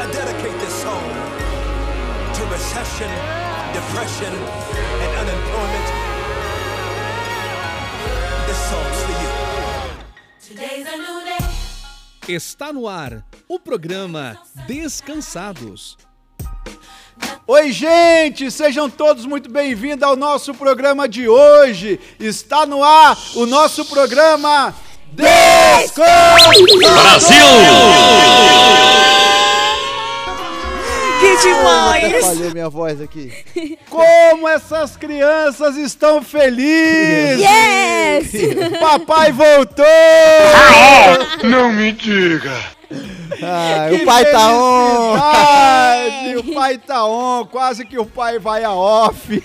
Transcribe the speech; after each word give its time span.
I 0.00 0.06
dedicate 0.06 0.56
this 0.60 0.72
song 0.80 1.04
to 2.32 2.44
recession, 2.46 3.10
depression, 3.74 4.32
and 4.32 5.16
unemployment. 5.20 5.86
This 8.46 8.56
song's 8.70 9.02
for 9.04 9.16
you. 9.20 9.30
Today's 10.40 10.86
a 10.86 10.96
new 10.96 11.20
day. 11.22 11.44
Está 12.34 12.72
no 12.72 12.88
ar 12.88 13.22
o 13.46 13.58
programa 13.58 14.40
Descansados. 14.66 15.98
Oi, 17.46 17.70
gente! 17.70 18.50
Sejam 18.50 18.88
todos 18.88 19.26
muito 19.26 19.50
bem-vindos 19.50 20.02
ao 20.02 20.16
nosso 20.16 20.54
programa 20.54 21.06
de 21.06 21.28
hoje. 21.28 22.00
Está 22.18 22.64
no 22.64 22.82
ar 22.82 23.18
o 23.34 23.44
nosso 23.44 23.84
programa 23.84 24.74
Descansados! 25.12 27.26
Que 27.26 29.29
demais! 31.40 32.24
Falhei 32.24 32.50
minha 32.52 32.68
voz 32.68 33.00
aqui. 33.00 33.32
Como 33.88 34.48
essas 34.48 34.96
crianças 34.96 35.76
estão 35.76 36.22
felizes! 36.22 37.40
Yes! 37.40 38.32
Papai 38.80 39.32
voltou! 39.32 39.84
Ah, 43.42 43.88
o 43.92 44.04
pai 44.04 44.24
tá 44.24 44.52
on! 44.52 45.16
O 46.38 46.54
pai 46.54 46.78
tá 46.78 47.06
on, 47.06 47.46
quase 47.46 47.84
que 47.84 47.98
o 47.98 48.04
pai 48.04 48.38
vai 48.38 48.64
a 48.64 48.72
off. 48.72 49.42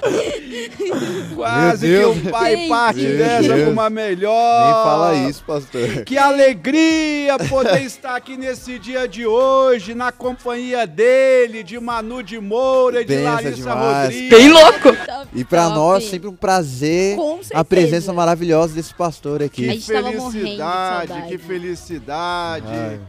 quase 1.34 1.86
que 1.86 2.04
o 2.04 2.30
pai 2.30 2.66
parte 2.68 3.00
Meu 3.00 3.18
dessa 3.18 3.42
Deus. 3.42 3.62
pra 3.62 3.70
uma 3.70 3.90
melhor. 3.90 4.64
Nem 4.64 4.72
fala 4.84 5.14
isso, 5.28 5.44
pastor. 5.44 6.04
Que 6.04 6.16
alegria 6.18 7.38
poder 7.48 7.82
estar 7.82 8.16
aqui 8.16 8.36
nesse 8.36 8.78
dia 8.78 9.06
de 9.08 9.26
hoje, 9.26 9.94
na 9.94 10.10
companhia 10.12 10.86
dele, 10.86 11.62
de 11.62 11.78
Manu 11.78 12.22
de 12.22 12.38
Moura 12.40 13.02
e 13.02 13.04
de 13.04 13.14
Benção 13.16 13.32
Larissa 13.34 13.54
demais. 13.56 14.04
Rodrigues. 14.04 14.30
Bem 14.30 14.48
louco! 14.48 14.88
E 15.34 15.44
pra 15.44 15.64
Top. 15.64 15.74
nós, 15.76 16.04
sempre 16.04 16.28
um 16.28 16.34
prazer 16.36 17.16
Com 17.16 17.40
a 17.54 17.64
presença 17.64 18.12
maravilhosa 18.12 18.74
desse 18.74 18.94
pastor 18.94 19.42
aqui. 19.42 19.68
de 19.68 19.80
felicidade, 19.80 21.12
que 21.28 21.38
felicidade. 21.38 22.66
Ai. 22.68 23.00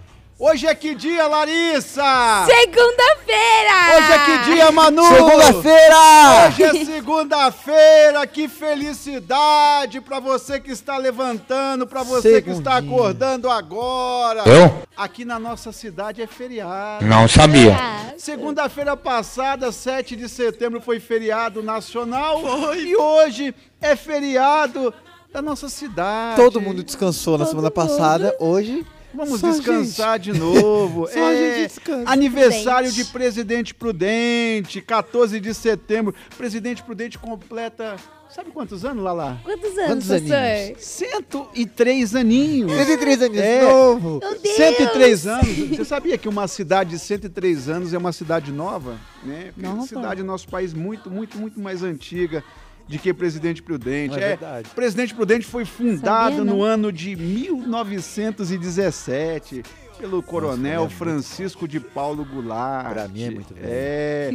Hoje 0.44 0.66
é 0.66 0.74
que 0.74 0.96
dia, 0.96 1.28
Larissa? 1.28 2.02
Segunda-feira! 2.48 3.96
Hoje 3.96 4.12
é 4.12 4.26
que 4.26 4.52
dia, 4.52 4.72
Manu? 4.72 5.04
Segunda-feira! 5.04 6.48
Hoje 6.48 6.64
é 6.64 6.84
segunda-feira, 6.84 8.26
que 8.26 8.48
felicidade 8.48 10.02
pra 10.02 10.20
você 10.20 10.60
que 10.60 10.72
está 10.72 10.98
levantando, 10.98 11.86
pra 11.86 12.02
você 12.02 12.42
que 12.42 12.50
está 12.50 12.78
acordando 12.78 13.52
agora. 13.52 14.42
Eu? 14.50 14.82
Aqui 14.98 15.24
na 15.26 15.38
nossa 15.38 15.72
cidade 15.72 16.24
é 16.24 16.28
feriado. 16.28 17.06
Não 17.06 17.28
sabia. 17.28 17.78
Ah, 17.80 18.14
Segunda-feira 18.18 18.98
passada, 18.98 19.72
7 19.72 20.16
de 20.16 20.28
setembro, 20.28 20.82
foi 20.82 21.00
feriado 21.00 21.62
nacional 21.62 22.42
e 22.76 22.96
hoje 22.96 23.54
é 23.80 23.96
feriado 23.96 24.92
da 25.32 25.40
nossa 25.40 25.70
cidade. 25.70 26.36
Todo 26.36 26.60
mundo 26.60 26.82
descansou 26.84 27.38
na 27.38 27.46
semana 27.46 27.70
passada, 27.70 28.36
hoje. 28.40 28.84
Vamos 29.14 29.40
Só 29.40 29.48
a 29.48 29.52
descansar 29.52 30.20
de 30.20 30.34
novo. 30.34 31.08
Só 31.12 31.20
a 31.20 31.34
é 31.34 31.56
gente 31.60 31.68
descansa. 31.70 32.10
aniversário 32.10 32.90
Prudente. 32.90 33.06
de 33.06 33.12
Presidente 33.12 33.74
Prudente, 33.76 34.82
14 34.82 35.40
de 35.40 35.54
setembro. 35.54 36.14
Presidente 36.38 36.82
Prudente 36.84 37.18
completa. 37.20 37.96
Sabe 38.30 38.50
quantos 38.52 38.86
anos, 38.86 39.04
Lala? 39.04 39.42
quantos 39.44 39.78
anos, 39.78 40.08
Quantos 40.08 40.12
aninhos? 40.12 40.82
103 40.86 42.16
aninhos. 42.16 42.72
103 42.72 43.22
anos 43.24 43.38
É. 43.38 43.60
de 43.60 43.66
novo. 43.66 44.20
Meu 44.22 44.40
Deus! 44.40 44.56
103 44.56 45.28
anos. 45.28 45.58
Você 45.70 45.86
sabia 45.86 46.18
que 46.18 46.30
uma 46.30 46.48
cidade 46.48 46.92
de 46.92 47.00
103 47.00 47.68
anos 47.68 47.94
é 47.94 47.98
uma 47.98 48.14
cidade 48.14 48.50
nova? 48.52 48.98
Né? 49.24 49.52
Porque 49.54 49.68
Nova. 49.68 49.86
cidade 49.86 50.22
do 50.22 50.28
nosso 50.28 50.48
país 50.48 50.74
muito, 50.74 51.12
muito, 51.12 51.38
muito 51.38 51.60
mais 51.60 51.84
antiga 51.84 52.42
de 52.88 53.00
que 53.00 53.14
Presidente 53.14 53.62
Prudente. 53.62 54.16
É 54.16 54.30
verdade. 54.30 54.70
Presidente 54.70 55.14
Prudente 55.14 55.46
foi 55.46 55.66
fundado 55.66 56.38
Sabia, 56.38 56.52
no 56.52 56.64
ano 56.64 56.92
de 56.92 57.16
1917 57.16 59.62
pelo 60.02 60.24
coronel 60.24 60.86
é 60.86 60.90
Francisco 60.90 61.68
de 61.68 61.80
Paulo 61.80 62.26
Goulart. 62.26 62.92
Pra 62.92 63.08
mim 63.08 63.24
é 63.24 63.30
muito 63.30 63.54
velho. 63.54 63.68
É. 63.68 64.32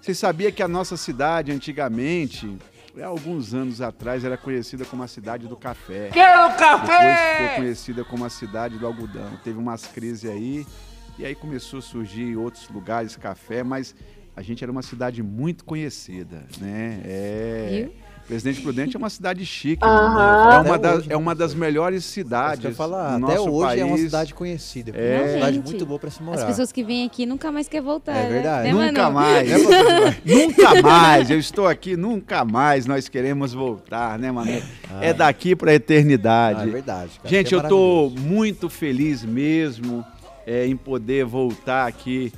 Você 0.00 0.14
sabia 0.14 0.50
que 0.50 0.62
a 0.62 0.68
nossa 0.68 0.96
cidade 0.96 1.52
antigamente, 1.52 2.50
há 2.98 3.06
alguns 3.06 3.52
anos 3.52 3.82
atrás, 3.82 4.24
era 4.24 4.38
conhecida 4.38 4.86
como 4.86 5.02
a 5.02 5.06
cidade 5.06 5.46
do 5.46 5.56
café. 5.56 6.08
Quero 6.10 6.56
café! 6.56 6.86
Depois 6.86 7.36
ficou 7.36 7.56
conhecida 7.56 8.04
como 8.04 8.24
a 8.24 8.30
cidade 8.30 8.78
do 8.78 8.86
algodão. 8.86 9.38
Teve 9.44 9.58
umas 9.58 9.86
crises 9.86 10.28
aí 10.28 10.66
e 11.18 11.26
aí 11.26 11.34
começou 11.34 11.80
a 11.80 11.82
surgir 11.82 12.22
em 12.22 12.36
outros 12.36 12.66
lugares 12.70 13.14
café, 13.14 13.62
mas 13.62 13.94
a 14.40 14.42
gente 14.42 14.64
era 14.64 14.72
uma 14.72 14.80
cidade 14.80 15.22
muito 15.22 15.66
conhecida, 15.66 16.44
né? 16.58 17.00
É. 17.04 17.68
Viu? 17.82 17.92
Presidente 18.26 18.62
Prudente 18.62 18.96
é 18.96 18.98
uma 18.98 19.10
cidade 19.10 19.44
chique. 19.44 19.84
Aham. 19.84 20.54
É, 20.54 20.60
uma 20.60 20.78
das, 20.78 20.98
hoje, 20.98 21.12
é 21.12 21.16
uma 21.16 21.34
das 21.34 21.52
melhores 21.52 22.04
Isso 22.04 22.12
cidades 22.12 22.76
falar, 22.76 23.18
do 23.18 23.26
até 23.26 23.40
hoje 23.40 23.66
país. 23.66 23.80
é 23.80 23.84
uma 23.84 23.98
cidade 23.98 24.34
conhecida. 24.34 24.92
É. 24.94 25.14
É 25.16 25.18
uma 25.20 25.28
cidade 25.32 25.56
Gente, 25.56 25.64
muito 25.66 25.84
boa 25.86 25.98
pra 25.98 26.10
se 26.10 26.22
morar. 26.22 26.38
As 26.38 26.44
pessoas 26.44 26.70
que 26.72 26.82
vêm 26.84 27.04
aqui 27.06 27.26
nunca 27.26 27.50
mais 27.52 27.68
querem 27.68 27.84
voltar. 27.84 28.16
É 28.16 28.22
né? 28.22 28.28
verdade. 28.30 28.72
Né, 28.72 28.86
Nunca 28.86 29.10
Manu? 29.10 29.14
mais. 29.14 29.50
Né, 29.50 29.58
pastor? 29.58 30.16
nunca 30.24 30.82
mais. 30.82 31.30
Eu 31.30 31.38
estou 31.38 31.66
aqui, 31.66 31.96
nunca 31.96 32.44
mais 32.44 32.86
nós 32.86 33.08
queremos 33.08 33.52
voltar, 33.52 34.16
né, 34.18 34.30
mano? 34.30 34.62
É 35.02 35.12
daqui 35.12 35.54
para 35.56 35.72
a 35.72 35.74
eternidade. 35.74 36.60
Ah, 36.60 36.66
é 36.68 36.70
verdade. 36.70 37.10
cara. 37.18 37.28
Gente, 37.28 37.52
É 37.52 37.56
eu 37.58 37.62
tô 37.68 38.04
maravilhoso. 38.10 38.26
muito 38.28 38.70
feliz 38.70 39.24
mesmo 39.24 40.02
é, 40.46 40.66
em 40.66 40.76
poder 40.76 41.24
voltar 41.26 41.86
aqui 41.88 42.32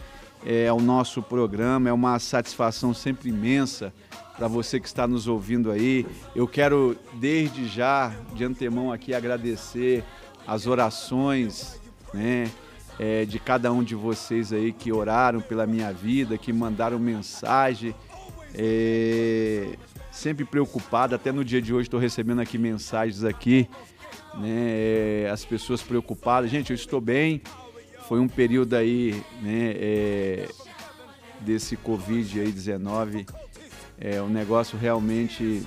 é, 0.44 0.69
ao 0.69 0.80
nosso 0.80 1.22
programa. 1.22 1.88
É 1.88 1.92
uma 1.92 2.19
satisfação 2.19 2.92
sempre 2.92 3.28
imensa 3.28 3.92
para 4.36 4.48
você 4.48 4.80
que 4.80 4.86
está 4.86 5.06
nos 5.06 5.26
ouvindo 5.26 5.70
aí. 5.70 6.06
Eu 6.34 6.48
quero, 6.48 6.97
desde 7.14 7.66
já, 7.66 8.14
de 8.34 8.44
antemão 8.44 8.92
aqui, 8.92 9.14
agradecer 9.14 10.04
as 10.47 10.66
orações, 10.66 11.81
né? 12.12 12.50
é, 12.98 13.25
de 13.25 13.38
cada 13.38 13.72
um 13.72 13.82
de 13.82 13.94
vocês 13.94 14.52
aí 14.52 14.72
que 14.72 14.92
oraram 14.92 15.41
pela 15.41 15.66
minha 15.66 15.92
vida, 15.92 16.36
que 16.38 16.52
mandaram 16.52 16.98
mensagem. 16.98 17.94
É, 18.54 19.76
sempre 20.10 20.44
preocupado, 20.44 21.14
até 21.14 21.32
no 21.32 21.44
dia 21.44 21.60
de 21.62 21.72
hoje 21.72 21.86
estou 21.86 21.98
recebendo 21.98 22.41
aqui 22.41 22.58
mensagens 22.58 23.25
aqui, 23.25 23.69
né? 24.34 25.25
é, 25.25 25.31
as 25.32 25.44
pessoas 25.44 25.82
preocupadas. 25.82 26.50
Gente, 26.50 26.70
eu 26.70 26.75
estou 26.76 27.00
bem. 27.00 27.41
Foi 28.08 28.20
um 28.20 28.28
período 28.28 28.74
aí, 28.74 29.22
né? 29.40 29.74
é, 29.76 30.48
desse 31.40 31.76
Covid 31.76 32.40
aí 32.40 32.50
19, 32.50 33.26
é, 33.98 34.20
o 34.20 34.28
negócio 34.28 34.78
realmente 34.78 35.62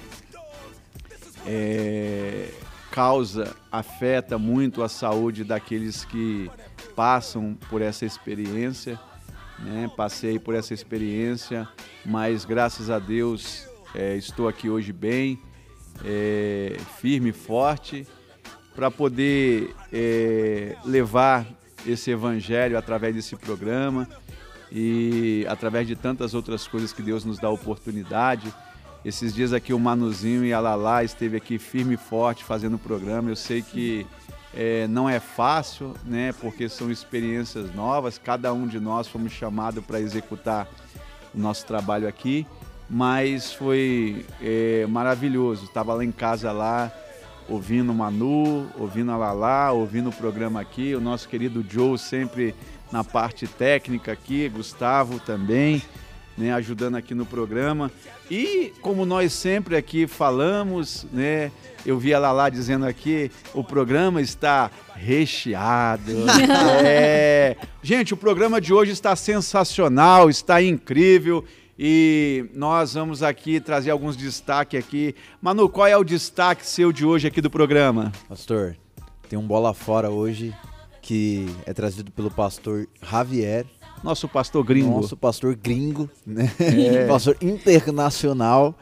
é, 1.45 2.49
causa, 2.91 3.55
afeta 3.71 4.37
muito 4.37 4.81
a 4.83 4.89
saúde 4.89 5.43
daqueles 5.43 6.05
que 6.05 6.49
passam 6.95 7.57
por 7.69 7.81
essa 7.81 8.05
experiência. 8.05 8.99
Né? 9.59 9.89
Passei 9.95 10.37
por 10.37 10.53
essa 10.53 10.73
experiência, 10.73 11.67
mas 12.05 12.45
graças 12.45 12.89
a 12.89 12.99
Deus 12.99 13.67
é, 13.93 14.15
estou 14.17 14.47
aqui 14.47 14.69
hoje 14.69 14.91
bem, 14.91 15.39
é, 16.03 16.77
firme 16.99 17.29
e 17.29 17.33
forte, 17.33 18.05
para 18.75 18.91
poder 18.91 19.73
é, 19.93 20.75
levar 20.83 21.45
esse 21.85 22.11
evangelho 22.11 22.77
através 22.77 23.15
desse 23.15 23.35
programa 23.35 24.07
e 24.71 25.45
através 25.49 25.87
de 25.87 25.95
tantas 25.95 26.33
outras 26.33 26.67
coisas 26.67 26.91
que 26.91 27.01
Deus 27.01 27.23
nos 27.23 27.39
dá 27.39 27.49
oportunidade. 27.49 28.53
Esses 29.03 29.33
dias 29.33 29.53
aqui 29.53 29.73
o 29.73 29.79
Manuzinho 29.79 30.43
e 30.43 30.51
a 30.51 30.59
Lala 30.59 31.03
esteve 31.03 31.37
aqui 31.37 31.59
firme 31.59 31.93
e 31.93 31.97
forte 31.97 32.43
fazendo 32.43 32.75
o 32.75 32.79
programa. 32.79 33.29
Eu 33.29 33.35
sei 33.35 33.61
que 33.61 34.05
é, 34.53 34.87
não 34.87 35.07
é 35.07 35.19
fácil, 35.19 35.93
né? 36.03 36.33
Porque 36.41 36.67
são 36.67 36.89
experiências 36.89 37.73
novas. 37.75 38.17
Cada 38.17 38.51
um 38.53 38.65
de 38.65 38.79
nós 38.79 39.07
fomos 39.07 39.31
chamados 39.31 39.83
para 39.85 39.99
executar 39.99 40.67
o 41.33 41.37
nosso 41.37 41.65
trabalho 41.65 42.07
aqui, 42.07 42.47
mas 42.89 43.53
foi 43.53 44.25
é, 44.41 44.87
maravilhoso. 44.87 45.65
Estava 45.65 45.93
lá 45.93 46.03
em 46.03 46.11
casa 46.11 46.51
lá 46.51 46.91
ouvindo 47.47 47.91
o 47.91 47.95
Manu, 47.95 48.67
ouvindo 48.77 49.11
a 49.11 49.17
Lala, 49.17 49.71
ouvindo 49.71 50.09
o 50.09 50.13
programa 50.13 50.61
aqui. 50.61 50.95
O 50.95 51.01
nosso 51.01 51.27
querido 51.29 51.65
Joe 51.67 51.97
sempre 51.97 52.55
na 52.91 53.03
parte 53.03 53.47
técnica 53.47 54.11
aqui, 54.11 54.47
Gustavo 54.49 55.19
também, 55.19 55.81
né, 56.37 56.53
ajudando 56.53 56.95
aqui 56.95 57.13
no 57.13 57.25
programa. 57.25 57.91
E 58.29 58.73
como 58.81 59.05
nós 59.05 59.33
sempre 59.33 59.75
aqui 59.75 60.07
falamos, 60.07 61.05
né, 61.11 61.51
eu 61.85 61.99
vi 61.99 62.13
a 62.13 62.19
Lala 62.19 62.49
dizendo 62.49 62.85
aqui, 62.85 63.31
o 63.53 63.63
programa 63.63 64.21
está 64.21 64.71
recheado. 64.95 66.11
É. 66.83 67.55
Gente, 67.81 68.13
o 68.13 68.17
programa 68.17 68.59
de 68.59 68.73
hoje 68.73 68.91
está 68.91 69.15
sensacional, 69.15 70.29
está 70.29 70.61
incrível. 70.61 71.43
E 71.77 72.49
nós 72.53 72.93
vamos 72.93 73.21
aqui 73.21 73.59
trazer 73.59 73.91
alguns 73.91 74.15
destaques 74.15 74.79
aqui. 74.79 75.13
Manu, 75.41 75.67
qual 75.67 75.87
é 75.87 75.97
o 75.97 76.03
destaque 76.03 76.65
seu 76.65 76.91
de 76.91 77.05
hoje 77.05 77.27
aqui 77.27 77.41
do 77.41 77.49
programa? 77.49 78.11
Pastor, 78.29 78.77
tem 79.29 79.37
um 79.37 79.45
bola 79.45 79.73
fora 79.73 80.09
hoje 80.09 80.55
que 81.01 81.45
é 81.65 81.73
trazido 81.73 82.11
pelo 82.11 82.31
pastor 82.31 82.87
Javier, 83.01 83.65
Nosso 84.03 84.27
pastor 84.27 84.63
gringo. 84.63 85.01
nosso 85.01 85.15
pastor 85.17 85.55
gringo, 85.55 86.09
né? 86.25 86.49
pastor 87.07 87.37
internacional. 87.41 88.73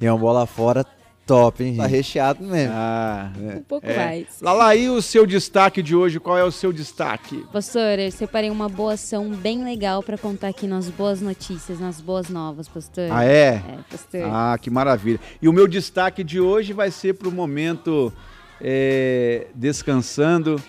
E 0.00 0.06
é 0.06 0.12
uma 0.12 0.18
bola 0.18 0.46
fora 0.46 0.84
top, 1.26 1.62
hein? 1.62 1.76
Tá 1.76 1.86
recheado 1.86 2.44
mesmo. 2.44 2.74
Ah, 2.74 3.30
Um 3.38 3.62
pouco 3.62 3.86
é. 3.86 3.96
mais. 3.96 4.26
Lala, 4.40 4.74
e 4.76 4.88
o 4.88 5.00
seu 5.00 5.26
destaque 5.26 5.82
de 5.82 5.94
hoje? 5.94 6.18
Qual 6.20 6.36
é 6.36 6.44
o 6.44 6.50
seu 6.50 6.72
destaque? 6.72 7.44
Pastor, 7.52 7.98
eu 7.98 8.10
separei 8.10 8.50
uma 8.50 8.68
boa 8.68 8.94
ação 8.94 9.30
bem 9.30 9.64
legal 9.64 10.02
pra 10.02 10.18
contar 10.18 10.48
aqui 10.48 10.66
nas 10.66 10.88
boas 10.88 11.20
notícias, 11.20 11.80
nas 11.80 12.00
boas 12.00 12.28
novas, 12.28 12.68
pastor. 12.68 13.08
Ah, 13.10 13.24
é? 13.24 13.54
É, 13.54 13.78
pastor. 13.90 14.22
Ah, 14.24 14.58
que 14.60 14.70
maravilha. 14.70 15.20
E 15.40 15.48
o 15.48 15.52
meu 15.52 15.66
destaque 15.68 16.22
de 16.24 16.40
hoje 16.40 16.72
vai 16.72 16.90
ser 16.90 17.14
para 17.14 17.28
o 17.28 17.32
momento 17.32 18.12
é, 18.60 19.46
descansando, 19.54 20.62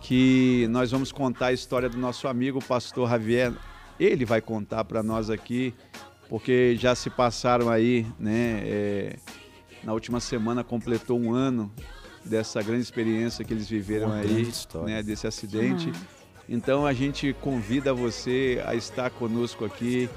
que 0.00 0.66
nós 0.70 0.90
vamos 0.90 1.12
contar 1.12 1.46
a 1.46 1.52
história 1.52 1.88
do 1.88 1.96
nosso 1.96 2.26
amigo 2.26 2.58
o 2.58 2.64
pastor 2.64 3.08
Javier. 3.08 3.52
Ele 4.00 4.24
vai 4.24 4.40
contar 4.40 4.84
para 4.84 5.02
nós 5.02 5.30
aqui, 5.30 5.72
porque 6.28 6.74
já 6.76 6.94
se 6.94 7.08
passaram 7.08 7.70
aí, 7.70 8.04
né? 8.18 8.62
é, 8.64 9.16
na 9.84 9.92
última 9.92 10.20
semana 10.20 10.62
completou 10.62 11.18
um 11.18 11.32
ano 11.32 11.72
dessa 12.24 12.62
grande 12.62 12.82
experiência 12.82 13.44
que 13.44 13.52
eles 13.52 13.68
viveram 13.68 14.08
Uma 14.08 14.16
aí, 14.16 14.52
né? 14.84 15.02
Desse 15.02 15.26
acidente. 15.26 15.86
Demais. 15.90 16.22
Então 16.48 16.86
a 16.86 16.92
gente 16.92 17.34
convida 17.40 17.94
você 17.94 18.62
a 18.66 18.74
estar 18.74 19.10
conosco 19.10 19.64
aqui, 19.64 20.08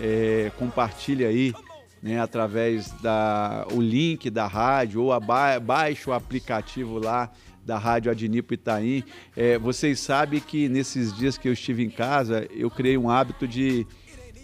é, 0.00 0.50
compartilha 0.58 1.28
aí, 1.28 1.54
né, 2.02 2.20
através 2.20 2.90
da 3.00 3.66
o 3.72 3.80
link 3.80 4.28
da 4.28 4.46
rádio 4.46 5.02
ou 5.02 5.12
aba 5.12 5.58
baixa 5.58 6.10
o 6.10 6.12
aplicativo 6.12 6.98
lá 6.98 7.30
da 7.64 7.78
Rádio 7.78 8.12
Adnipo 8.12 8.52
Itaim. 8.52 9.02
É, 9.34 9.58
vocês 9.58 10.00
sabem 10.00 10.38
que 10.38 10.68
nesses 10.68 11.16
dias 11.16 11.38
que 11.38 11.48
eu 11.48 11.52
estive 11.52 11.82
em 11.82 11.88
casa, 11.88 12.46
eu 12.50 12.70
criei 12.70 12.98
um 12.98 13.08
hábito 13.08 13.48
de 13.48 13.86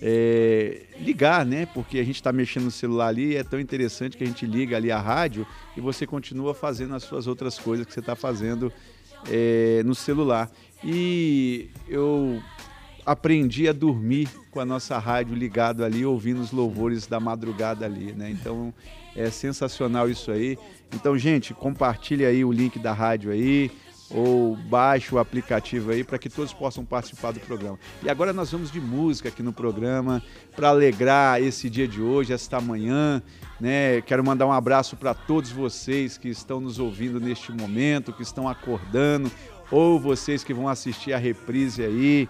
é, 0.02 0.82
ligar, 0.99 1.44
né? 1.44 1.67
Porque 1.67 1.99
a 1.99 2.05
gente 2.05 2.17
está 2.17 2.32
mexendo 2.32 2.64
no 2.64 2.70
celular 2.70 3.08
ali, 3.08 3.37
é 3.37 3.44
tão 3.44 3.61
interessante 3.61 4.17
que 4.17 4.25
a 4.25 4.26
gente 4.26 4.47
liga 4.47 4.76
ali 4.76 4.91
a 4.91 4.99
rádio 4.99 5.47
e 5.76 5.81
você 5.81 6.06
continua 6.06 6.55
fazendo 6.55 6.94
as 6.94 7.02
suas 7.02 7.26
outras 7.26 7.58
coisas 7.58 7.87
que 7.87 7.93
você 7.93 8.00
está 8.00 8.17
fazendo 8.17 8.73
é, 9.29 9.82
no 9.85 9.94
celular. 9.94 10.50
E 10.82 11.69
eu 11.88 12.43
aprendi 13.05 13.69
a 13.69 13.73
dormir 13.73 14.29
com 14.50 14.61
a 14.61 14.64
nossa 14.64 14.99
rádio 14.99 15.35
ligado 15.35 15.85
ali, 15.85 16.05
ouvindo 16.05 16.41
os 16.41 16.52
louvores 16.52 17.06
da 17.06 17.20
madrugada 17.20 17.85
ali, 17.85 18.12
né? 18.12 18.31
Então 18.31 18.73
é 19.14 19.31
sensacional 19.31 20.08
isso 20.08 20.31
aí. 20.31 20.58
Então, 20.94 21.17
gente, 21.19 21.52
compartilhe 21.52 22.25
aí 22.25 22.44
o 22.44 22.52
link 22.52 22.79
da 22.79 22.93
rádio 22.93 23.31
aí 23.31 23.70
ou 24.11 24.57
baixe 24.57 25.15
o 25.15 25.19
aplicativo 25.19 25.93
aí 25.93 26.03
para 26.03 26.19
que 26.19 26.29
todos 26.29 26.53
possam 26.53 26.85
participar 26.85 27.33
do 27.33 27.41
programa. 27.41 27.79
E 28.03 28.11
agora 28.11 28.33
nós 28.33 28.51
vamos 28.51 28.71
de 28.71 28.81
música 28.81 29.29
aqui 29.29 29.43
no 29.43 29.53
programa 29.53 30.23
para 30.57 30.69
alegrar 30.69 31.41
esse 31.41 31.71
dia 31.71 31.87
de 31.87 32.03
hoje, 32.03 32.33
esta 32.33 32.61
manhã, 32.61 33.23
né? 33.61 34.01
Quero 34.03 34.25
mandar 34.25 34.47
um 34.47 34.53
abraço 34.53 34.97
para 34.97 35.15
todos 35.15 35.51
vocês 35.51 36.19
que 36.19 36.29
estão 36.29 36.61
nos 36.61 36.79
ouvindo 36.79 37.21
neste 37.21 37.53
momento, 37.53 38.12
que 38.12 38.23
estão 38.23 38.49
acordando, 38.49 39.31
ou 39.71 40.01
vocês 40.01 40.43
que 40.43 40.53
vão 40.53 40.69
assistir 40.69 41.12
a 41.12 41.19
reprise 41.19 41.85
aí, 41.85 42.29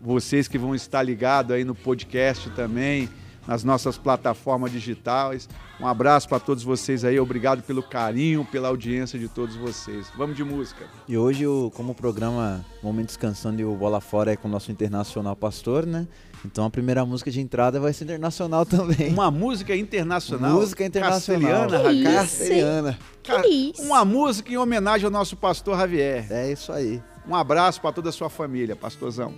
vocês 0.00 0.46
que 0.46 0.56
vão 0.56 0.74
estar 0.74 1.02
ligados 1.02 1.52
aí 1.52 1.64
no 1.64 1.74
podcast 1.74 2.48
também, 2.50 3.08
nas 3.48 3.64
nossas 3.64 3.96
plataformas 3.96 4.70
digitais. 4.70 5.48
Um 5.80 5.86
abraço 5.86 6.28
para 6.28 6.38
todos 6.38 6.62
vocês 6.62 7.02
aí, 7.04 7.18
obrigado 7.18 7.62
pelo 7.62 7.82
carinho, 7.82 8.44
pela 8.44 8.68
audiência 8.68 9.18
de 9.18 9.26
todos 9.26 9.56
vocês. 9.56 10.06
Vamos 10.16 10.36
de 10.36 10.44
música. 10.44 10.84
E 11.08 11.16
hoje, 11.16 11.46
o- 11.46 11.72
como 11.74 11.92
o 11.92 11.94
programa 11.94 12.64
Momento 12.82 13.06
Descansando 13.06 13.60
e 13.60 13.64
o 13.64 13.74
Bola 13.74 14.00
Fora 14.02 14.32
é 14.32 14.36
com 14.36 14.46
o 14.48 14.50
nosso 14.50 14.70
internacional 14.70 15.34
pastor, 15.34 15.86
né? 15.86 16.06
Então 16.44 16.64
a 16.66 16.70
primeira 16.70 17.04
música 17.06 17.30
de 17.30 17.40
entrada 17.40 17.80
vai 17.80 17.92
ser 17.92 18.04
internacional 18.04 18.66
também. 18.66 19.08
Uma 19.12 19.30
música 19.30 19.74
internacional. 19.74 20.52
Música 20.52 20.84
internacional. 20.84 21.50
Castelhana, 21.68 21.78
Que 21.90 22.04
Raquel. 22.04 22.24
isso, 22.24 22.38
Castelhana. 22.38 22.98
Ca- 23.24 23.42
Que 23.42 23.48
isso? 23.48 23.82
Uma 23.82 24.04
música 24.04 24.52
em 24.52 24.56
homenagem 24.58 25.06
ao 25.06 25.10
nosso 25.10 25.36
pastor 25.36 25.78
Javier. 25.78 26.26
É 26.30 26.52
isso 26.52 26.70
aí. 26.70 27.02
Um 27.26 27.34
abraço 27.34 27.80
para 27.80 27.92
toda 27.92 28.10
a 28.10 28.12
sua 28.12 28.28
família, 28.30 28.76
pastorzão. 28.76 29.32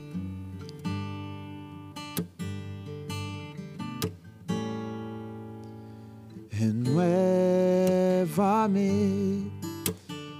Renuévame, 6.60 7.00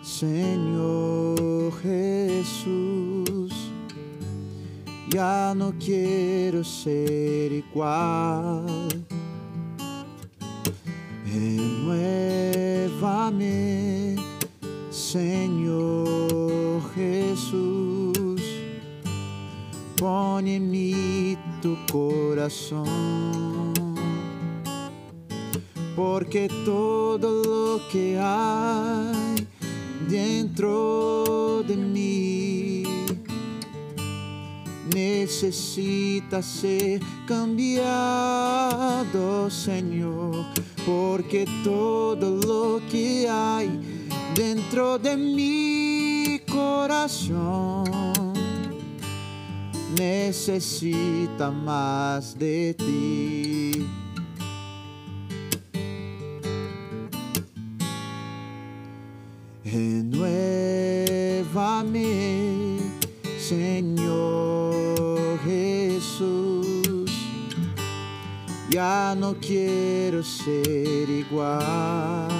Señor 0.02 1.72
Jesús. 1.82 3.54
Ya 5.08 5.54
no 5.56 5.72
quiero 5.78 6.62
ser 6.62 7.52
igual. 7.52 8.66
Jesús. 16.94 18.42
Pon 19.96 20.46
en 20.46 20.70
mí 20.70 21.38
tu 21.62 21.74
corazón 21.90 23.89
porque 25.96 26.48
todo 26.64 27.42
lo 27.42 27.80
que 27.90 28.18
hay 28.20 29.46
dentro 30.08 31.62
de 31.66 31.76
mí 31.76 32.84
necesita 34.94 36.42
ser 36.42 37.00
cambiado, 37.26 38.70
Señor, 39.50 40.46
porque 40.84 41.46
todo 41.62 42.36
lo 42.36 42.80
que 42.90 43.28
hay 43.28 43.70
dentro 44.34 44.98
de 44.98 45.16
mi 45.16 46.40
corazón 46.50 47.84
necesita 49.96 51.50
más 51.50 52.38
de 52.38 52.74
ti. 52.74 53.69
Renuévame, 59.72 60.78
Señor 63.38 64.58
Jesús. 65.44 67.10
Ya 68.70 69.14
no 69.16 69.36
quiero 69.40 70.22
ser 70.22 71.08
igual. 71.08 72.30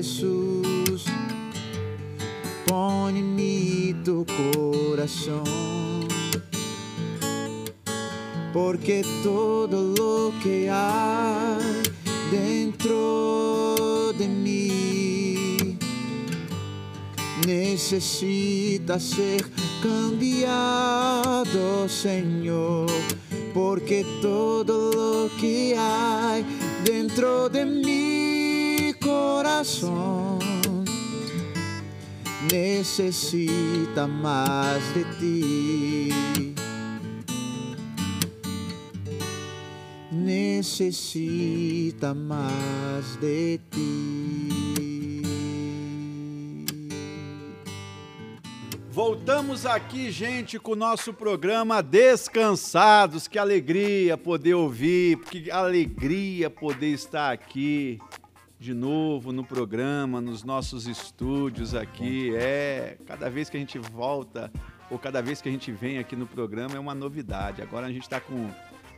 Jesús. 0.00 1.04
Pon 2.66 3.16
en 3.16 3.34
mí 3.34 3.94
tu 4.04 4.24
corazón 4.24 5.69
porque 8.62 9.02
todo 9.22 9.94
lo 9.96 10.32
que 10.42 10.68
hay 10.70 11.82
dentro 12.30 14.12
de 14.18 14.28
mí 14.28 15.78
necesita 17.46 19.00
ser 19.00 19.46
cambiado, 19.82 21.62
Señor, 21.88 22.90
porque 23.54 24.04
todo 24.20 24.92
lo 24.92 25.30
que 25.40 25.74
hay 25.78 26.44
dentro 26.84 27.48
de 27.48 27.64
mi 27.64 28.92
corazón 29.00 30.38
necesita 32.52 34.06
más 34.06 34.94
de 34.94 35.04
ti. 35.18 35.79
Necesita 40.60 42.12
más 42.12 43.18
de 43.18 43.58
ti. 43.70 45.22
Voltamos 48.92 49.64
aqui, 49.64 50.10
gente, 50.10 50.58
com 50.58 50.72
o 50.72 50.76
nosso 50.76 51.14
programa 51.14 51.82
Descansados. 51.82 53.26
Que 53.26 53.38
alegria 53.38 54.18
poder 54.18 54.52
ouvir, 54.52 55.16
que 55.20 55.50
alegria 55.50 56.50
poder 56.50 56.92
estar 56.92 57.32
aqui 57.32 57.98
de 58.58 58.74
novo 58.74 59.32
no 59.32 59.42
programa, 59.42 60.20
nos 60.20 60.44
nossos 60.44 60.86
estúdios 60.86 61.74
aqui. 61.74 62.34
É, 62.36 62.98
cada 63.06 63.30
vez 63.30 63.48
que 63.48 63.56
a 63.56 63.60
gente 63.60 63.78
volta 63.78 64.52
ou 64.90 64.98
cada 64.98 65.22
vez 65.22 65.40
que 65.40 65.48
a 65.48 65.52
gente 65.52 65.72
vem 65.72 65.96
aqui 65.96 66.14
no 66.14 66.26
programa 66.26 66.76
é 66.76 66.78
uma 66.78 66.94
novidade. 66.94 67.62
Agora 67.62 67.86
a 67.86 67.90
gente 67.90 68.02
está 68.02 68.20
com 68.20 68.50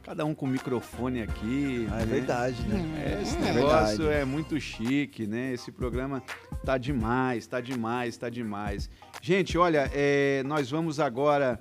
cada 0.02 0.24
um 0.24 0.34
com 0.34 0.46
microfone 0.46 1.22
aqui. 1.22 1.86
Ah, 1.90 2.00
é 2.02 2.04
né? 2.04 2.06
verdade, 2.06 2.62
né? 2.62 3.02
É, 3.18 3.22
esse 3.22 3.36
É 3.36 3.52
negócio 3.52 3.98
verdade. 3.98 4.20
é 4.22 4.24
muito 4.24 4.60
chique, 4.60 5.26
né? 5.26 5.52
Esse 5.52 5.70
programa 5.70 6.22
tá 6.64 6.76
demais, 6.76 7.46
tá 7.46 7.60
demais, 7.60 8.16
tá 8.16 8.28
demais. 8.28 8.90
Gente, 9.20 9.56
olha, 9.56 9.90
é, 9.94 10.42
nós 10.44 10.70
vamos 10.70 10.98
agora 10.98 11.60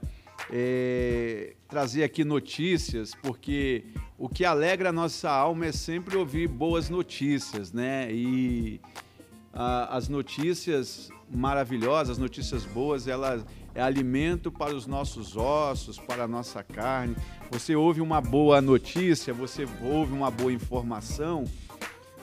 é, 0.52 1.54
trazer 1.68 2.04
aqui 2.04 2.24
notícias, 2.24 3.14
porque 3.22 3.86
o 4.18 4.28
que 4.28 4.44
alegra 4.44 4.90
a 4.90 4.94
nossa 4.94 5.30
alma 5.30 5.68
é 5.68 5.72
sempre 5.72 6.18
ouvir 6.18 6.48
boas 6.48 6.90
notícias, 6.90 7.72
né? 7.72 8.12
E 8.12 8.82
a- 9.54 9.96
as 9.96 10.10
notícias 10.10 11.10
maravilhosas, 11.30 12.12
as 12.12 12.18
notícias 12.18 12.66
boas, 12.66 13.08
elas 13.08 13.46
é 13.74 13.82
alimento 13.82 14.52
para 14.52 14.76
os 14.76 14.86
nossos 14.86 15.36
ossos, 15.38 15.98
para 15.98 16.24
a 16.24 16.28
nossa 16.28 16.64
carne. 16.64 17.16
Você 17.52 17.76
ouve 17.76 18.02
uma 18.02 18.22
boa 18.22 18.62
notícia, 18.62 19.34
você 19.34 19.68
ouve 19.82 20.14
uma 20.14 20.30
boa 20.30 20.52
informação, 20.52 21.46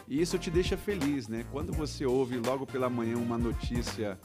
e 0.08 0.20
isso 0.20 0.38
te 0.38 0.50
deixa 0.50 0.76
feliz, 0.76 1.28
né? 1.28 1.44
Quando 1.52 1.72
você 1.72 2.06
ouve 2.06 2.38
logo 2.38 2.66
pela 2.66 2.88
manhã 2.88 3.16
uma 3.16 3.36
notícia 3.36 4.18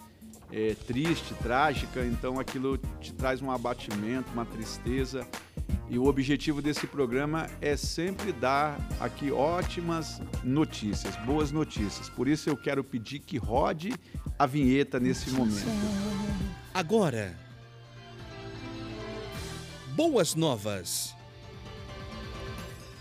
é, 0.52 0.76
triste, 0.88 1.34
trágica, 1.42 2.06
então 2.06 2.40
aquilo 2.40 2.78
te 3.02 3.14
traz 3.14 3.42
um 3.42 3.52
abatimento, 3.52 4.32
uma 4.32 4.46
tristeza. 4.46 5.28
E 5.90 6.00
o 6.00 6.06
objetivo 6.06 6.62
desse 6.62 6.88
programa 6.88 7.48
é 7.60 7.76
sempre 7.76 8.32
dar 8.32 8.80
aqui 9.00 9.32
ótimas 9.32 10.22
notícias, 10.44 11.16
boas 11.18 11.52
notícias. 11.52 12.08
Por 12.08 12.28
isso 12.28 12.50
eu 12.50 12.56
quero 12.56 12.84
pedir 12.84 13.20
que 13.20 13.38
rode 13.38 13.94
a 14.40 14.46
vinheta 14.46 15.00
nesse 15.00 15.30
momento. 15.32 16.23
Agora. 16.74 17.36
Boas 19.96 20.34
novas. 20.34 21.16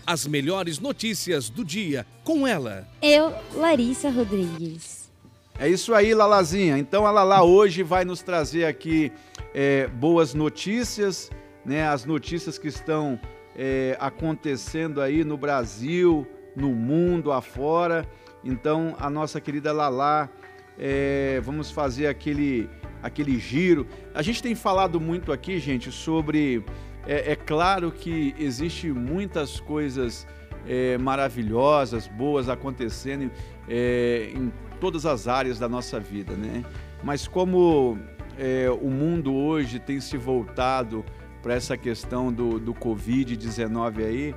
As 0.05 0.27
melhores 0.27 0.77
notícias 0.77 1.49
do 1.49 1.65
dia 1.65 2.05
com 2.23 2.45
ela. 2.45 2.87
Eu, 3.01 3.33
Larissa 3.55 4.11
Rodrigues. 4.11 5.09
É 5.57 5.67
isso 5.67 5.91
aí, 5.95 6.13
Lalazinha. 6.13 6.77
Então 6.77 7.07
a 7.07 7.11
Lala 7.11 7.41
hoje 7.41 7.81
vai 7.81 8.05
nos 8.05 8.21
trazer 8.21 8.65
aqui 8.65 9.11
é, 9.55 9.87
boas 9.87 10.35
notícias, 10.35 11.31
né? 11.65 11.87
As 11.87 12.05
notícias 12.05 12.59
que 12.59 12.67
estão 12.67 13.19
é, 13.55 13.97
acontecendo 13.99 15.01
aí 15.01 15.23
no 15.23 15.35
Brasil, 15.35 16.27
no 16.55 16.69
mundo 16.69 17.31
afora. 17.31 18.07
Então 18.43 18.95
a 18.99 19.09
nossa 19.09 19.41
querida 19.41 19.71
Lala, 19.71 20.29
é, 20.77 21.41
vamos 21.43 21.71
fazer 21.71 22.05
aquele 22.05 22.69
aquele 23.03 23.37
giro. 23.37 23.85
A 24.15 24.21
gente 24.21 24.41
tem 24.41 24.55
falado 24.55 24.99
muito 24.99 25.31
aqui, 25.31 25.59
gente, 25.59 25.91
sobre 25.91 26.63
é, 27.05 27.33
é 27.33 27.35
claro 27.35 27.91
que 27.91 28.33
existe 28.39 28.89
muitas 28.91 29.59
coisas 29.59 30.25
é, 30.65 30.97
maravilhosas, 30.97 32.07
boas 32.07 32.47
acontecendo 32.47 33.29
é, 33.67 34.31
em 34.33 34.51
todas 34.79 35.05
as 35.05 35.27
áreas 35.27 35.59
da 35.59 35.67
nossa 35.67 35.99
vida, 35.99 36.33
né? 36.33 36.63
Mas 37.03 37.27
como 37.27 37.99
é, 38.37 38.69
o 38.69 38.89
mundo 38.89 39.33
hoje 39.33 39.79
tem 39.79 39.99
se 39.99 40.17
voltado 40.17 41.03
para 41.41 41.53
essa 41.53 41.75
questão 41.75 42.31
do, 42.31 42.57
do 42.57 42.73
Covid-19 42.73 44.05
aí, 44.05 44.35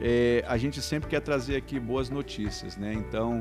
é, 0.00 0.44
a 0.46 0.56
gente 0.56 0.82
sempre 0.82 1.08
quer 1.08 1.20
trazer 1.20 1.56
aqui 1.56 1.78
boas 1.78 2.10
notícias, 2.10 2.76
né? 2.76 2.92
Então, 2.92 3.40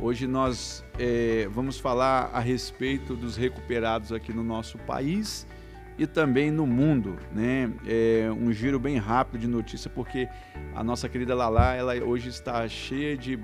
hoje 0.00 0.26
nós 0.26 0.84
é, 0.98 1.48
vamos 1.50 1.78
falar 1.78 2.30
a 2.32 2.40
respeito 2.40 3.14
dos 3.14 3.36
recuperados 3.36 4.12
aqui 4.12 4.32
no 4.32 4.42
nosso 4.42 4.78
país 4.78 5.46
e 5.98 6.06
também 6.06 6.50
no 6.50 6.66
mundo, 6.66 7.16
né? 7.32 7.70
É 7.86 8.30
um 8.30 8.52
giro 8.52 8.78
bem 8.78 8.98
rápido 8.98 9.40
de 9.40 9.46
notícia, 9.46 9.90
porque 9.90 10.28
a 10.74 10.84
nossa 10.84 11.08
querida 11.08 11.34
Lala, 11.34 11.74
ela 11.74 11.94
hoje 11.94 12.28
está 12.28 12.68
cheia 12.68 13.16
de 13.16 13.38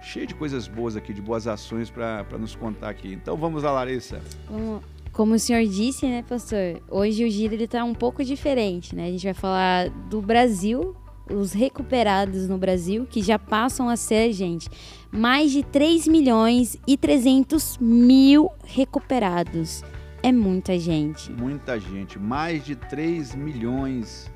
cheia 0.00 0.26
de 0.26 0.34
coisas 0.34 0.68
boas 0.68 0.96
aqui, 0.96 1.14
de 1.14 1.22
boas 1.22 1.46
ações 1.46 1.90
para 1.90 2.26
nos 2.38 2.54
contar 2.54 2.90
aqui. 2.90 3.12
Então 3.12 3.36
vamos 3.36 3.62
lá, 3.62 3.72
Larissa. 3.72 4.20
Como, 4.46 4.82
como 5.12 5.34
o 5.34 5.38
senhor 5.38 5.64
disse, 5.64 6.06
né, 6.06 6.22
pastor? 6.28 6.82
Hoje 6.90 7.24
o 7.24 7.30
giro 7.30 7.54
ele 7.54 7.66
tá 7.66 7.82
um 7.84 7.94
pouco 7.94 8.22
diferente, 8.22 8.94
né? 8.94 9.06
A 9.06 9.10
gente 9.10 9.24
vai 9.24 9.34
falar 9.34 9.88
do 9.88 10.20
Brasil, 10.20 10.94
os 11.30 11.52
recuperados 11.52 12.48
no 12.48 12.58
Brasil, 12.58 13.06
que 13.06 13.22
já 13.22 13.38
passam 13.38 13.88
a 13.88 13.96
ser, 13.96 14.32
gente, 14.32 14.68
mais 15.14 15.52
de 15.52 15.62
3 15.62 16.08
milhões 16.08 16.76
e 16.86 16.96
300 16.96 17.78
mil 17.78 18.50
recuperados. 18.64 19.84
É 20.22 20.32
muita 20.32 20.76
gente. 20.78 21.30
Muita 21.30 21.78
gente, 21.78 22.18
mais 22.18 22.64
de 22.64 22.74
3 22.74 23.34
milhões 23.34 24.30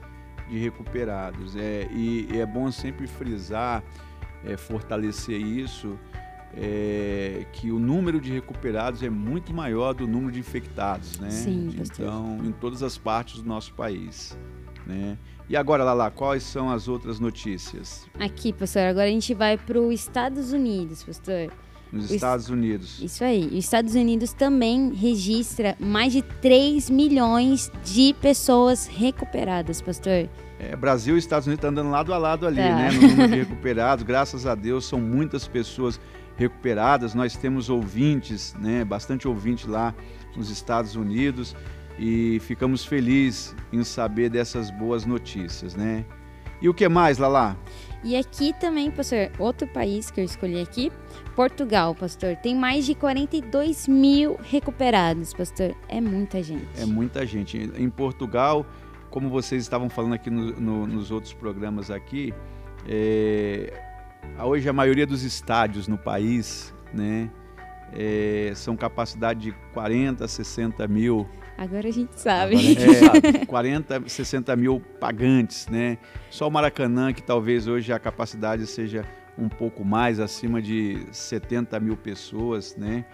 de 0.49 0.57
recuperados. 0.57 1.57
É, 1.57 1.89
e, 1.91 2.29
e 2.33 2.39
é 2.39 2.47
bom 2.47 2.71
sempre 2.71 3.09
frisar, 3.09 3.83
é, 4.45 4.57
fortalecer 4.57 5.41
isso, 5.41 5.99
é, 6.55 7.45
que 7.53 7.73
o 7.73 7.79
número 7.79 8.21
de 8.21 8.33
recuperados 8.33 9.03
é 9.03 9.11
muito 9.11 9.53
maior 9.53 9.95
do 9.95 10.07
número 10.07 10.31
de 10.31 10.39
infectados, 10.39 11.19
né? 11.19 11.31
Sim, 11.31 11.75
então, 11.77 12.39
em 12.45 12.53
todas 12.53 12.83
as 12.85 12.97
partes 12.97 13.43
do 13.43 13.49
nosso 13.49 13.75
país. 13.75 14.39
Né? 14.87 15.19
E 15.49 15.57
agora, 15.57 15.83
Lala, 15.83 16.11
quais 16.11 16.43
são 16.43 16.71
as 16.71 16.89
outras 16.89 17.19
notícias? 17.19 18.07
Aqui, 18.21 18.53
pastor, 18.53 18.83
agora 18.83 19.07
a 19.07 19.11
gente 19.11 19.33
vai 19.33 19.57
para 19.57 19.81
os 19.81 19.95
Estados 19.95 20.53
Unidos, 20.53 21.03
pastor. 21.03 21.51
Nos 21.91 22.05
Os- 22.05 22.11
Estados 22.11 22.51
Unidos. 22.51 23.01
Isso 23.03 23.25
aí. 23.25 23.47
Os 23.47 23.65
Estados 23.65 23.95
Unidos 23.95 24.35
também 24.35 24.93
registra 24.93 25.75
mais 25.81 26.13
de 26.13 26.21
3 26.21 26.91
milhões 26.91 27.73
de 27.83 28.15
pessoas 28.21 28.87
recuperadas, 28.87 29.81
pastor. 29.81 30.29
É, 30.61 30.77
Brasil 30.77 31.17
e 31.17 31.19
Estados 31.19 31.47
Unidos 31.47 31.61
estão 31.65 31.71
andando 31.71 31.91
lado 31.91 32.13
a 32.13 32.19
lado 32.19 32.47
ali, 32.47 32.57
Tá. 32.57 32.75
né? 32.77 32.91
No 32.93 33.01
número 33.09 33.29
de 33.29 33.39
recuperados. 33.49 34.05
Graças 34.05 34.45
a 34.45 34.55
Deus, 34.55 34.85
são 34.85 35.01
muitas 35.01 35.49
pessoas 35.49 35.99
recuperadas. 36.37 37.15
Nós 37.15 37.35
temos 37.37 37.71
ouvintes, 37.71 38.55
né? 38.61 38.85
Bastante 38.85 39.27
ouvinte 39.27 39.67
lá 39.67 39.95
nos 40.37 40.51
Estados 40.51 40.95
Unidos. 40.95 41.57
E 41.99 42.39
ficamos 42.41 42.85
felizes 42.85 43.55
em 43.73 43.83
saber 43.83 44.29
dessas 44.31 44.71
boas 44.71 45.05
notícias, 45.05 45.75
né? 45.75 46.05
E 46.63 46.69
o 46.69 46.75
que 46.75 46.89
mais, 46.89 47.19
Lala? 47.19 47.57
E 48.05 48.17
aqui 48.17 48.53
também, 48.61 48.91
pastor, 48.91 49.31
outro 49.39 49.67
país 49.67 50.11
que 50.11 50.21
eu 50.21 50.25
escolhi 50.25 50.61
aqui, 50.61 50.93
Portugal, 51.35 51.95
pastor, 51.95 52.37
tem 52.37 52.55
mais 52.55 52.87
de 52.87 52.95
42 52.95 53.89
mil 53.89 54.39
recuperados, 54.43 55.33
pastor. 55.35 55.75
É 55.89 56.01
muita 56.01 56.41
gente. 56.43 56.67
É 56.81 56.85
muita 56.85 57.27
gente. 57.27 57.59
Em 57.77 57.91
Portugal, 57.91 58.65
como 59.11 59.29
vocês 59.29 59.63
estavam 59.63 59.89
falando 59.91 60.15
aqui 60.15 60.31
no- 60.31 60.53
no- 60.61 60.87
nos 60.87 61.11
outros 61.11 61.33
programas 61.33 61.91
aqui, 61.91 62.33
é, 62.89 63.73
hoje 64.45 64.69
a 64.69 64.73
maioria 64.73 65.07
dos 65.07 65.23
estádios 65.25 65.89
no 65.89 65.99
país, 65.99 66.73
né, 66.95 67.29
é, 67.93 68.53
são 68.55 68.77
capacidade 68.77 69.41
de 69.41 69.53
40, 69.73 70.27
60 70.29 70.87
mil, 70.87 71.27
Agora 71.59 71.89
a 71.89 71.91
gente 71.93 72.19
sabe. 72.19 72.55
A 72.55 72.59
gente 72.59 72.81
sabe. 72.95 73.29
é, 73.43 73.45
40, 73.47 74.03
60 74.07 74.55
mil 74.57 74.81
pagantes, 75.01 75.67
né? 75.67 75.99
Só 76.31 76.47
o 76.47 76.51
Maracanã, 76.51 77.13
que 77.13 77.23
talvez 77.23 77.67
hoje 77.67 77.93
a 77.93 77.99
capacidade 77.99 78.65
seja 78.67 79.05
um 79.37 79.49
pouco 79.49 79.85
mais, 79.85 80.21
acima 80.21 80.63
de 80.63 80.99
70 81.11 81.79
mil 81.81 81.97
pessoas, 81.97 82.77
né? 82.77 83.05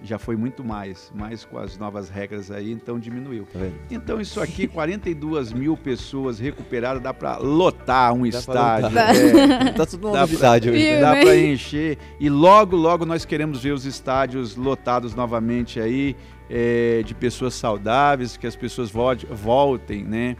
Já 0.00 0.16
foi 0.16 0.36
muito 0.36 0.62
mais, 0.62 1.10
mas 1.12 1.44
com 1.44 1.58
as 1.58 1.76
novas 1.76 2.08
regras 2.08 2.52
aí, 2.52 2.70
então 2.70 3.00
diminuiu. 3.00 3.48
Vendo? 3.52 3.74
Então 3.90 4.20
isso 4.20 4.40
aqui, 4.40 4.68
42 4.68 5.52
mil 5.52 5.76
pessoas 5.76 6.38
recuperadas, 6.38 7.02
dá 7.02 7.12
para 7.12 7.36
lotar 7.38 8.12
um 8.14 8.22
Dá 8.22 8.28
estádio. 8.28 8.88
lotar. 8.90 9.16
é. 9.16 9.72
Tá 9.74 9.84
tudo 9.84 10.06
uma 10.06 10.12
Dá 10.12 10.18
pra- 10.18 10.26
novidade 10.28 10.70
hoje. 10.70 10.84
Né? 10.92 11.00
Dá 11.00 11.10
para 11.16 11.36
encher. 11.36 11.98
E 12.20 12.30
logo, 12.30 12.76
logo 12.76 13.04
nós 13.04 13.24
queremos 13.24 13.60
ver 13.60 13.72
os 13.72 13.84
estádios 13.84 14.54
lotados 14.54 15.16
novamente 15.16 15.80
aí, 15.80 16.14
é, 16.50 17.02
de 17.04 17.14
pessoas 17.14 17.54
saudáveis, 17.54 18.36
que 18.36 18.46
as 18.46 18.56
pessoas 18.56 18.90
volte- 18.90 19.26
voltem, 19.26 20.04
né? 20.04 20.36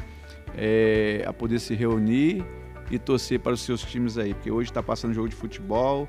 é, 0.56 1.22
a 1.26 1.32
poder 1.32 1.58
se 1.60 1.74
reunir 1.74 2.44
e 2.90 2.98
torcer 2.98 3.38
para 3.38 3.52
os 3.52 3.60
seus 3.60 3.82
times 3.82 4.16
aí. 4.18 4.34
Porque 4.34 4.50
hoje 4.50 4.70
está 4.70 4.82
passando 4.82 5.12
jogo 5.14 5.28
de 5.28 5.36
futebol, 5.36 6.08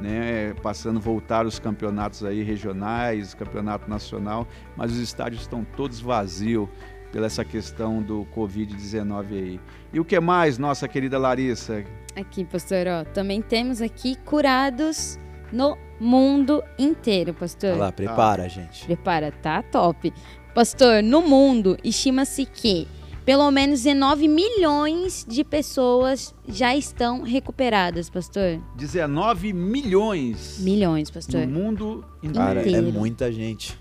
né? 0.00 0.52
Passando 0.62 1.00
voltar 1.00 1.46
os 1.46 1.58
campeonatos 1.58 2.24
aí 2.24 2.42
regionais, 2.42 3.32
campeonato 3.32 3.88
nacional, 3.88 4.46
mas 4.76 4.92
os 4.92 4.98
estádios 4.98 5.42
estão 5.42 5.64
todos 5.76 6.00
vazios 6.00 6.68
pela 7.12 7.26
essa 7.26 7.44
questão 7.44 8.02
do 8.02 8.26
Covid-19 8.36 9.24
aí. 9.32 9.60
E 9.92 10.00
o 10.00 10.04
que 10.04 10.18
mais, 10.20 10.58
nossa 10.58 10.86
querida 10.88 11.16
Larissa? 11.16 11.84
Aqui, 12.14 12.44
pastor, 12.44 12.86
ó, 12.88 13.04
também 13.04 13.40
temos 13.40 13.80
aqui 13.80 14.16
curados 14.24 15.18
no 15.52 15.76
mundo 16.00 16.62
inteiro, 16.78 17.32
pastor. 17.34 17.70
Olha 17.70 17.78
lá, 17.78 17.92
prepara, 17.92 18.48
gente. 18.48 18.84
Prepara, 18.84 19.30
tá 19.30 19.62
top. 19.62 20.12
Pastor, 20.54 21.02
no 21.02 21.22
mundo, 21.22 21.76
estima-se 21.84 22.46
que 22.46 22.88
pelo 23.26 23.50
menos 23.50 23.82
19 23.82 24.28
milhões 24.28 25.26
de 25.28 25.42
pessoas 25.42 26.32
já 26.46 26.76
estão 26.76 27.22
recuperadas, 27.22 28.08
pastor. 28.08 28.62
19 28.76 29.52
milhões 29.52 30.60
Milhões, 30.60 31.08
no 31.08 31.14
pastor. 31.14 31.46
mundo 31.48 32.04
inteiro. 32.22 32.38
Cara, 32.38 32.70
é 32.70 32.80
muita 32.80 33.32
gente. 33.32 33.76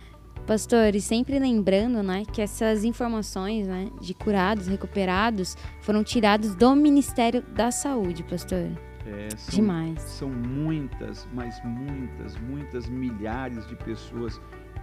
Pastor, 0.48 0.96
e 0.96 1.02
sempre 1.02 1.40
lembrando, 1.40 2.02
né, 2.04 2.24
que 2.32 2.42
essas 2.42 2.84
informações, 2.84 3.68
né, 3.68 3.88
de 4.02 4.14
curados, 4.14 4.68
recuperados, 4.68 5.56
foram 5.82 6.04
tirados 6.04 6.56
do 6.56 6.76
Ministério 6.76 7.44
da 7.56 7.72
Saúde, 7.72 8.24
pastor. 8.24 8.68
É, 9.06 9.30
são, 9.38 9.56
Demais. 9.56 10.02
São 10.02 10.30
muitas, 10.30 11.28
mas 11.34 11.62
muitas, 11.64 12.38
muitas 12.38 12.88
milhares 12.88 13.68
de 13.68 13.76
pessoas 13.76 14.42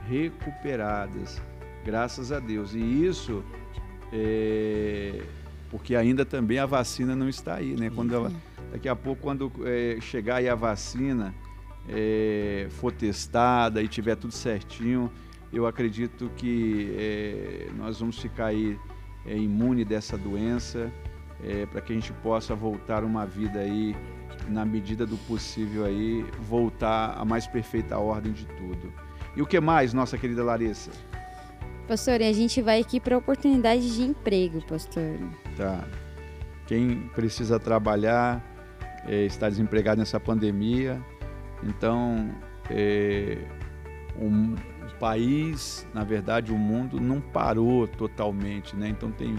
recuperadas, 0.09 1.43
graças 1.85 2.31
a 2.31 2.39
Deus. 2.39 2.75
E 2.75 2.79
isso 2.79 3.45
é 4.13 5.23
porque 5.73 5.97
ainda 5.97 6.23
também 6.27 6.59
a 6.59 6.67
vacina 6.67 7.17
não 7.17 7.31
está 7.31 7.55
aí, 7.55 7.75
né? 7.75 7.89
Quando 7.89 8.15
ela, 8.15 8.31
daqui 8.71 8.91
a 8.91 8.95
pouco, 8.95 9.23
quando 9.23 9.51
é, 9.65 9.99
chegar 10.03 10.37
aí 10.37 10.47
a 10.47 10.55
vacina, 10.55 11.35
é, 11.89 12.67
for 12.73 12.93
testada 12.93 13.83
e 13.83 13.89
tiver 13.89 14.15
tudo 14.17 14.35
certinho, 14.35 15.11
eu 15.51 15.67
acredito 15.67 16.31
que 16.37 16.95
é, 16.99 17.71
nós 17.75 18.01
vamos 18.01 18.19
ficar 18.19 18.47
aí 18.47 18.79
é, 19.25 19.35
imune 19.35 19.83
dessa 19.83 20.19
doença, 20.19 20.93
é, 21.43 21.65
para 21.65 21.81
que 21.81 21.91
a 21.91 21.95
gente 21.95 22.13
possa 22.23 22.55
voltar 22.55 23.03
uma 23.03 23.25
vida 23.25 23.61
aí, 23.61 23.97
na 24.49 24.65
medida 24.65 25.07
do 25.07 25.17
possível 25.19 25.85
aí, 25.85 26.25
voltar 26.41 27.17
à 27.17 27.25
mais 27.25 27.47
perfeita 27.47 27.99
ordem 27.99 28.33
de 28.33 28.47
tudo. 28.47 28.93
E 29.37 29.43
o 29.43 29.47
que 29.47 29.59
mais, 29.61 29.95
nossa 29.95 30.19
querida 30.19 30.45
Larissa? 30.45 30.91
Pastor, 31.89 32.21
a 32.23 32.33
gente 32.33 32.61
vai 32.63 32.81
aqui 32.81 33.01
para 33.01 33.17
oportunidade 33.17 33.95
de 33.95 34.03
emprego, 34.03 34.65
pastor. 34.67 35.19
Tá. 35.57 35.85
Quem 36.67 37.09
precisa 37.15 37.59
trabalhar, 37.59 38.43
é, 39.07 39.25
está 39.25 39.49
desempregado 39.49 39.99
nessa 39.99 40.21
pandemia, 40.21 41.03
então 41.63 42.31
é, 42.71 43.39
um, 44.19 44.55
o 44.55 44.99
país, 44.99 45.87
na 45.93 46.05
verdade, 46.05 46.53
o 46.53 46.59
mundo 46.59 47.01
não 47.01 47.21
parou 47.21 47.89
totalmente, 47.89 48.77
né? 48.77 48.89
Então 48.89 49.11
tem 49.11 49.37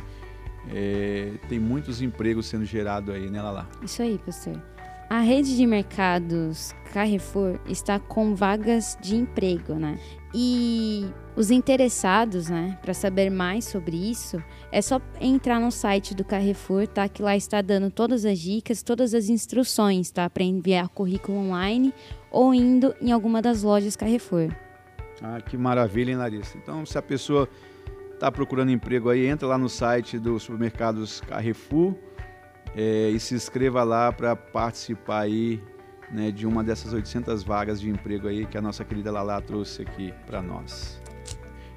é, 0.72 1.34
tem 1.50 1.60
muitos 1.60 2.02
empregos 2.02 2.46
sendo 2.46 2.66
gerados 2.66 3.14
aí, 3.14 3.30
né, 3.30 3.42
Lala? 3.42 3.70
Isso 3.82 4.02
aí, 4.02 4.18
pastor. 4.26 4.62
A 5.10 5.20
rede 5.20 5.56
de 5.56 5.66
mercados 5.68 6.74
Carrefour 6.92 7.60
está 7.68 8.00
com 8.00 8.36
vagas 8.36 8.98
de 9.02 9.16
emprego, 9.16 9.74
né? 9.74 10.00
E 10.34 11.08
os 11.36 11.52
interessados, 11.52 12.50
né, 12.50 12.78
para 12.82 12.94
saber 12.94 13.30
mais 13.30 13.66
sobre 13.66 13.96
isso, 13.96 14.42
é 14.72 14.82
só 14.82 15.00
entrar 15.20 15.60
no 15.60 15.72
site 15.72 16.16
do 16.16 16.24
Carrefour, 16.24 16.88
tá? 16.88 17.08
Que 17.08 17.22
lá 17.22 17.36
está 17.36 17.62
dando 17.62 17.92
todas 17.92 18.26
as 18.26 18.40
dicas, 18.40 18.82
todas 18.82 19.14
as 19.14 19.30
instruções, 19.30 20.10
tá? 20.10 20.30
Para 20.30 20.44
enviar 20.44 20.90
currículo 20.90 21.38
online 21.38 21.94
ou 22.32 22.54
indo 22.54 22.96
em 23.00 23.12
alguma 23.12 23.42
das 23.42 23.62
lojas 23.62 23.96
Carrefour. 23.96 24.50
Ah, 25.22 25.40
que 25.42 25.58
maravilha, 25.58 26.12
hein, 26.12 26.18
Larissa? 26.18 26.58
Então, 26.58 26.86
se 26.86 26.98
a 26.98 27.02
pessoa 27.02 27.48
está 28.14 28.32
procurando 28.32 28.72
emprego 28.72 29.10
aí, 29.10 29.28
entra 29.28 29.48
lá 29.48 29.58
no 29.58 29.70
site 29.70 30.18
do 30.18 30.40
supermercados 30.40 31.22
Carrefour 31.22 31.96
é, 32.76 33.10
e 33.10 33.20
se 33.20 33.36
inscreva 33.36 33.84
lá 33.84 34.12
para 34.12 34.36
participar 34.36 35.22
aí 35.22 35.62
né, 36.12 36.32
de 36.32 36.46
uma 36.46 36.64
dessas 36.64 36.94
800 36.94 37.44
vagas 37.44 37.82
de 37.82 37.90
emprego 37.90 38.28
aí 38.28 38.46
que 38.46 38.58
a 38.58 38.62
nossa 38.62 38.84
querida 38.86 39.12
Lala 39.12 39.42
trouxe 39.42 39.82
aqui 39.82 40.14
para 40.26 40.42
nós. 40.42 41.02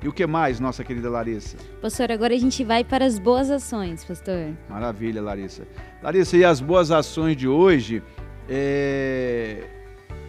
E 0.03 0.09
o 0.09 0.13
que 0.13 0.27
mais, 0.27 0.61
nossa 0.61 0.85
querida 0.85 1.09
Larissa? 1.09 1.57
Pastor, 1.81 2.13
agora 2.13 2.35
a 2.35 2.39
gente 2.39 2.63
vai 2.63 2.85
para 2.85 3.05
as 3.05 3.19
boas 3.19 3.51
ações, 3.51 4.05
pastor. 4.05 4.53
Maravilha, 4.69 5.23
Larissa. 5.23 5.67
Larissa, 6.03 6.37
e 6.37 6.45
as 6.45 6.61
boas 6.61 6.91
ações 6.91 7.37
de 7.37 7.49
hoje? 7.49 8.03
É... 8.49 9.65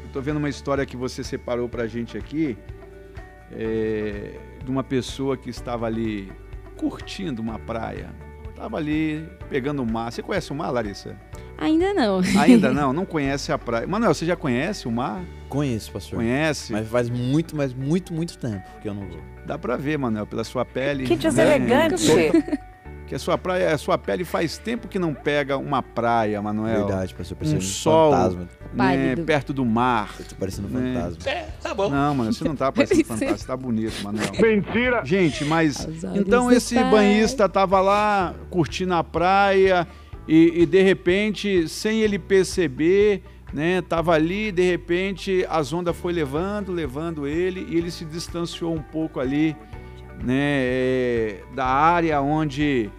Estou 0.05 0.21
vendo 0.21 0.37
uma 0.37 0.49
história 0.49 0.85
que 0.85 0.95
você 0.95 1.23
separou 1.23 1.67
para 1.67 1.83
a 1.83 1.87
gente 1.87 2.17
aqui, 2.17 2.57
é... 3.51 4.39
de 4.63 4.71
uma 4.71 4.83
pessoa 4.83 5.35
que 5.35 5.49
estava 5.49 5.85
ali 5.85 6.31
curtindo 6.77 7.41
uma 7.41 7.59
praia. 7.59 8.09
Estava 8.57 8.77
ali 8.77 9.23
pegando 9.51 9.83
o 9.83 9.85
mar. 9.85 10.11
Você 10.11 10.23
conhece 10.23 10.51
o 10.51 10.55
mar, 10.55 10.71
Larissa? 10.71 11.15
Ainda 11.59 11.93
não. 11.93 12.21
Ainda 12.39 12.73
não? 12.73 12.91
Não 12.91 13.05
conhece 13.05 13.51
a 13.51 13.57
praia. 13.57 13.85
Manuel, 13.85 14.15
você 14.15 14.25
já 14.25 14.35
conhece 14.35 14.87
o 14.87 14.91
mar? 14.91 15.23
Conheço, 15.47 15.91
pastor. 15.91 16.17
Conhece? 16.17 16.73
Mas 16.73 16.87
faz 16.87 17.07
muito, 17.07 17.55
mas 17.55 17.71
muito, 17.71 18.11
muito 18.11 18.35
tempo 18.35 18.63
que 18.81 18.89
eu 18.89 18.95
não 18.95 19.07
vou. 19.07 19.19
Dá 19.45 19.59
pra 19.59 19.77
ver, 19.77 19.99
Manuel, 19.99 20.25
pela 20.25 20.43
sua 20.43 20.65
pele. 20.65 21.03
Que 21.05 21.15
deselegante. 21.15 22.31
Que 23.07 23.15
a 23.15 23.19
sua 23.19 23.37
praia, 23.37 23.73
a 23.73 23.77
sua 23.77 23.97
pele 23.97 24.25
faz 24.25 24.57
tempo 24.57 24.85
que 24.87 24.99
não 24.99 25.13
pega 25.13 25.57
uma 25.57 25.81
praia, 25.81 26.41
Manuel. 26.41 26.85
Verdade, 26.87 27.15
pastor. 27.15 27.35
Um 27.35 27.39
Parecendo 27.39 27.59
um 27.59 27.65
sol, 27.65 28.11
fantasma. 28.11 28.47
né, 28.73 29.15
perto 29.15 29.53
do 29.53 29.65
mar. 29.65 30.13
Eu 30.19 30.25
tô 30.25 30.35
parecendo 30.35 30.67
um 30.67 30.71
Né? 30.71 30.93
fantasma. 30.93 31.31
É, 31.31 31.47
tá 31.63 31.73
bom. 31.73 31.89
Não, 31.89 32.13
mano, 32.15 32.33
você 32.33 32.43
não 32.43 32.55
tá 32.55 32.69
parecendo 32.69 33.05
fantástico, 33.07 33.37
você 33.39 33.47
tá 33.47 33.55
bonito, 33.55 34.03
Manuel. 34.03 34.29
Mentira! 34.41 35.05
Gente, 35.05 35.45
mas 35.45 35.87
então 36.15 36.51
esse 36.51 36.75
pai. 36.75 36.91
banhista 36.91 37.47
tava 37.47 37.79
lá 37.79 38.35
curtindo 38.49 38.93
a 38.93 39.03
praia 39.03 39.87
e, 40.27 40.63
e, 40.63 40.65
de 40.65 40.81
repente, 40.81 41.69
sem 41.69 42.01
ele 42.01 42.19
perceber, 42.19 43.23
né, 43.53 43.81
tava 43.81 44.11
ali, 44.11 44.51
de 44.51 44.63
repente 44.69 45.45
as 45.49 45.71
ondas 45.71 45.95
foi 45.95 46.11
levando, 46.11 46.73
levando 46.73 47.25
ele 47.25 47.65
e 47.69 47.77
ele 47.77 47.89
se 47.89 48.03
distanciou 48.03 48.75
um 48.75 48.81
pouco 48.81 49.21
ali, 49.21 49.55
né, 50.21 50.33
é, 50.35 51.39
da 51.55 51.65
área 51.65 52.19
onde 52.21 52.89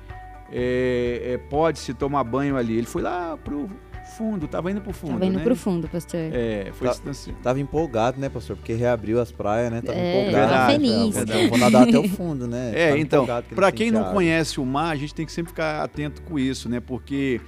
é, 0.53 1.33
é, 1.35 1.39
pode 1.39 1.79
se 1.79 1.93
tomar 1.95 2.25
banho 2.25 2.57
ali. 2.57 2.77
Ele 2.77 2.87
foi 2.87 3.03
lá 3.03 3.37
pro 3.37 3.69
fundo, 4.17 4.49
tava 4.49 4.71
indo 4.71 4.81
pro 4.81 4.93
fundo, 4.93 5.13
Tava 5.13 5.27
indo 5.27 5.39
né? 5.39 5.45
pro 5.45 5.55
fundo, 5.55 5.87
pastor. 5.89 6.19
É, 6.33 6.71
foi 6.73 6.89
Tá-. 6.89 6.97
Tava 7.43 7.61
empolgado, 7.61 8.19
né, 8.19 8.29
pastor? 8.29 8.57
Porque 8.57 8.73
reabriu 8.73 9.21
as 9.21 9.31
praias, 9.31 9.71
né? 9.71 9.81
Tava 9.83 9.99
É, 9.99 10.21
empolgado. 10.23 10.53
tava 10.53 10.73
feliz. 10.73 11.17
Então, 11.17 11.49
vou- 11.49 11.59
nadar 11.59 11.83
até 11.89 11.99
o 11.99 12.09
fundo, 12.09 12.47
né? 12.49 12.73
É, 12.75 12.87
Tava 12.89 12.99
então, 12.99 13.27
que 13.43 13.55
para 13.55 13.71
quem 13.71 13.91
não 13.91 14.01
água. 14.01 14.15
conhece 14.15 14.59
o 14.61 14.65
mar, 14.67 14.91
a 14.93 14.97
gente 14.97 15.15
tem 15.15 15.25
que 15.27 15.31
sempre 15.33 15.51
ficar 15.51 15.83
atento 15.85 16.23
com 16.23 16.39
isso, 16.39 16.69
né? 16.69 16.81
Porque 16.81 17.41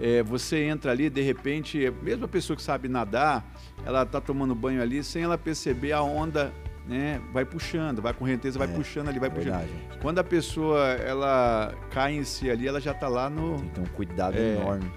é, 0.00 0.22
você 0.22 0.64
entra 0.64 0.90
ali, 0.90 1.08
de 1.10 1.20
repente, 1.22 1.92
mesmo 2.02 2.24
a 2.24 2.28
pessoa 2.28 2.56
que 2.56 2.62
sabe 2.62 2.88
nadar, 2.88 3.44
ela 3.84 4.04
tá 4.04 4.20
tomando 4.20 4.54
banho 4.54 4.82
ali, 4.82 5.04
sem 5.04 5.22
ela 5.22 5.38
perceber 5.38 5.92
a 5.92 6.02
onda, 6.02 6.52
né? 6.86 7.20
Vai 7.32 7.44
puxando, 7.44 8.00
vai 8.00 8.12
correnteza, 8.14 8.58
vai 8.58 8.68
É, 8.68 8.70
puxando 8.70 9.08
ali, 9.08 9.18
vai 9.18 9.28
puxando. 9.30 9.52
Verdade. 9.58 9.70
Quando 10.00 10.18
a 10.18 10.24
pessoa 10.24 10.80
ela 10.92 11.74
cai 11.90 12.14
em 12.14 12.24
si 12.24 12.48
ali, 12.50 12.66
ela 12.68 12.80
já 12.80 12.94
tá 12.94 13.08
lá 13.08 13.28
no. 13.28 13.56
Tem 13.56 13.64
que 13.68 13.74
ter 13.74 13.80
um 13.80 13.86
cuidado 13.86 14.36
É. 14.38 14.56
enorme. 14.56 14.90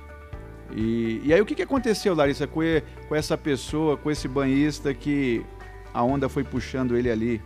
E, 0.75 1.21
e 1.25 1.34
aí 1.34 1.41
o 1.41 1.45
que, 1.45 1.56
que 1.56 1.63
aconteceu, 1.63 2.13
Larissa, 2.13 2.45
com, 2.45 2.62
e- 2.62 2.84
com 3.08 3.15
essa 3.15 3.36
pessoa, 3.36 3.97
com 3.97 4.12
esse 4.12 4.28
banhista 4.28 4.93
que 4.93 5.43
a 5.91 6.04
onda 6.04 6.30
foi 6.30 6.43
puxando 6.43 6.95
ele 6.95 7.10
ali? 7.10 7.41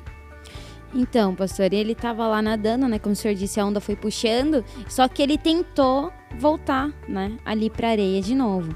Então, 0.93 1.33
pastor, 1.33 1.73
ele 1.73 1.95
tava 1.95 2.27
lá 2.27 2.41
nadando, 2.41 2.87
né? 2.87 2.99
Como 2.99 3.13
o 3.13 3.15
senhor 3.15 3.33
disse, 3.33 3.59
a 3.59 3.65
onda 3.65 3.79
foi 3.79 3.95
puxando. 3.95 4.63
Só 4.87 5.07
que 5.07 5.21
ele 5.23 5.37
tentou 5.37 6.11
voltar, 6.37 6.91
né? 7.07 7.37
Ali 7.45 7.69
pra 7.69 7.89
areia 7.89 8.21
de 8.21 8.35
novo. 8.35 8.75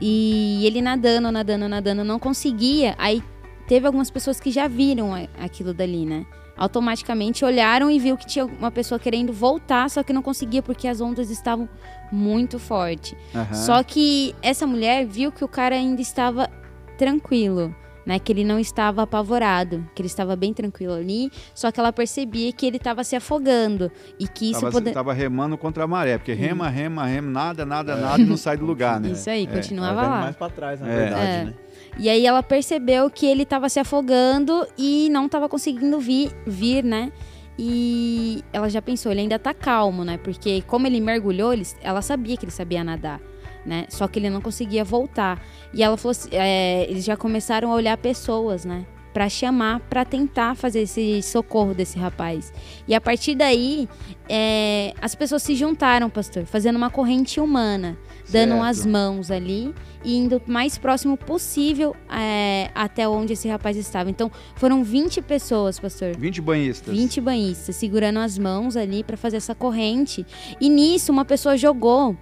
E 0.00 0.64
ele 0.66 0.80
nadando, 0.82 1.30
nadando, 1.32 1.68
nadando, 1.68 2.04
não 2.04 2.18
conseguia. 2.18 2.94
Aí 2.98 3.22
teve 3.68 3.86
algumas 3.86 4.10
pessoas 4.10 4.40
que 4.40 4.50
já 4.50 4.66
viram 4.66 5.12
aquilo 5.38 5.72
dali, 5.72 6.04
né? 6.04 6.26
Automaticamente 6.56 7.44
olharam 7.44 7.88
e 7.88 8.00
viu 8.00 8.16
que 8.16 8.26
tinha 8.26 8.44
uma 8.44 8.70
pessoa 8.72 8.98
querendo 8.98 9.32
voltar, 9.32 9.88
só 9.88 10.02
que 10.02 10.12
não 10.12 10.22
conseguia 10.22 10.60
porque 10.60 10.88
as 10.88 11.00
ondas 11.00 11.30
estavam 11.30 11.68
muito 12.10 12.58
fortes. 12.58 13.14
Aham. 13.32 13.54
Só 13.54 13.82
que 13.84 14.34
essa 14.42 14.66
mulher 14.66 15.06
viu 15.06 15.30
que 15.30 15.44
o 15.44 15.48
cara 15.48 15.76
ainda 15.76 16.00
estava 16.02 16.48
tranquilo, 16.96 17.72
né? 18.04 18.18
Que 18.18 18.32
ele 18.32 18.42
não 18.42 18.58
estava 18.58 19.02
apavorado, 19.02 19.88
que 19.94 20.02
ele 20.02 20.08
estava 20.08 20.34
bem 20.34 20.52
tranquilo 20.52 20.94
ali. 20.94 21.30
Só 21.54 21.70
que 21.70 21.78
ela 21.78 21.92
percebia 21.92 22.52
que 22.52 22.66
ele 22.66 22.76
estava 22.78 23.04
se 23.04 23.14
afogando 23.14 23.88
e 24.18 24.26
que 24.26 24.50
isso 24.50 24.60
Tava, 24.60 24.72
poderia. 24.72 24.94
tava 24.94 25.12
remando 25.12 25.56
contra 25.56 25.84
a 25.84 25.86
maré, 25.86 26.18
porque 26.18 26.32
rema, 26.32 26.68
rema, 26.68 27.06
rema, 27.06 27.30
nada, 27.30 27.64
nada, 27.64 27.94
nada 27.94 28.20
e 28.20 28.24
não 28.26 28.36
sai 28.36 28.56
do 28.56 28.64
lugar, 28.66 28.98
né? 28.98 29.10
Isso 29.10 29.30
aí, 29.30 29.44
Ela 29.46 29.54
continuava 29.54 30.02
lá. 30.02 30.20
mais 30.22 30.36
pra 30.36 30.50
trás, 30.50 30.80
na 30.80 30.88
É. 30.88 30.96
verdade, 30.96 31.22
É. 31.30 31.44
né? 31.44 31.54
E 31.98 32.08
aí 32.08 32.26
ela 32.26 32.42
percebeu 32.42 33.08
que 33.10 33.26
ele 33.26 33.42
estava 33.44 33.68
se 33.68 33.78
afogando 33.80 34.66
e 34.76 35.08
não 35.10 35.26
estava 35.26 35.48
conseguindo 35.48 35.98
vir, 35.98 36.30
vir, 36.46 36.84
né? 36.84 37.12
E 37.58 38.44
ela 38.52 38.68
já 38.68 38.80
pensou, 38.80 39.10
ele 39.10 39.22
ainda 39.22 39.38
tá 39.38 39.52
calmo, 39.52 40.04
né? 40.04 40.16
Porque 40.18 40.62
como 40.62 40.86
ele 40.86 41.00
mergulhou, 41.00 41.52
ele- 41.52 41.66
ela 41.82 42.00
sabia 42.02 42.36
que 42.36 42.44
ele 42.44 42.52
sabia 42.52 42.84
nadar, 42.84 43.20
né? 43.66 43.86
Só 43.88 44.06
que 44.06 44.18
ele 44.20 44.30
não 44.30 44.40
conseguia 44.40 44.84
voltar. 44.84 45.42
E 45.74 45.82
ela 45.82 45.96
falou 45.96 46.12
assim, 46.12 46.28
é, 46.32 46.86
eles 46.88 47.04
já 47.04 47.16
começaram 47.16 47.72
a 47.72 47.74
olhar 47.74 47.96
pessoas, 47.96 48.64
né? 48.64 48.86
Pra 49.12 49.28
chamar, 49.28 49.80
pra 49.90 50.04
tentar 50.04 50.54
fazer 50.54 50.82
esse 50.82 51.20
socorro 51.22 51.74
desse 51.74 51.98
rapaz. 51.98 52.52
E 52.86 52.94
a 52.94 53.00
partir 53.00 53.34
daí, 53.34 53.88
é, 54.28 54.92
as 55.02 55.16
pessoas 55.16 55.42
se 55.42 55.56
juntaram, 55.56 56.08
pastor, 56.08 56.44
fazendo 56.44 56.76
uma 56.76 56.90
corrente 56.90 57.40
humana, 57.40 57.98
dando 58.30 58.52
Certo. 58.52 58.62
as 58.64 58.86
mãos 58.86 59.30
ali 59.32 59.74
e 60.04 60.16
indo 60.16 60.42
o 60.46 60.50
mais 60.50 60.78
próximo 60.78 61.16
possível 61.16 61.94
é, 62.10 62.70
até 62.74 63.08
onde 63.08 63.32
esse 63.32 63.48
rapaz 63.48 63.76
estava. 63.76 64.10
Então, 64.10 64.30
foram 64.54 64.82
20 64.82 65.22
pessoas, 65.22 65.78
pastor. 65.78 66.16
20 66.16 66.40
banhistas. 66.40 66.94
20 66.94 67.20
banhistas 67.20 67.76
segurando 67.76 68.18
as 68.18 68.38
mãos 68.38 68.76
ali 68.76 69.02
para 69.02 69.16
fazer 69.16 69.36
essa 69.38 69.54
corrente. 69.54 70.26
E 70.60 70.68
nisso, 70.68 71.12
uma 71.12 71.24
pessoa 71.24 71.56
jogou 71.56 72.16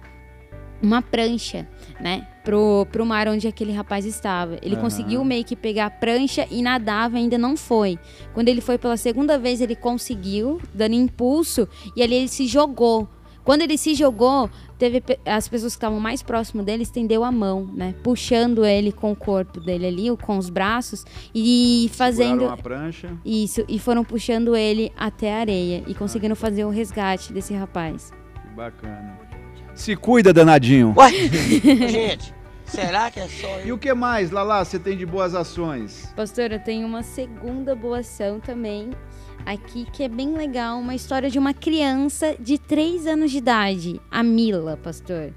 uma 0.81 1.01
prancha, 1.01 1.67
né? 1.99 2.27
Pro, 2.43 2.87
pro 2.91 3.05
mar 3.05 3.27
onde 3.27 3.47
aquele 3.47 3.73
rapaz 3.73 4.05
estava. 4.05 4.57
Ele 4.61 4.75
Aham. 4.75 4.83
conseguiu 4.83 5.23
meio 5.25 5.43
que 5.43 5.55
pegar 5.55 5.87
a 5.87 5.89
prancha 5.89 6.47
e 6.49 6.61
nadava, 6.61 7.17
ainda 7.17 7.37
não 7.37 7.57
foi. 7.57 7.99
Quando 8.33 8.47
ele 8.47 8.61
foi 8.61 8.77
pela 8.77 8.95
segunda 8.95 9.37
vez, 9.37 9.59
ele 9.59 9.75
conseguiu, 9.75 10.61
dando 10.73 10.93
impulso, 10.93 11.67
e 11.95 12.01
ali 12.01 12.15
ele 12.15 12.27
se 12.27 12.47
jogou. 12.47 13.07
Quando 13.43 13.61
ele 13.61 13.77
se 13.77 13.93
jogou, 13.93 14.49
teve 14.77 15.03
as 15.25 15.47
pessoas 15.47 15.73
que 15.73 15.77
estavam 15.77 15.99
mais 15.99 16.21
próximo 16.21 16.63
dele 16.63 16.83
estendeu 16.83 17.23
a 17.23 17.31
mão, 17.31 17.67
né? 17.73 17.93
Puxando 18.03 18.65
ele 18.65 18.91
com 18.91 19.11
o 19.11 19.15
corpo 19.15 19.59
dele 19.59 19.87
ali, 19.87 20.11
ou 20.11 20.17
com 20.17 20.37
os 20.37 20.49
braços, 20.49 21.05
e 21.33 21.89
fazendo. 21.93 22.39
Seguraram 22.41 22.53
a 22.53 22.57
prancha. 22.57 23.09
Isso, 23.25 23.63
e 23.67 23.79
foram 23.79 24.03
puxando 24.03 24.55
ele 24.55 24.91
até 24.97 25.33
a 25.35 25.39
areia 25.39 25.83
e 25.87 25.93
conseguindo 25.93 26.35
fazer 26.35 26.65
o 26.65 26.69
resgate 26.69 27.33
desse 27.33 27.53
rapaz. 27.53 28.11
Que 28.41 28.55
bacana. 28.55 29.19
Se 29.73 29.95
cuida, 29.95 30.33
danadinho. 30.33 30.93
Ué, 30.97 31.11
gente, 31.87 32.33
será 32.65 33.11
que 33.11 33.19
é 33.19 33.27
só 33.27 33.59
E 33.63 33.69
eu? 33.69 33.75
o 33.75 33.77
que 33.77 33.93
mais, 33.93 34.31
Lala, 34.31 34.65
você 34.65 34.79
tem 34.79 34.97
de 34.97 35.05
boas 35.05 35.35
ações? 35.35 36.11
Pastor, 36.15 36.51
eu 36.51 36.59
tenho 36.59 36.87
uma 36.87 37.03
segunda 37.03 37.75
boa 37.75 37.99
ação 37.99 38.39
também 38.39 38.89
aqui 39.47 39.85
que 39.93 40.03
é 40.03 40.09
bem 40.09 40.33
legal, 40.33 40.77
uma 40.77 40.93
história 40.93 41.29
de 41.29 41.39
uma 41.39 41.53
criança 41.53 42.35
de 42.37 42.57
3 42.57 43.07
anos 43.07 43.31
de 43.31 43.37
idade, 43.37 44.01
a 44.11 44.21
Mila, 44.21 44.75
pastor, 44.75 45.33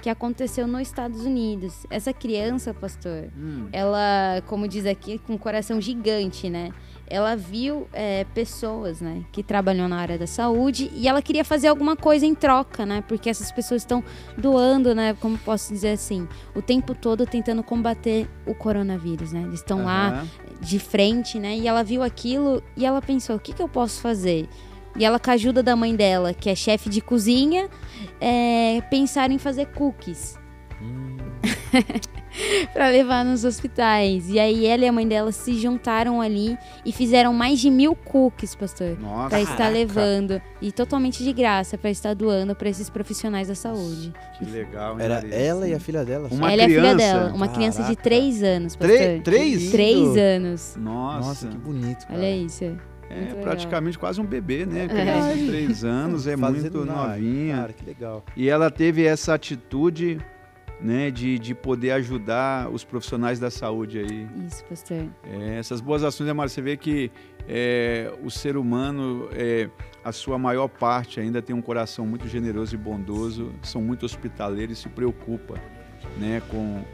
que 0.00 0.08
aconteceu 0.08 0.68
nos 0.68 0.82
Estados 0.82 1.22
Unidos. 1.24 1.84
Essa 1.90 2.12
criança, 2.12 2.72
pastor, 2.72 3.28
Hum, 3.36 3.68
ela, 3.72 4.40
como 4.46 4.68
diz 4.68 4.86
aqui, 4.86 5.18
com 5.18 5.32
um 5.32 5.38
coração 5.38 5.80
gigante, 5.80 6.48
né? 6.48 6.70
Ela 7.06 7.36
viu 7.36 7.86
é, 7.92 8.24
pessoas, 8.34 9.00
né, 9.00 9.22
que 9.30 9.42
trabalham 9.42 9.88
na 9.88 9.96
área 9.96 10.18
da 10.18 10.26
saúde 10.26 10.90
e 10.94 11.06
ela 11.06 11.20
queria 11.20 11.44
fazer 11.44 11.68
alguma 11.68 11.96
coisa 11.96 12.24
em 12.24 12.34
troca, 12.34 12.86
né? 12.86 13.02
Porque 13.06 13.28
essas 13.28 13.52
pessoas 13.52 13.82
estão 13.82 14.02
doando, 14.36 14.94
né? 14.94 15.14
Como 15.20 15.36
posso 15.38 15.72
dizer 15.72 15.90
assim, 15.90 16.26
o 16.54 16.62
tempo 16.62 16.94
todo 16.94 17.26
tentando 17.26 17.62
combater 17.62 18.28
o 18.46 18.54
coronavírus, 18.54 19.32
né? 19.32 19.42
Eles 19.42 19.60
estão 19.60 19.84
lá 19.84 20.08
aham. 20.08 20.28
de 20.60 20.78
frente, 20.78 21.38
né? 21.38 21.56
E 21.56 21.68
ela 21.68 21.82
viu 21.82 22.02
aquilo 22.02 22.62
e 22.76 22.86
ela 22.86 23.02
pensou: 23.02 23.36
o 23.36 23.40
que, 23.40 23.52
que 23.52 23.62
eu 23.62 23.68
posso 23.68 24.00
fazer? 24.00 24.48
E 24.96 25.04
ela, 25.04 25.18
com 25.18 25.30
a 25.30 25.34
ajuda 25.34 25.62
da 25.62 25.74
mãe 25.74 25.94
dela, 25.94 26.32
que 26.32 26.48
é 26.48 26.54
chefe 26.54 26.88
de 26.88 27.00
cozinha, 27.00 27.68
é, 28.20 28.80
pensaram 28.90 29.34
em 29.34 29.38
fazer 29.38 29.66
cookies. 29.66 30.38
Pra 32.72 32.88
levar 32.88 33.24
nos 33.24 33.44
hospitais. 33.44 34.28
E 34.28 34.38
aí 34.38 34.66
ela 34.66 34.84
e 34.84 34.88
a 34.88 34.92
mãe 34.92 35.06
dela 35.06 35.30
se 35.32 35.54
juntaram 35.54 36.20
ali 36.20 36.56
e 36.84 36.92
fizeram 36.92 37.32
mais 37.32 37.60
de 37.60 37.70
mil 37.70 37.94
cookies, 37.94 38.54
pastor. 38.54 38.98
Nossa. 39.00 39.28
Pra 39.30 39.40
estar 39.40 39.68
levando. 39.68 40.40
E 40.60 40.72
totalmente 40.72 41.22
de 41.22 41.32
graça, 41.32 41.76
pra 41.78 41.90
estar 41.90 42.14
doando 42.14 42.54
pra 42.54 42.68
esses 42.68 42.88
profissionais 42.90 43.48
da 43.48 43.54
saúde. 43.54 44.12
Que 44.38 44.44
legal, 44.44 44.94
hein, 44.98 45.04
Era 45.04 45.14
Larissa? 45.16 45.34
ela 45.36 45.68
e 45.68 45.74
a 45.74 45.80
filha 45.80 46.04
dela. 46.04 46.28
Uma 46.30 46.52
ela 46.52 46.62
é 46.62 46.64
a 46.64 46.68
filha 46.68 46.80
criança? 46.80 46.96
dela, 46.96 47.32
uma 47.34 47.48
criança 47.48 47.78
de 47.82 47.88
Caraca. 47.96 48.02
3 48.02 48.42
anos, 48.42 48.76
pastor. 48.76 48.96
Tre- 48.98 49.20
três? 49.20 49.70
Três 49.70 50.16
anos. 50.16 50.76
Nossa, 50.78 51.26
Nossa, 51.28 51.48
que 51.48 51.56
bonito. 51.58 52.06
Cara. 52.06 52.18
Olha 52.18 52.36
isso. 52.36 52.64
é 52.64 52.68
muito 52.68 53.28
legal. 53.28 53.42
praticamente 53.42 53.98
quase 53.98 54.20
um 54.20 54.24
bebê, 54.26 54.64
né? 54.66 54.84
É. 54.84 54.88
Criança 54.88 55.34
de 55.36 55.46
três 55.46 55.84
anos, 55.84 56.26
é 56.26 56.36
Fazendo 56.36 56.78
muito 56.78 56.84
novinha. 56.92 57.56
Cara, 57.56 57.72
que 57.72 57.84
legal. 57.84 58.24
E 58.36 58.48
ela 58.48 58.70
teve 58.70 59.04
essa 59.04 59.34
atitude, 59.34 60.18
né, 60.80 61.10
de, 61.10 61.38
de 61.38 61.54
poder 61.54 61.92
ajudar 61.92 62.68
os 62.70 62.84
profissionais 62.84 63.38
da 63.38 63.50
saúde 63.50 63.98
aí. 63.98 64.28
Isso, 64.46 64.64
pastor. 64.64 65.08
É, 65.22 65.58
essas 65.58 65.80
boas 65.80 66.02
ações, 66.02 66.26
né? 66.26 66.34
Você 66.34 66.60
vê 66.60 66.76
que 66.76 67.10
é, 67.48 68.12
o 68.22 68.30
ser 68.30 68.56
humano, 68.56 69.28
é, 69.32 69.68
a 70.04 70.12
sua 70.12 70.38
maior 70.38 70.68
parte 70.68 71.20
ainda 71.20 71.40
tem 71.40 71.54
um 71.54 71.62
coração 71.62 72.06
muito 72.06 72.28
generoso 72.28 72.74
e 72.74 72.78
bondoso, 72.78 73.52
são 73.62 73.80
muito 73.80 74.04
hospitaleiros 74.04 74.78
e 74.78 74.82
se 74.82 74.88
preocupa 74.88 75.54
né, 76.18 76.42
com 76.48 76.84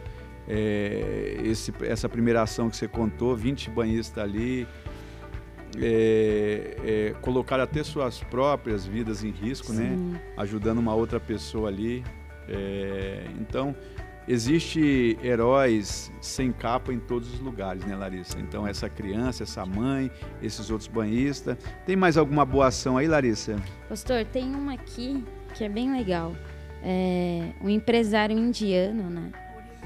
é, 0.48 1.40
esse, 1.44 1.72
essa 1.82 2.08
primeira 2.08 2.42
ação 2.42 2.68
que 2.68 2.76
você 2.76 2.88
contou, 2.88 3.36
20 3.36 3.70
banhistas 3.70 4.22
ali, 4.22 4.66
é, 5.78 6.76
é, 6.84 7.14
colocar 7.20 7.60
até 7.60 7.82
suas 7.84 8.20
próprias 8.24 8.84
vidas 8.84 9.22
em 9.22 9.30
risco, 9.30 9.72
né? 9.72 9.96
Ajudando 10.36 10.78
uma 10.78 10.94
outra 10.94 11.20
pessoa 11.20 11.68
ali. 11.68 12.02
É, 12.50 13.24
então, 13.40 13.74
existe 14.26 15.16
heróis 15.22 16.12
sem 16.20 16.52
capa 16.52 16.92
em 16.92 16.98
todos 16.98 17.32
os 17.32 17.40
lugares, 17.40 17.84
né, 17.84 17.96
Larissa? 17.96 18.38
Então, 18.38 18.66
essa 18.66 18.88
criança, 18.88 19.44
essa 19.44 19.64
mãe, 19.64 20.10
esses 20.42 20.70
outros 20.70 20.88
banhistas. 20.88 21.56
Tem 21.86 21.96
mais 21.96 22.16
alguma 22.16 22.44
boa 22.44 22.66
ação 22.66 22.96
aí, 22.96 23.06
Larissa? 23.06 23.56
Pastor, 23.88 24.24
tem 24.26 24.54
uma 24.54 24.74
aqui 24.74 25.24
que 25.54 25.64
é 25.64 25.68
bem 25.68 25.92
legal. 25.92 26.34
É 26.82 27.52
um 27.62 27.68
empresário 27.68 28.36
indiano, 28.36 29.10
né? 29.10 29.30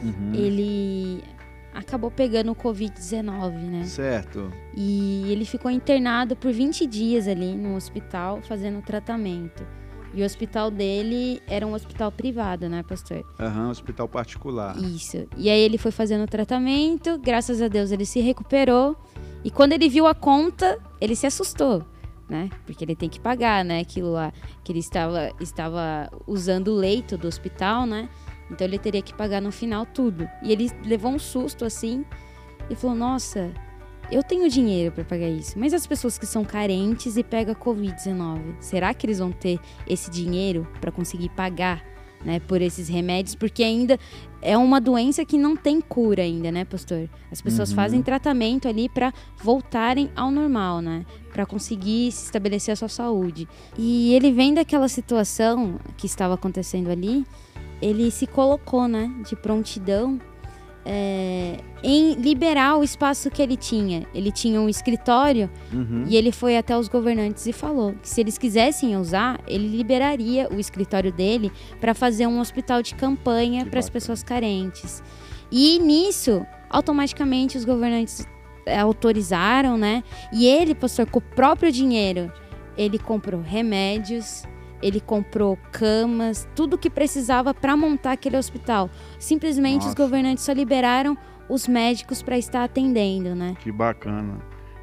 Uhum. 0.03 0.33
Ele 0.35 1.25
acabou 1.73 2.11
pegando 2.11 2.53
o 2.53 2.55
Covid-19, 2.55 3.53
né? 3.53 3.85
Certo. 3.85 4.51
E 4.77 5.25
ele 5.31 5.45
ficou 5.45 5.71
internado 5.71 6.37
por 6.37 6.53
20 6.53 6.87
dias 6.87 7.27
ali 7.27 7.57
no 7.57 7.75
hospital 7.75 8.41
fazendo 8.43 8.81
tratamento. 8.81 9.67
E 10.15 10.23
o 10.23 10.25
hospital 10.25 10.71
dele 10.71 11.43
era 11.47 11.67
um 11.67 11.75
hospital 11.75 12.13
privado, 12.13 12.69
né, 12.69 12.85
pastor? 12.85 13.25
Aham, 13.39 13.71
hospital 13.71 14.09
particular. 14.09 14.77
Isso. 14.79 15.27
E 15.37 15.51
aí 15.51 15.61
ele 15.61 15.77
foi 15.77 15.91
fazendo 15.91 16.27
tratamento, 16.27 17.19
graças 17.19 17.61
a 17.61 17.67
Deus 17.67 17.91
ele 17.91 18.07
se 18.07 18.21
recuperou. 18.21 18.97
E 19.43 19.51
quando 19.51 19.73
ele 19.73 19.89
viu 19.89 20.07
a 20.07 20.15
conta, 20.15 20.79
ele 21.01 21.17
se 21.17 21.27
assustou, 21.27 21.85
né? 22.29 22.49
Porque 22.65 22.85
ele 22.85 22.95
tem 22.95 23.09
que 23.09 23.19
pagar, 23.19 23.65
né? 23.65 23.81
Aquilo 23.81 24.13
lá 24.13 24.33
que 24.63 24.71
ele 24.71 24.79
estava, 24.79 25.33
estava 25.41 26.09
usando 26.27 26.69
o 26.69 26.77
leito 26.77 27.19
do 27.19 27.27
hospital, 27.27 27.85
né? 27.85 28.09
Então 28.51 28.67
ele 28.67 28.79
teria 28.79 29.03
que 29.03 29.13
pagar 29.13 29.43
no 29.43 29.51
final 29.51 29.85
tudo. 29.85 30.29
E 30.43 30.53
ele 30.53 30.71
levou 30.85 31.11
um 31.11 31.19
susto 31.19 31.65
assim 31.65 32.05
e 32.71 32.75
falou: 32.77 32.97
Nossa, 32.97 33.53
eu 34.11 34.23
tenho 34.23 34.49
dinheiro 34.49 34.93
para 34.93 35.05
pagar 35.05 35.29
isso, 35.29 35.59
mas 35.59 35.73
as 35.75 35.87
pessoas 35.87 36.19
que 36.19 36.27
são 36.27 36.45
carentes 36.45 37.17
e 37.17 37.23
pegam 37.25 37.55
Covid-19, 37.55 38.41
será 38.61 38.93
que 38.95 39.07
eles 39.07 39.19
vão 39.19 39.33
ter 39.33 39.59
esse 39.87 40.11
dinheiro 40.11 40.67
para 40.81 40.91
conseguir 40.93 41.29
pagar, 41.31 41.83
né, 42.25 42.41
por 42.41 42.63
esses 42.63 42.89
remédios? 42.89 43.35
Porque 43.35 43.63
ainda 43.63 43.99
é 44.41 44.57
uma 44.57 44.81
doença 44.81 45.25
que 45.25 45.37
não 45.39 45.57
tem 45.57 45.81
cura 45.81 46.23
ainda, 46.23 46.51
né, 46.53 46.65
pastor? 46.65 47.09
As 47.31 47.41
pessoas 47.41 47.71
Uhum. 47.71 47.77
fazem 47.77 48.03
tratamento 48.03 48.69
ali 48.69 48.89
para 48.89 49.13
voltarem 49.43 50.11
ao 50.15 50.31
normal, 50.31 50.81
né? 50.81 51.05
Para 51.33 51.45
conseguir 51.47 52.13
se 52.13 52.25
estabelecer 52.27 52.73
a 52.73 52.77
sua 52.77 52.89
saúde. 52.89 53.49
E 53.77 54.15
ele 54.15 54.31
vem 54.33 54.55
daquela 54.55 54.89
situação 54.89 55.79
que 55.97 56.07
estava 56.07 56.35
acontecendo 56.35 56.91
ali, 56.91 57.27
ele 57.83 58.11
se 58.11 58.27
colocou, 58.27 58.87
né, 58.89 59.11
de 59.29 59.35
prontidão 59.37 60.19
é, 60.85 61.57
em 61.83 62.15
liberar 62.15 62.77
o 62.77 62.85
espaço 62.85 63.31
que 63.31 63.41
ele 63.41 63.57
tinha. 63.57 64.07
Ele 64.15 64.31
tinha 64.31 64.61
um 64.61 64.69
escritório 64.69 65.51
Uhum. 65.73 66.05
e 66.07 66.17
ele 66.17 66.31
foi 66.31 66.57
até 66.57 66.77
os 66.77 66.89
governantes 66.89 67.47
e 67.47 67.53
falou 67.53 67.95
que 68.03 68.09
se 68.09 68.21
eles 68.21 68.37
quisessem 68.39 68.97
usar, 68.97 69.41
ele 69.47 69.69
liberaria 69.69 70.49
o 70.51 70.61
escritório 70.61 71.13
dele 71.13 71.51
para 71.81 71.95
fazer 71.95 72.27
um 72.27 72.41
hospital 72.41 72.83
de 72.83 72.95
campanha 72.95 73.67
para 73.67 73.79
as 73.81 73.89
pessoas 73.89 74.23
carentes. 74.23 75.03
E 75.51 75.79
nisso, 75.79 76.45
automaticamente 76.71 77.57
os 77.57 77.65
governantes 77.65 78.27
eh, 78.67 78.79
autorizaram, 78.79 79.77
né? 79.77 80.03
E 80.33 80.47
ele, 80.47 80.75
pastor, 80.75 81.07
com 81.07 81.19
o 81.19 81.23
próprio 81.23 81.71
dinheiro, 81.71 82.33
ele 82.77 82.99
comprou 82.99 83.41
remédios, 83.41 84.43
ele 84.85 85.01
comprou 85.01 85.59
camas, 85.73 86.47
tudo 86.55 86.77
que 86.77 86.91
precisava 86.91 87.55
para 87.55 87.75
montar 87.75 88.13
aquele 88.13 88.37
hospital. 88.37 88.91
Simplesmente 89.19 89.81
os 89.81 89.87
Nossa. 89.87 89.97
governantes 89.97 90.45
só 90.45 90.53
liberaram 90.53 91.17
os 91.49 91.67
médicos 91.67 92.23
para 92.23 92.37
estar 92.37 92.65
atendendo, 92.65 93.35
né? 93.35 93.57
Que 93.61 93.73
bacana. 93.73 94.39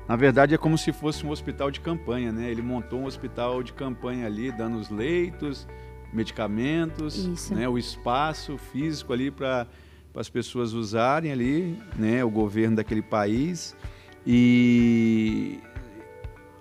Na 0.08 0.16
verdade, 0.16 0.56
é 0.56 0.58
como 0.58 0.76
se 0.76 0.92
fosse 0.92 1.24
um 1.24 1.30
hospital 1.30 1.70
de 1.70 1.80
campanha, 1.80 2.32
né? 2.32 2.50
Ele 2.50 2.64
montou 2.64 3.02
um 3.02 3.06
hospital 3.06 3.62
de 3.62 3.74
campanha 3.74 4.26
ali, 4.26 4.52
dando 4.52 4.78
os 4.78 4.90
leitos, 4.90 5.68
medicamentos, 6.12 7.16
Isso. 7.16 7.54
né? 7.54 7.70
o 7.70 7.78
espaço 7.78 8.58
físico 8.58 9.14
ali 9.14 9.30
para 9.30 9.68
as 10.16 10.30
pessoas 10.30 10.74
usarem 10.74 11.32
ali, 11.32 11.78
né? 11.96 12.26
O 12.26 12.30
governo 12.32 12.78
daquele 12.78 13.04
país. 13.04 13.78
E 14.26 15.60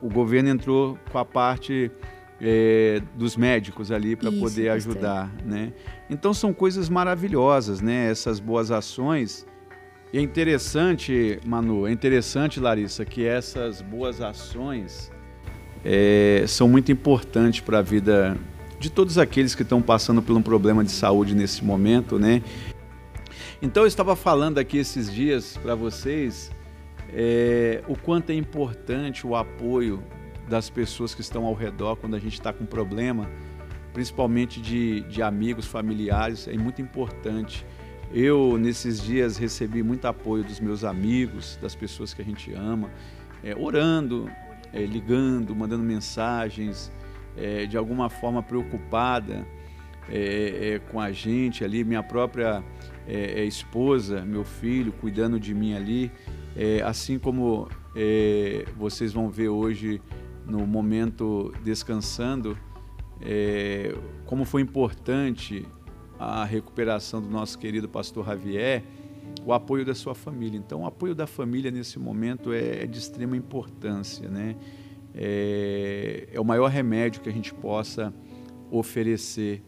o 0.02 0.10
governo 0.10 0.50
entrou 0.50 0.98
com 1.10 1.16
a 1.16 1.24
parte 1.24 1.90
eh, 2.40 3.02
dos 3.14 3.36
médicos 3.36 3.92
ali 3.92 4.16
para 4.16 4.32
poder 4.32 4.70
ajudar, 4.70 5.30
né? 5.44 5.72
Então 6.08 6.32
são 6.32 6.52
coisas 6.52 6.88
maravilhosas, 6.88 7.80
né? 7.80 8.10
Essas 8.10 8.40
boas 8.40 8.70
ações. 8.70 9.46
E 10.12 10.18
é 10.18 10.20
interessante, 10.20 11.38
Manu, 11.46 11.86
é 11.86 11.92
interessante, 11.92 12.58
Larissa, 12.58 13.04
que 13.04 13.24
essas 13.24 13.80
boas 13.80 14.20
ações 14.20 15.12
eh, 15.84 16.44
são 16.48 16.68
muito 16.68 16.90
importantes 16.90 17.60
para 17.60 17.78
a 17.78 17.82
vida 17.82 18.36
de 18.78 18.90
todos 18.90 19.18
aqueles 19.18 19.54
que 19.54 19.62
estão 19.62 19.82
passando 19.82 20.22
por 20.22 20.34
um 20.34 20.42
problema 20.42 20.82
de 20.82 20.90
saúde 20.90 21.34
nesse 21.34 21.64
momento, 21.64 22.18
né? 22.18 22.42
Então 23.62 23.82
eu 23.82 23.86
estava 23.86 24.16
falando 24.16 24.56
aqui 24.58 24.78
esses 24.78 25.12
dias 25.12 25.58
para 25.62 25.74
vocês 25.74 26.50
eh, 27.12 27.82
o 27.86 27.96
quanto 27.96 28.30
é 28.30 28.34
importante 28.34 29.26
o 29.26 29.36
apoio 29.36 30.02
das 30.50 30.68
pessoas 30.68 31.14
que 31.14 31.20
estão 31.20 31.46
ao 31.46 31.54
redor 31.54 31.94
quando 31.96 32.16
a 32.16 32.18
gente 32.18 32.34
está 32.34 32.52
com 32.52 32.66
problema, 32.66 33.30
principalmente 33.92 34.60
de, 34.60 35.02
de 35.02 35.22
amigos, 35.22 35.64
familiares, 35.64 36.48
é 36.48 36.58
muito 36.58 36.82
importante. 36.82 37.64
Eu, 38.12 38.58
nesses 38.58 39.00
dias, 39.00 39.36
recebi 39.36 39.80
muito 39.80 40.06
apoio 40.06 40.42
dos 40.42 40.58
meus 40.58 40.82
amigos, 40.82 41.56
das 41.62 41.76
pessoas 41.76 42.12
que 42.12 42.20
a 42.20 42.24
gente 42.24 42.52
ama, 42.52 42.90
é, 43.44 43.54
orando, 43.54 44.28
é, 44.72 44.84
ligando, 44.84 45.54
mandando 45.54 45.84
mensagens, 45.84 46.90
é, 47.36 47.64
de 47.64 47.76
alguma 47.76 48.10
forma 48.10 48.42
preocupada 48.42 49.46
é, 50.08 50.74
é, 50.74 50.78
com 50.90 50.98
a 50.98 51.12
gente 51.12 51.64
ali, 51.64 51.84
minha 51.84 52.02
própria 52.02 52.64
é, 53.06 53.44
esposa, 53.44 54.22
meu 54.22 54.44
filho, 54.44 54.90
cuidando 54.90 55.38
de 55.38 55.54
mim 55.54 55.74
ali, 55.74 56.10
assim 56.84 57.18
como 57.18 57.68
vocês 58.76 59.12
vão 59.12 59.30
ver 59.30 59.48
hoje 59.48 60.02
no 60.50 60.66
momento 60.66 61.52
descansando, 61.62 62.58
como 64.26 64.44
foi 64.44 64.62
importante 64.62 65.66
a 66.18 66.44
recuperação 66.44 67.22
do 67.22 67.30
nosso 67.30 67.58
querido 67.58 67.88
pastor 67.88 68.26
Javier, 68.26 68.82
o 69.44 69.52
apoio 69.52 69.84
da 69.84 69.94
sua 69.94 70.14
família. 70.14 70.58
Então, 70.58 70.82
o 70.82 70.86
apoio 70.86 71.14
da 71.14 71.26
família 71.26 71.70
nesse 71.70 71.98
momento 71.98 72.52
é, 72.52 72.86
de 72.86 72.98
extrema 72.98 73.36
importância, 73.36 74.28
né? 74.28 74.56
é, 75.14 76.28
é 76.32 76.40
o 76.40 76.44
maior 76.44 76.68
remédio 76.68 77.20
que 77.20 77.28
a 77.28 77.32
gente 77.32 77.52
possa 77.54 78.12
oferecer 78.70 79.62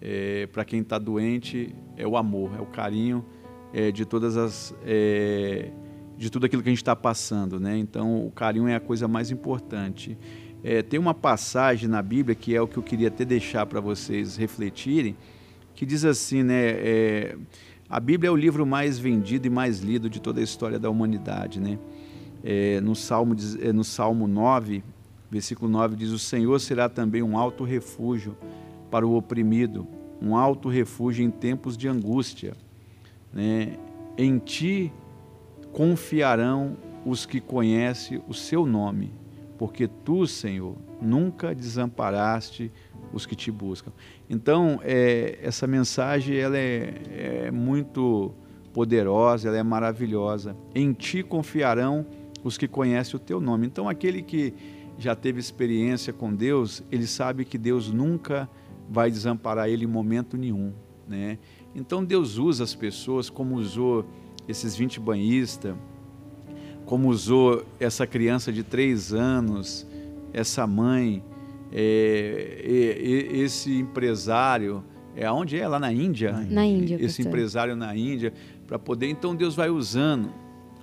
é, 0.00 0.46
para 0.46 0.64
quem 0.64 0.80
está 0.80 0.98
doente 0.98 1.74
é 1.96 2.06
o 2.06 2.16
amor, 2.16 2.54
é 2.56 2.60
o 2.60 2.66
carinho 2.66 3.24
é, 3.72 3.90
de 3.90 4.04
todas 4.04 4.36
as 4.36 4.74
é, 4.84 5.70
de 6.20 6.30
tudo 6.30 6.46
aquilo 6.46 6.62
que 6.62 6.68
a 6.68 6.72
gente 6.72 6.82
está 6.82 6.94
passando, 6.94 7.58
né? 7.58 7.76
Então 7.76 8.26
o 8.26 8.30
carinho 8.30 8.68
é 8.68 8.76
a 8.76 8.80
coisa 8.80 9.08
mais 9.08 9.30
importante. 9.30 10.16
É, 10.62 10.82
tem 10.82 11.00
uma 11.00 11.14
passagem 11.14 11.88
na 11.88 12.02
Bíblia 12.02 12.34
que 12.34 12.54
é 12.54 12.60
o 12.60 12.68
que 12.68 12.76
eu 12.76 12.82
queria 12.82 13.08
até 13.08 13.24
deixar 13.24 13.66
para 13.66 13.80
vocês 13.80 14.36
refletirem, 14.36 15.16
que 15.74 15.84
diz 15.84 16.04
assim, 16.04 16.42
né? 16.42 16.68
É, 16.68 17.36
a 17.88 17.98
Bíblia 17.98 18.28
é 18.28 18.30
o 18.30 18.36
livro 18.36 18.64
mais 18.64 18.98
vendido 18.98 19.46
e 19.46 19.50
mais 19.50 19.80
lido 19.80 20.08
de 20.08 20.20
toda 20.20 20.40
a 20.40 20.44
história 20.44 20.78
da 20.78 20.88
humanidade, 20.88 21.58
né? 21.58 21.78
é, 22.42 22.80
no, 22.80 22.94
Salmo, 22.94 23.36
é, 23.60 23.72
no 23.72 23.84
Salmo 23.84 24.26
9, 24.26 24.82
versículo 25.30 25.70
9, 25.70 25.96
diz: 25.96 26.10
O 26.10 26.18
Senhor 26.18 26.58
será 26.60 26.88
também 26.88 27.22
um 27.22 27.36
alto 27.36 27.64
refúgio 27.64 28.36
para 28.90 29.06
o 29.06 29.16
oprimido, 29.16 29.86
um 30.20 30.36
alto 30.36 30.68
refúgio 30.68 31.24
em 31.24 31.30
tempos 31.30 31.76
de 31.76 31.88
angústia. 31.88 32.54
Né? 33.32 33.76
Em 34.16 34.38
ti 34.38 34.92
confiarão 35.72 36.76
os 37.04 37.24
que 37.24 37.40
conhecem 37.40 38.22
o 38.28 38.34
seu 38.34 38.66
nome, 38.66 39.12
porque 39.58 39.88
tu, 39.88 40.26
Senhor, 40.26 40.76
nunca 41.00 41.54
desamparaste 41.54 42.70
os 43.12 43.26
que 43.26 43.34
te 43.34 43.50
buscam. 43.50 43.92
Então, 44.28 44.80
é, 44.82 45.38
essa 45.42 45.66
mensagem 45.66 46.36
ela 46.36 46.56
é, 46.56 47.46
é 47.46 47.50
muito 47.50 48.32
poderosa, 48.72 49.48
ela 49.48 49.58
é 49.58 49.62
maravilhosa. 49.62 50.56
Em 50.74 50.92
ti 50.92 51.22
confiarão 51.22 52.06
os 52.44 52.56
que 52.56 52.68
conhecem 52.68 53.16
o 53.16 53.18
teu 53.18 53.40
nome. 53.40 53.66
Então, 53.66 53.88
aquele 53.88 54.22
que 54.22 54.54
já 54.98 55.14
teve 55.14 55.40
experiência 55.40 56.12
com 56.12 56.32
Deus, 56.32 56.82
ele 56.90 57.06
sabe 57.06 57.44
que 57.44 57.58
Deus 57.58 57.90
nunca 57.90 58.48
vai 58.88 59.10
desamparar 59.10 59.68
ele 59.68 59.84
em 59.84 59.88
momento 59.88 60.36
nenhum. 60.36 60.72
Né? 61.08 61.38
Então, 61.74 62.04
Deus 62.04 62.38
usa 62.38 62.64
as 62.64 62.74
pessoas 62.74 63.28
como 63.28 63.56
usou 63.56 64.04
esses 64.50 64.76
20 64.76 65.00
banhistas, 65.00 65.74
como 66.84 67.08
usou 67.08 67.64
essa 67.78 68.06
criança 68.06 68.52
de 68.52 68.62
três 68.62 69.12
anos, 69.12 69.86
essa 70.32 70.66
mãe, 70.66 71.22
é, 71.72 72.62
é, 72.64 73.36
esse 73.38 73.72
empresário, 73.72 74.82
é 75.14 75.30
onde 75.30 75.58
é? 75.58 75.66
Lá 75.66 75.78
na 75.78 75.92
Índia? 75.92 76.32
Na 76.50 76.66
Índia. 76.66 76.96
Esse 76.96 77.18
pastor. 77.18 77.26
empresário 77.26 77.76
na 77.76 77.96
Índia, 77.96 78.32
para 78.66 78.78
poder. 78.78 79.08
Então 79.08 79.34
Deus 79.34 79.54
vai 79.54 79.70
usando 79.70 80.32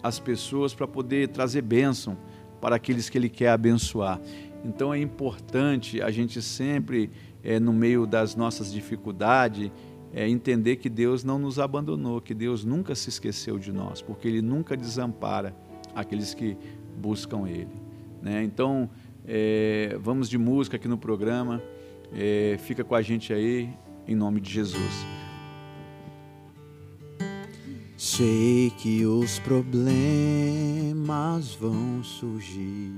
as 0.01 0.19
pessoas 0.19 0.73
para 0.73 0.87
poder 0.87 1.29
trazer 1.29 1.61
bênção 1.61 2.17
para 2.61 2.75
aqueles 2.75 3.09
que 3.09 3.17
Ele 3.17 3.29
quer 3.29 3.49
abençoar. 3.49 4.21
Então 4.63 4.93
é 4.93 4.99
importante 4.99 6.01
a 6.01 6.09
gente 6.09 6.41
sempre, 6.41 7.09
é, 7.43 7.59
no 7.59 7.73
meio 7.73 8.05
das 8.05 8.35
nossas 8.35 8.71
dificuldades, 8.71 9.71
é, 10.17 10.27
entender 10.27 10.77
que 10.77 10.89
Deus 10.89 11.23
não 11.23 11.37
nos 11.37 11.59
abandonou, 11.59 12.19
que 12.19 12.33
Deus 12.33 12.65
nunca 12.65 12.95
se 12.95 13.07
esqueceu 13.07 13.59
de 13.59 13.71
nós, 13.71 14.01
porque 14.01 14.27
Ele 14.27 14.41
nunca 14.41 14.75
desampara 14.75 15.55
aqueles 15.93 16.33
que 16.33 16.57
buscam 16.97 17.47
Ele. 17.47 17.75
Né? 18.19 18.43
Então, 18.43 18.89
é, 19.27 19.95
vamos 20.01 20.27
de 20.27 20.39
música 20.39 20.75
aqui 20.75 20.87
no 20.87 20.97
programa, 20.97 21.61
é, 22.11 22.57
fica 22.57 22.83
com 22.83 22.95
a 22.95 23.01
gente 23.03 23.31
aí, 23.31 23.69
em 24.07 24.15
nome 24.15 24.41
de 24.41 24.49
Jesus. 24.49 25.05
Sei 27.95 28.71
que 28.71 29.05
os 29.05 29.37
problemas 29.37 31.53
vão 31.53 32.03
surgir. 32.03 32.91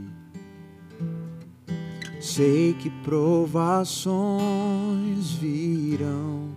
Sei 2.21 2.73
que 2.75 2.89
provações 3.03 5.34
virão. 5.34 6.48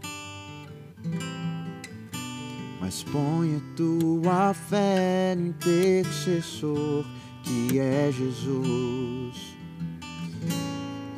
Mas 2.83 3.03
ponha 3.05 3.63
tua 3.77 4.53
fé 4.53 5.35
no 5.35 5.47
intercessor 5.47 7.07
que 7.43 7.79
é 7.79 8.13
Jesus. 8.13 9.57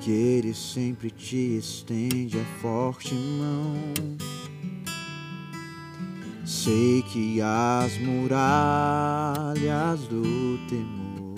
Que 0.00 0.10
ele 0.10 0.54
sempre 0.54 1.10
te 1.10 1.56
estende 1.56 2.38
a 2.38 2.44
forte 2.60 3.14
mão 3.14 3.74
Sei 6.44 7.02
que 7.02 7.40
as 7.40 7.96
muralhas 7.98 9.56
do 10.08 10.58
temor 10.68 11.34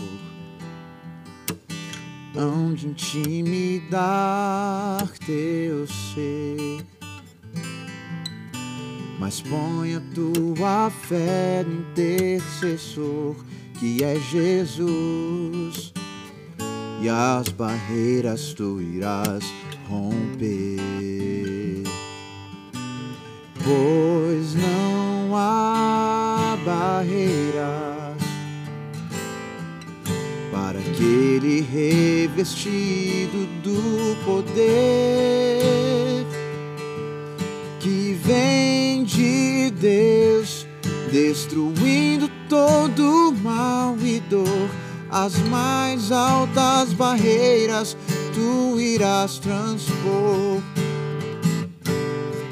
hão 2.37 2.75
de 2.75 2.89
intimidar 2.89 3.97
teu 5.25 5.87
ser. 5.87 6.96
Mas 9.19 9.41
ponha 9.41 10.03
tua 10.15 10.91
fé 10.91 11.65
no 11.67 11.81
intercessor 11.81 13.35
que 13.79 14.03
é 14.03 14.19
Jesus, 14.19 15.93
e 17.03 17.09
as 17.09 17.49
barreiras 17.49 18.55
tu 18.55 18.81
irás 18.81 19.45
romper. 19.89 21.83
Pois 23.65 24.55
não 24.55 25.37
há 25.37 26.57
barreiras 26.65 28.17
para 30.51 30.79
aquele 30.79 31.61
revestido 31.63 33.47
do 33.63 34.17
poder 34.25 35.56
destruindo 41.11 42.31
todo 42.49 43.35
mal 43.43 43.97
e 44.03 44.21
dor. 44.21 44.71
As 45.11 45.39
mais 45.49 46.11
altas 46.11 46.93
barreiras 46.93 47.97
tu 48.35 48.79
irás 48.79 49.39
transpor, 49.39 50.61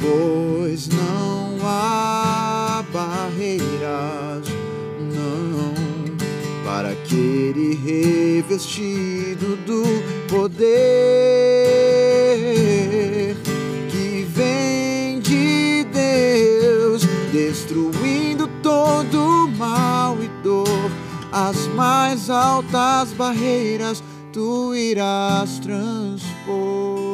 pois 0.00 0.88
não 0.88 1.58
há 1.62 2.82
barreiras, 2.92 4.48
não, 5.12 5.74
para 6.64 6.90
aquele 6.90 7.74
revestido 7.74 9.56
do 9.66 9.82
poder 10.28 11.63
mal 19.56 20.16
e 20.22 20.28
dor, 20.42 20.90
as 21.32 21.66
mais 21.68 22.28
altas 22.30 23.12
barreiras 23.12 24.02
tu 24.32 24.74
irás 24.74 25.58
transpor. 25.60 27.04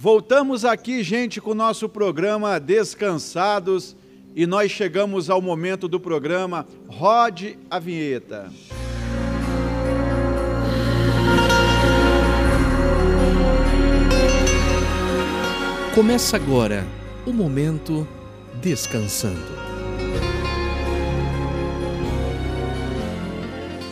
Voltamos 0.00 0.64
aqui, 0.64 1.02
gente, 1.02 1.40
com 1.40 1.50
o 1.50 1.54
nosso 1.54 1.88
programa 1.88 2.58
Descansados 2.60 3.96
e 4.34 4.46
nós 4.46 4.70
chegamos 4.70 5.28
ao 5.28 5.42
momento 5.42 5.88
do 5.88 5.98
programa 5.98 6.66
Rode 6.88 7.58
a 7.68 7.78
Vinheta. 7.78 8.50
Começa 15.98 16.36
agora 16.36 16.86
o 17.26 17.32
momento 17.32 18.06
Descansando. 18.62 19.42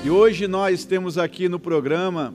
E 0.05 0.09
hoje 0.09 0.47
nós 0.47 0.85
temos 0.85 1.19
aqui 1.19 1.49
no 1.49 1.59
programa 1.59 2.33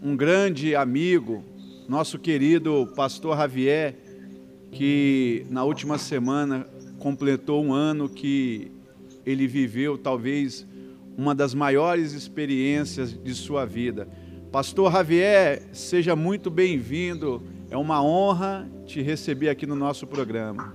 um 0.00 0.16
grande 0.16 0.74
amigo, 0.74 1.44
nosso 1.86 2.18
querido 2.18 2.90
pastor 2.96 3.36
Javier, 3.36 3.94
que 4.72 5.44
na 5.50 5.64
última 5.64 5.98
semana 5.98 6.66
completou 6.98 7.62
um 7.62 7.74
ano 7.74 8.08
que 8.08 8.72
ele 9.26 9.46
viveu 9.46 9.98
talvez 9.98 10.66
uma 11.14 11.34
das 11.34 11.52
maiores 11.52 12.14
experiências 12.14 13.12
de 13.12 13.34
sua 13.34 13.66
vida. 13.66 14.08
Pastor 14.50 14.90
Javier, 14.90 15.62
seja 15.74 16.16
muito 16.16 16.50
bem-vindo. 16.50 17.42
É 17.70 17.76
uma 17.76 18.02
honra 18.02 18.68
te 18.84 19.02
receber 19.02 19.48
aqui 19.48 19.66
no 19.66 19.74
nosso 19.74 20.06
programa. 20.06 20.74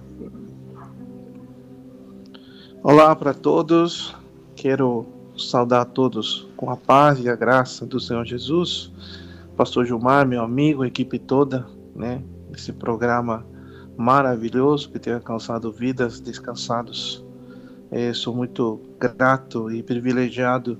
Olá 2.81 3.15
para 3.15 3.33
todos. 3.33 4.15
Quero 4.55 5.05
saudar 5.37 5.81
a 5.81 5.85
todos 5.85 6.47
com 6.57 6.69
a 6.69 6.75
paz 6.75 7.19
e 7.19 7.29
a 7.29 7.35
graça 7.35 7.85
do 7.85 7.99
Senhor 7.99 8.25
Jesus. 8.25 8.91
Pastor 9.55 9.85
Gilmar, 9.85 10.27
meu 10.27 10.41
amigo, 10.41 10.83
equipe 10.83 11.19
toda, 11.19 11.67
né? 11.95 12.23
Esse 12.53 12.73
programa 12.73 13.45
maravilhoso 13.95 14.89
que 14.89 14.99
tem 14.99 15.13
alcançado 15.13 15.71
vidas 15.71 16.19
descansados. 16.19 17.23
É, 17.91 18.13
sou 18.13 18.35
muito 18.35 18.81
grato 18.99 19.71
e 19.71 19.83
privilegiado 19.83 20.77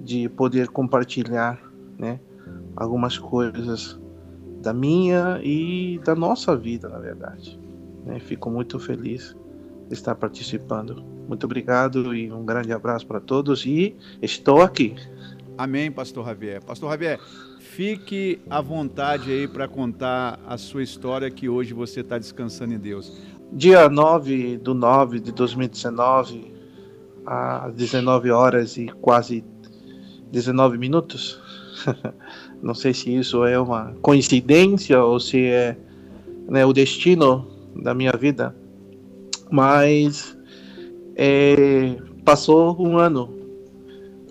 de 0.00 0.28
poder 0.28 0.68
compartilhar, 0.68 1.60
né? 1.98 2.20
Algumas 2.76 3.18
coisas 3.18 3.98
da 4.60 4.72
minha 4.72 5.40
e 5.42 6.00
da 6.04 6.14
nossa 6.14 6.56
vida, 6.56 6.88
na 6.88 6.98
verdade. 6.98 7.58
Né? 8.04 8.18
Fico 8.18 8.50
muito 8.50 8.78
feliz 8.78 9.36
de 9.88 9.94
estar 9.94 10.14
participando. 10.14 11.02
Muito 11.28 11.44
obrigado 11.44 12.14
e 12.14 12.32
um 12.32 12.44
grande 12.44 12.72
abraço 12.72 13.06
para 13.06 13.20
todos 13.20 13.64
e 13.66 13.94
estou 14.22 14.62
aqui. 14.62 14.94
Amém, 15.56 15.90
pastor 15.90 16.24
Javier. 16.24 16.62
Pastor 16.64 16.90
Javier, 16.90 17.20
fique 17.58 18.40
à 18.48 18.60
vontade 18.60 19.30
aí 19.30 19.48
para 19.48 19.66
contar 19.68 20.38
a 20.46 20.56
sua 20.56 20.82
história 20.82 21.30
que 21.30 21.48
hoje 21.48 21.74
você 21.74 22.00
está 22.00 22.16
descansando 22.16 22.74
em 22.74 22.78
Deus. 22.78 23.20
Dia 23.52 23.88
9 23.88 24.58
do 24.58 24.74
9 24.74 25.20
de 25.20 25.32
2019, 25.32 26.54
às 27.26 27.74
19 27.74 28.30
horas 28.30 28.76
e 28.76 28.86
quase 29.00 29.44
19 30.30 30.78
minutos. 30.78 31.40
Não 32.62 32.74
sei 32.74 32.92
se 32.92 33.14
isso 33.14 33.44
é 33.44 33.58
uma 33.58 33.94
coincidência 34.02 35.02
ou 35.02 35.20
se 35.20 35.44
é 35.46 35.76
né, 36.48 36.64
o 36.64 36.72
destino 36.72 37.46
da 37.76 37.94
minha 37.94 38.12
vida, 38.12 38.54
mas 39.50 40.36
é, 41.14 41.96
passou 42.24 42.76
um 42.80 42.96
ano, 42.96 43.34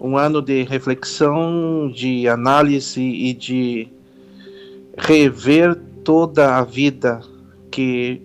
um 0.01 0.17
ano 0.17 0.41
de 0.41 0.63
reflexão, 0.63 1.91
de 1.93 2.27
análise 2.27 3.01
e 3.01 3.33
de 3.33 3.88
rever 4.97 5.75
toda 6.03 6.55
a 6.55 6.63
vida 6.63 7.21
que 7.69 8.21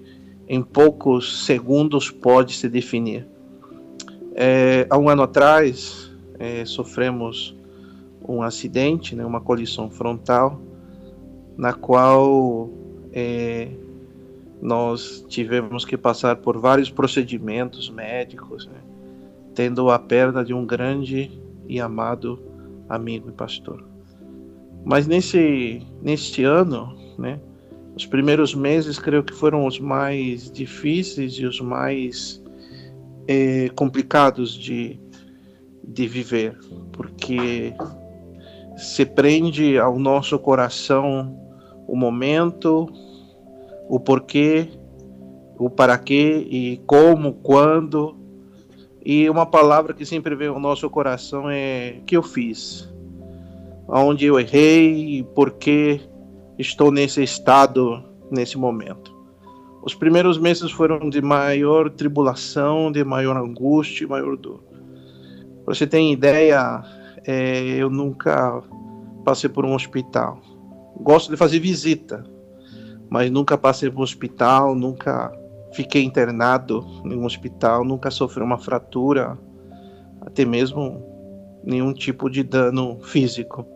em 0.49 0.63
poucos 0.63 1.45
segundos 1.45 2.11
pode 2.11 2.55
se 2.55 2.69
definir. 2.69 3.27
É, 4.35 4.87
há 4.89 4.99
um 4.99 5.09
ano 5.09 5.23
atrás 5.23 6.11
é, 6.39 6.65
sofremos 6.65 7.55
um 8.29 8.43
acidente, 8.43 9.15
né, 9.15 9.25
uma 9.25 9.41
colisão 9.41 9.91
frontal, 9.91 10.61
na 11.57 11.73
qual 11.73 12.71
é, 13.13 13.69
nós 14.61 15.25
tivemos 15.29 15.85
que 15.85 15.97
passar 15.97 16.37
por 16.37 16.59
vários 16.59 16.91
procedimentos 16.91 17.91
médicos, 17.91 18.67
né, 18.67 18.81
tendo 19.55 19.91
a 19.91 19.99
perda 19.99 20.45
de 20.45 20.55
um 20.55 20.65
grande 20.65 21.31
e 21.69 21.81
amado 21.81 22.39
amigo 22.89 23.29
e 23.29 23.33
pastor. 23.33 23.85
Mas 24.85 25.07
nesse, 25.07 25.83
neste 26.01 26.45
ano, 26.45 26.97
né, 27.19 27.41
os 27.95 28.07
primeiros 28.07 28.55
meses 28.55 28.99
creio 28.99 29.23
que 29.23 29.35
foram 29.35 29.67
os 29.67 29.79
mais 29.79 30.51
difíceis 30.51 31.35
e 31.35 31.45
os 31.45 31.61
mais 31.61 32.43
é, 33.29 33.69
complicados 33.71 34.55
de, 34.55 34.99
de 35.85 36.07
viver, 36.07 36.59
porque 36.93 37.75
se 38.83 39.07
prende 39.07 39.79
ao 39.79 39.99
nosso 39.99 40.39
coração 40.39 41.39
o 41.87 41.97
momento, 41.97 42.89
o 43.89 44.01
porquê, 44.01 44.69
o 45.59 45.71
para 45.71 45.97
quê 45.97 46.47
e 46.51 46.81
como, 46.87 47.35
quando. 47.35 48.17
E 49.05 49.29
uma 49.31 49.47
palavra 49.47 49.95
que 49.95 50.05
sempre 50.05 50.35
vem 50.35 50.49
ao 50.49 50.61
nosso 50.61 50.89
coração 50.91 51.49
é 51.49 52.01
que 52.07 52.17
eu 52.17 52.23
fiz, 52.23 52.93
onde 53.89 54.27
eu 54.27 54.39
errei 54.39 55.19
e 55.19 55.23
por 55.23 55.53
que 55.53 56.01
estou 56.59 56.91
nesse 56.91 57.23
estado 57.23 58.03
nesse 58.31 58.59
momento. 58.59 59.13
Os 59.83 59.95
primeiros 59.95 60.39
meses 60.39 60.71
foram 60.71 61.11
de 61.11 61.21
maior 61.21 61.91
tribulação, 61.91 62.91
de 62.91 63.05
maior 63.05 63.37
angústia, 63.37 64.07
maior 64.07 64.37
dor. 64.37 64.63
Você 65.67 65.87
tem 65.87 66.13
ideia, 66.13 66.83
é, 67.25 67.61
eu 67.77 67.89
nunca 67.89 68.63
passei 69.25 69.49
por 69.49 69.65
um 69.65 69.75
hospital. 69.75 70.41
Gosto 71.01 71.31
de 71.31 71.37
fazer 71.37 71.59
visita, 71.59 72.25
mas 73.09 73.31
nunca 73.31 73.57
passei 73.57 73.91
por 73.91 74.01
um 74.01 74.03
hospital, 74.03 74.75
nunca 74.75 75.33
fiquei 75.73 76.03
internado 76.03 76.85
em 77.05 77.17
um 77.17 77.25
hospital, 77.25 77.85
nunca 77.85 78.11
sofri 78.11 78.43
uma 78.43 78.59
fratura, 78.59 79.39
até 80.21 80.45
mesmo 80.45 81.03
nenhum 81.65 81.93
tipo 81.93 82.29
de 82.29 82.43
dano 82.43 83.01
físico. 83.03 83.67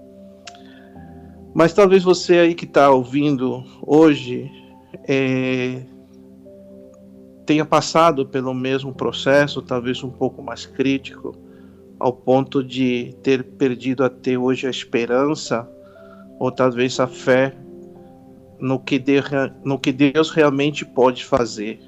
Mas 1.55 1.73
talvez 1.73 2.03
você 2.03 2.39
aí 2.39 2.55
que 2.55 2.67
está 2.67 2.91
ouvindo 2.91 3.65
hoje 3.81 4.51
é, 5.09 5.83
tenha 7.47 7.65
passado 7.65 8.27
pelo 8.27 8.53
mesmo 8.53 8.93
processo, 8.93 9.63
talvez 9.63 10.03
um 10.03 10.11
pouco 10.11 10.43
mais 10.43 10.67
crítico 10.67 11.46
ao 11.99 12.13
ponto 12.13 12.63
de 12.63 13.15
ter 13.23 13.43
perdido 13.43 14.05
até 14.05 14.37
hoje 14.37 14.67
a 14.67 14.71
esperança 14.71 15.69
ou 16.39 16.53
talvez 16.53 17.01
a 17.01 17.07
fé 17.07 17.57
no 18.59 18.79
que, 18.79 18.99
de, 18.99 19.21
no 19.65 19.79
que 19.79 19.93
Deus 19.93 20.31
realmente 20.31 20.85
pode 20.85 21.25
fazer. 21.25 21.81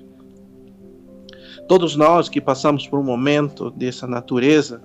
Todos 1.67 1.97
nós 1.97 2.29
que 2.29 2.41
passamos 2.41 2.87
por 2.87 2.99
um 2.99 3.05
momento 3.05 3.71
dessa 3.71 4.07
natureza, 4.07 4.81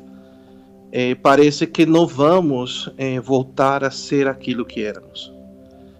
é, 0.91 1.15
parece 1.15 1.65
que 1.65 1.86
não 1.86 2.05
vamos 2.05 2.91
é, 2.97 3.19
voltar 3.19 3.83
a 3.83 3.91
ser 3.91 4.27
aquilo 4.27 4.65
que 4.65 4.83
éramos. 4.83 5.33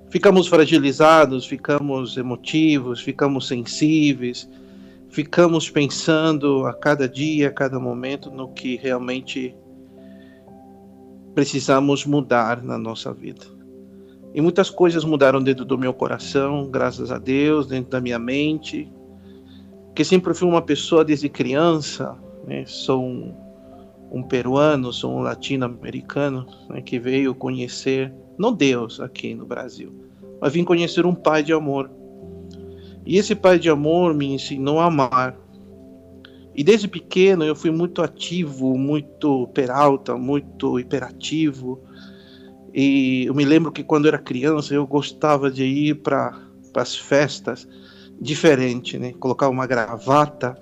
Ficamos 0.09 0.47
fragilizados, 0.47 1.45
ficamos 1.47 2.17
emotivos, 2.17 3.01
ficamos 3.01 3.47
sensíveis, 3.47 4.47
ficamos 5.13 5.69
pensando 5.69 6.65
a 6.65 6.73
cada 6.73 7.08
dia, 7.08 7.49
a 7.49 7.52
cada 7.52 7.80
momento 7.80 8.32
no 8.32 8.52
que 8.52 8.76
realmente 8.78 9.56
precisamos 11.36 12.04
mudar 12.04 12.63
na 12.63 12.80
nossa 12.80 13.13
vida. 13.13 13.45
E 14.34 14.41
muitas 14.41 14.71
coisas 14.71 15.06
mudaram 15.06 15.41
dentro 15.41 15.63
do 15.63 15.78
meu 15.78 15.93
coração, 15.93 16.67
graças 16.67 17.12
a 17.12 17.19
Deus, 17.19 17.67
dentro 17.67 17.91
da 17.91 18.02
minha 18.02 18.17
mente, 18.17 18.91
que 19.93 20.04
sempre 20.04 20.34
fui 20.34 20.47
uma 20.47 20.63
pessoa 20.63 21.06
desde 21.06 21.30
criança, 21.30 22.17
né? 22.47 22.65
sou 22.65 23.04
um, 23.06 23.36
um, 24.12 24.23
peruano, 24.23 24.91
sou 24.91 25.15
um 25.15 25.21
latino-americano 25.21 26.47
né? 26.69 26.82
que 26.82 26.97
veio 26.97 27.36
conhecer, 27.36 28.12
não 28.36 28.52
Deus 28.52 28.99
aqui 28.99 29.36
no 29.36 29.45
Brasil, 29.45 29.93
mas 30.41 30.54
vim 30.54 30.63
conhecer 30.63 31.06
um 31.06 31.13
pai 31.13 31.43
de 31.43 31.54
amor 31.54 31.91
e 33.06 33.18
esse 33.18 33.36
pai 33.36 33.60
de 33.60 33.70
amor 33.70 34.13
me 34.13 34.34
ensinou 34.34 34.80
a 34.80 34.86
amar. 34.86 35.38
E 36.56 36.63
desde 36.63 36.88
pequeno 36.88 37.44
eu 37.44 37.56
fui 37.56 37.72
muito 37.72 38.02
ativo, 38.02 38.78
muito 38.78 39.48
peralta, 39.50 40.16
muito 40.16 40.80
hiperativo. 40.80 41.82
E 42.74 43.26
eu 43.26 43.34
me 43.34 43.44
lembro 43.44 43.72
que 43.72 43.84
quando 43.84 44.08
era 44.08 44.18
criança 44.18 44.74
eu 44.74 44.86
gostava 44.86 45.50
de 45.52 45.63
ir 45.63 45.96
para 45.96 46.39
as 46.76 46.96
festas 46.96 47.68
diferente, 48.22 48.98
né? 48.98 49.13
Colocava 49.20 49.52
uma 49.52 49.68
gravata, 49.68 50.56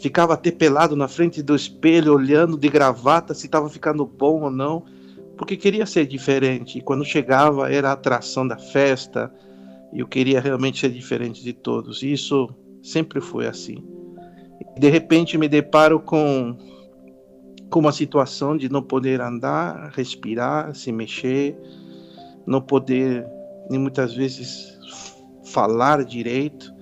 ficava 0.00 0.34
até 0.34 0.50
pelado 0.50 0.94
na 0.94 1.08
frente 1.08 1.42
do 1.42 1.56
espelho 1.56 2.14
olhando 2.14 2.56
de 2.56 2.68
gravata 2.68 3.34
se 3.34 3.46
estava 3.46 3.68
ficando 3.68 4.06
bom 4.06 4.42
ou 4.42 4.50
não, 4.50 4.84
porque 5.36 5.56
queria 5.56 5.86
ser 5.86 6.06
diferente. 6.06 6.78
E 6.78 6.80
quando 6.82 7.04
chegava 7.04 7.72
era 7.72 7.88
a 7.88 7.92
atração 7.92 8.46
da 8.46 8.58
festa, 8.58 9.32
eu 9.92 10.06
queria 10.06 10.40
realmente 10.40 10.80
ser 10.80 10.90
diferente 10.90 11.42
de 11.42 11.52
todos. 11.52 12.02
E 12.02 12.12
isso 12.12 12.48
sempre 12.82 13.20
foi 13.20 13.46
assim. 13.46 13.82
De 14.78 14.88
repente 14.88 15.38
me 15.38 15.48
deparo 15.48 16.00
com 16.00 16.56
com 17.70 17.80
uma 17.80 17.92
situação 17.92 18.56
de 18.56 18.70
não 18.70 18.82
poder 18.82 19.20
andar, 19.20 19.90
respirar, 19.94 20.74
se 20.74 20.90
mexer, 20.90 21.54
não 22.46 22.60
poder 22.62 23.26
nem 23.68 23.78
muitas 23.78 24.14
vezes 24.14 24.78
falar 25.44 26.04
direito, 26.04 26.72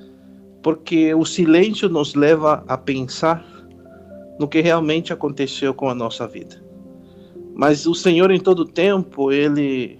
porque 0.62 1.14
o 1.14 1.24
silêncio 1.24 1.88
nos 1.88 2.14
leva 2.14 2.64
a 2.68 2.78
pensar 2.78 3.44
no 4.38 4.46
que 4.46 4.60
realmente 4.60 5.12
aconteceu 5.12 5.74
com 5.74 5.88
a 5.88 5.94
nossa 5.94 6.26
vida. 6.26 6.62
Mas 7.54 7.86
o 7.86 7.94
Senhor, 7.94 8.30
em 8.30 8.38
todo 8.38 8.64
tempo, 8.64 9.32
Ele, 9.32 9.98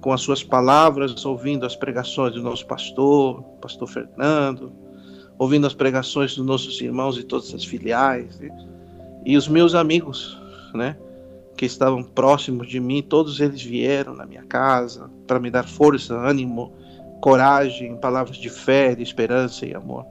com 0.00 0.12
as 0.12 0.20
suas 0.20 0.42
palavras, 0.42 1.24
ouvindo 1.24 1.66
as 1.66 1.76
pregações 1.76 2.34
do 2.34 2.42
nosso 2.42 2.66
pastor, 2.66 3.42
pastor 3.60 3.88
Fernando, 3.88 4.72
ouvindo 5.38 5.66
as 5.66 5.74
pregações 5.74 6.34
dos 6.34 6.44
nossos 6.44 6.80
irmãos 6.80 7.18
e 7.18 7.22
todas 7.22 7.54
as 7.54 7.64
filiais, 7.64 8.38
né? 8.38 8.50
e 9.24 9.36
os 9.36 9.48
meus 9.48 9.74
amigos, 9.74 10.38
né? 10.74 10.96
Que 11.56 11.66
estavam 11.66 12.02
próximos 12.02 12.68
de 12.68 12.80
mim, 12.80 13.02
todos 13.02 13.40
eles 13.40 13.62
vieram 13.62 14.14
na 14.14 14.24
minha 14.24 14.44
casa 14.44 15.10
para 15.26 15.38
me 15.38 15.50
dar 15.50 15.68
força, 15.68 16.14
ânimo, 16.14 16.72
coragem, 17.20 17.96
palavras 17.96 18.38
de 18.38 18.48
fé, 18.48 18.94
de 18.94 19.02
esperança 19.02 19.66
e 19.66 19.74
amor. 19.74 20.06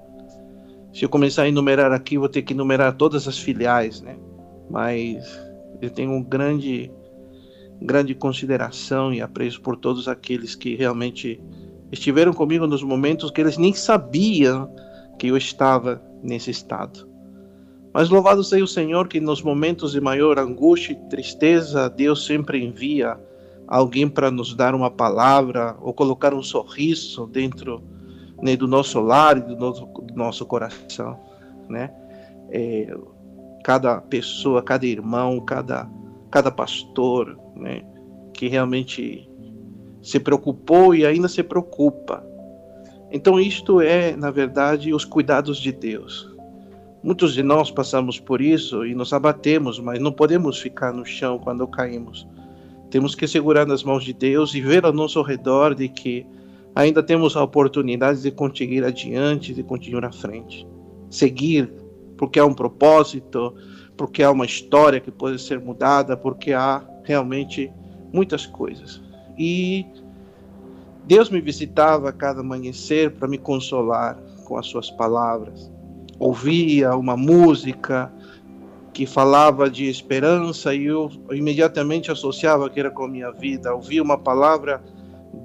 Se 0.93 1.05
eu 1.05 1.09
começar 1.09 1.43
a 1.43 1.49
enumerar 1.49 1.91
aqui, 1.91 2.17
vou 2.17 2.29
ter 2.29 2.41
que 2.41 2.53
enumerar 2.53 2.95
todas 2.95 3.27
as 3.27 3.37
filiais, 3.37 4.01
né? 4.01 4.15
Mas 4.69 5.39
eu 5.81 5.89
tenho 5.89 6.11
um 6.11 6.23
grande, 6.23 6.91
grande 7.81 8.13
consideração 8.13 9.13
e 9.13 9.21
apreço 9.21 9.61
por 9.61 9.75
todos 9.75 10.07
aqueles 10.07 10.55
que 10.55 10.75
realmente 10.75 11.39
estiveram 11.91 12.33
comigo 12.33 12.67
nos 12.67 12.83
momentos 12.83 13.31
que 13.31 13.41
eles 13.41 13.57
nem 13.57 13.73
sabiam 13.73 14.73
que 15.17 15.27
eu 15.27 15.37
estava 15.37 16.01
nesse 16.21 16.51
estado. 16.51 17.07
Mas 17.93 18.09
louvado 18.09 18.43
seja 18.43 18.63
o 18.63 18.67
Senhor 18.67 19.07
que 19.07 19.19
nos 19.19 19.41
momentos 19.41 19.93
de 19.93 20.01
maior 20.01 20.37
angústia 20.37 20.93
e 20.93 21.09
tristeza, 21.09 21.89
Deus 21.89 22.25
sempre 22.25 22.63
envia 22.63 23.19
alguém 23.67 24.07
para 24.07 24.29
nos 24.29 24.55
dar 24.55 24.75
uma 24.75 24.91
palavra 24.91 25.75
ou 25.81 25.93
colocar 25.93 26.33
um 26.33 26.43
sorriso 26.43 27.27
dentro 27.27 27.83
né, 28.41 28.55
do 28.55 28.67
nosso 28.67 28.99
lar 28.99 29.37
e 29.37 29.41
do 29.41 29.55
nosso, 29.55 29.85
do 29.85 30.13
nosso 30.15 30.45
coração, 30.45 31.19
né? 31.67 31.91
É, 32.51 32.95
cada 33.63 34.01
pessoa, 34.01 34.63
cada 34.63 34.85
irmão, 34.85 35.39
cada, 35.41 35.87
cada 36.31 36.51
pastor, 36.51 37.37
né, 37.55 37.83
que 38.33 38.47
realmente 38.47 39.29
se 40.01 40.19
preocupou 40.19 40.95
e 40.95 41.05
ainda 41.05 41.27
se 41.27 41.43
preocupa. 41.43 42.25
Então, 43.11 43.39
isto 43.39 43.81
é, 43.81 44.15
na 44.15 44.29
verdade, 44.29 44.93
os 44.93 45.03
cuidados 45.03 45.57
de 45.57 45.71
Deus. 45.71 46.29
Muitos 47.01 47.33
de 47.33 47.41
nós 47.41 47.71
passamos 47.71 48.19
por 48.19 48.41
isso 48.41 48.85
e 48.85 48.93
nos 48.93 49.13
abatemos, 49.13 49.79
mas 49.79 49.99
não 49.99 50.11
podemos 50.11 50.59
ficar 50.59 50.93
no 50.93 51.05
chão 51.05 51.39
quando 51.39 51.65
caímos. 51.67 52.27
Temos 52.89 53.15
que 53.15 53.27
segurar 53.27 53.65
nas 53.65 53.83
mãos 53.83 54.03
de 54.03 54.13
Deus 54.13 54.53
e 54.53 54.61
ver 54.61 54.85
ao 54.85 54.91
nosso 54.91 55.21
redor 55.21 55.73
de 55.73 55.87
que 55.87 56.25
ainda 56.75 57.01
temos 57.01 57.35
a 57.35 57.43
oportunidade 57.43 58.21
de 58.21 58.31
continuar 58.31 58.87
adiante, 58.87 59.53
de 59.53 59.63
continuar 59.63 60.05
à 60.05 60.11
frente. 60.11 60.67
Seguir, 61.09 61.71
porque 62.17 62.39
há 62.39 62.45
um 62.45 62.53
propósito, 62.53 63.55
porque 63.99 64.23
há 64.23 64.31
uma 64.31 64.45
história 64.45 65.01
que 65.01 65.11
pode 65.11 65.41
ser 65.41 65.59
mudada, 65.59 66.15
porque 66.15 66.53
há 66.53 66.81
realmente 67.03 67.69
muitas 68.13 68.45
coisas. 68.45 69.01
E 69.37 69.85
Deus 71.03 71.29
me 71.29 71.41
visitava 71.41 72.07
a 72.07 72.13
cada 72.13 72.39
amanhecer 72.39 73.11
para 73.11 73.27
me 73.27 73.37
consolar 73.37 74.17
com 74.45 74.57
as 74.57 74.67
suas 74.67 74.89
palavras. 74.89 75.69
Ouvia 76.17 76.95
uma 76.95 77.17
música, 77.17 78.09
que 78.93 79.05
falava 79.05 79.69
de 79.69 79.89
esperança 79.89 80.73
e 80.73 80.85
eu 80.85 81.11
imediatamente 81.31 82.09
associava 82.09 82.69
que 82.69 82.79
era 82.79 82.89
com 82.89 83.03
a 83.03 83.07
minha 83.09 83.31
vida. 83.31 83.75
Ouvi 83.75 83.99
uma 83.99 84.17
palavra 84.17 84.81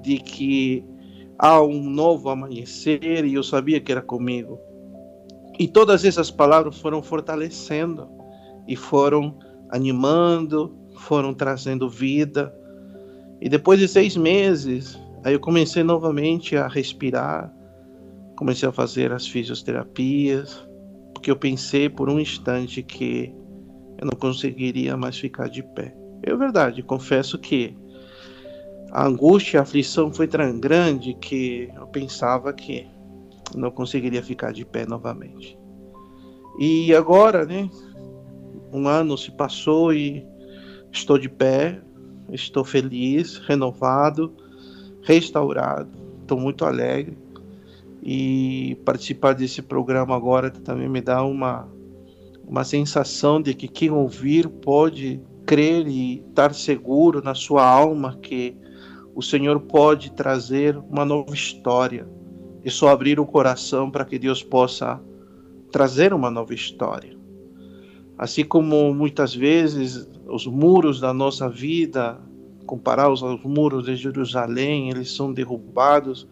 de 0.01 0.17
que 0.17 0.81
há 1.37 1.61
um 1.61 1.89
novo 1.89 2.29
amanhecer 2.29 3.25
e 3.25 3.33
eu 3.33 3.43
sabia 3.43 3.81
que 3.81 3.91
era 3.91 4.01
comigo. 4.01 4.57
E 5.59 5.67
todas 5.67 6.05
essas 6.05 6.31
palavras 6.31 6.79
foram 6.79 7.03
fortalecendo 7.03 8.15
e 8.67 8.75
foram 8.75 9.37
animando, 9.69 10.75
foram 10.97 11.33
trazendo 11.33 11.89
vida. 11.89 12.53
E 13.41 13.49
depois 13.49 13.79
de 13.79 13.87
seis 13.87 14.15
meses, 14.15 14.99
aí 15.23 15.33
eu 15.33 15.39
comecei 15.39 15.83
novamente 15.83 16.55
a 16.55 16.67
respirar, 16.67 17.53
comecei 18.37 18.67
a 18.67 18.71
fazer 18.71 19.11
as 19.11 19.27
fisioterapias, 19.27 20.65
porque 21.13 21.29
eu 21.29 21.35
pensei 21.35 21.89
por 21.89 22.09
um 22.09 22.19
instante 22.19 22.81
que 22.81 23.33
eu 23.97 24.05
não 24.05 24.17
conseguiria 24.17 24.95
mais 24.97 25.17
ficar 25.17 25.49
de 25.49 25.63
pé. 25.63 25.95
É 26.23 26.35
verdade, 26.35 26.81
confesso 26.81 27.37
que 27.37 27.75
a 28.91 29.05
angústia, 29.05 29.59
a 29.59 29.63
aflição 29.63 30.11
foi 30.11 30.27
tão 30.27 30.59
grande 30.59 31.13
que 31.15 31.69
eu 31.75 31.87
pensava 31.87 32.53
que 32.53 32.87
não 33.55 33.69
conseguiria 33.69 34.23
ficar 34.23 34.53
de 34.53 34.65
pé 34.65 34.85
novamente. 34.85 35.57
E 36.59 36.95
agora, 36.95 37.45
né? 37.45 37.69
Um 38.75 38.89
ano 38.89 39.17
se 39.17 39.31
passou 39.31 39.93
e 39.93 40.25
estou 40.91 41.17
de 41.17 41.29
pé, 41.29 41.81
estou 42.31 42.65
feliz, 42.65 43.37
renovado, 43.37 44.35
restaurado, 45.03 45.97
estou 46.21 46.37
muito 46.37 46.65
alegre. 46.65 47.17
E 48.03 48.77
participar 48.83 49.33
desse 49.33 49.61
programa 49.61 50.15
agora 50.15 50.51
também 50.51 50.89
me 50.89 51.01
dá 51.01 51.23
uma 51.23 51.67
uma 52.47 52.63
sensação 52.63 53.41
de 53.41 53.53
que 53.53 53.67
quem 53.67 53.89
ouvir 53.89 54.47
pode 54.47 55.19
crer 55.45 55.87
e 55.87 56.19
estar 56.19 56.53
seguro 56.53 57.21
na 57.23 57.33
sua 57.33 57.65
alma 57.65 58.17
que 58.21 58.55
o 59.15 59.21
Senhor 59.21 59.59
pode 59.61 60.11
trazer 60.11 60.77
uma 60.77 61.05
nova 61.05 61.33
história. 61.33 62.07
E 62.63 62.69
só 62.69 62.89
abrir 62.89 63.19
o 63.19 63.25
coração 63.25 63.89
para 63.89 64.05
que 64.05 64.19
Deus 64.19 64.43
possa 64.43 65.01
trazer 65.71 66.13
uma 66.13 66.29
nova 66.29 66.53
história. 66.53 67.14
Assim 68.17 68.43
como 68.43 68.93
muitas 68.93 69.35
vezes 69.35 70.07
os 70.27 70.47
muros 70.47 70.99
da 70.99 71.13
nossa 71.13 71.49
vida, 71.49 72.19
comparados 72.65 73.21
aos 73.21 73.43
muros 73.43 73.85
de 73.85 73.95
Jerusalém, 73.95 74.89
eles 74.89 75.11
são 75.11 75.33
derrubados 75.33 76.27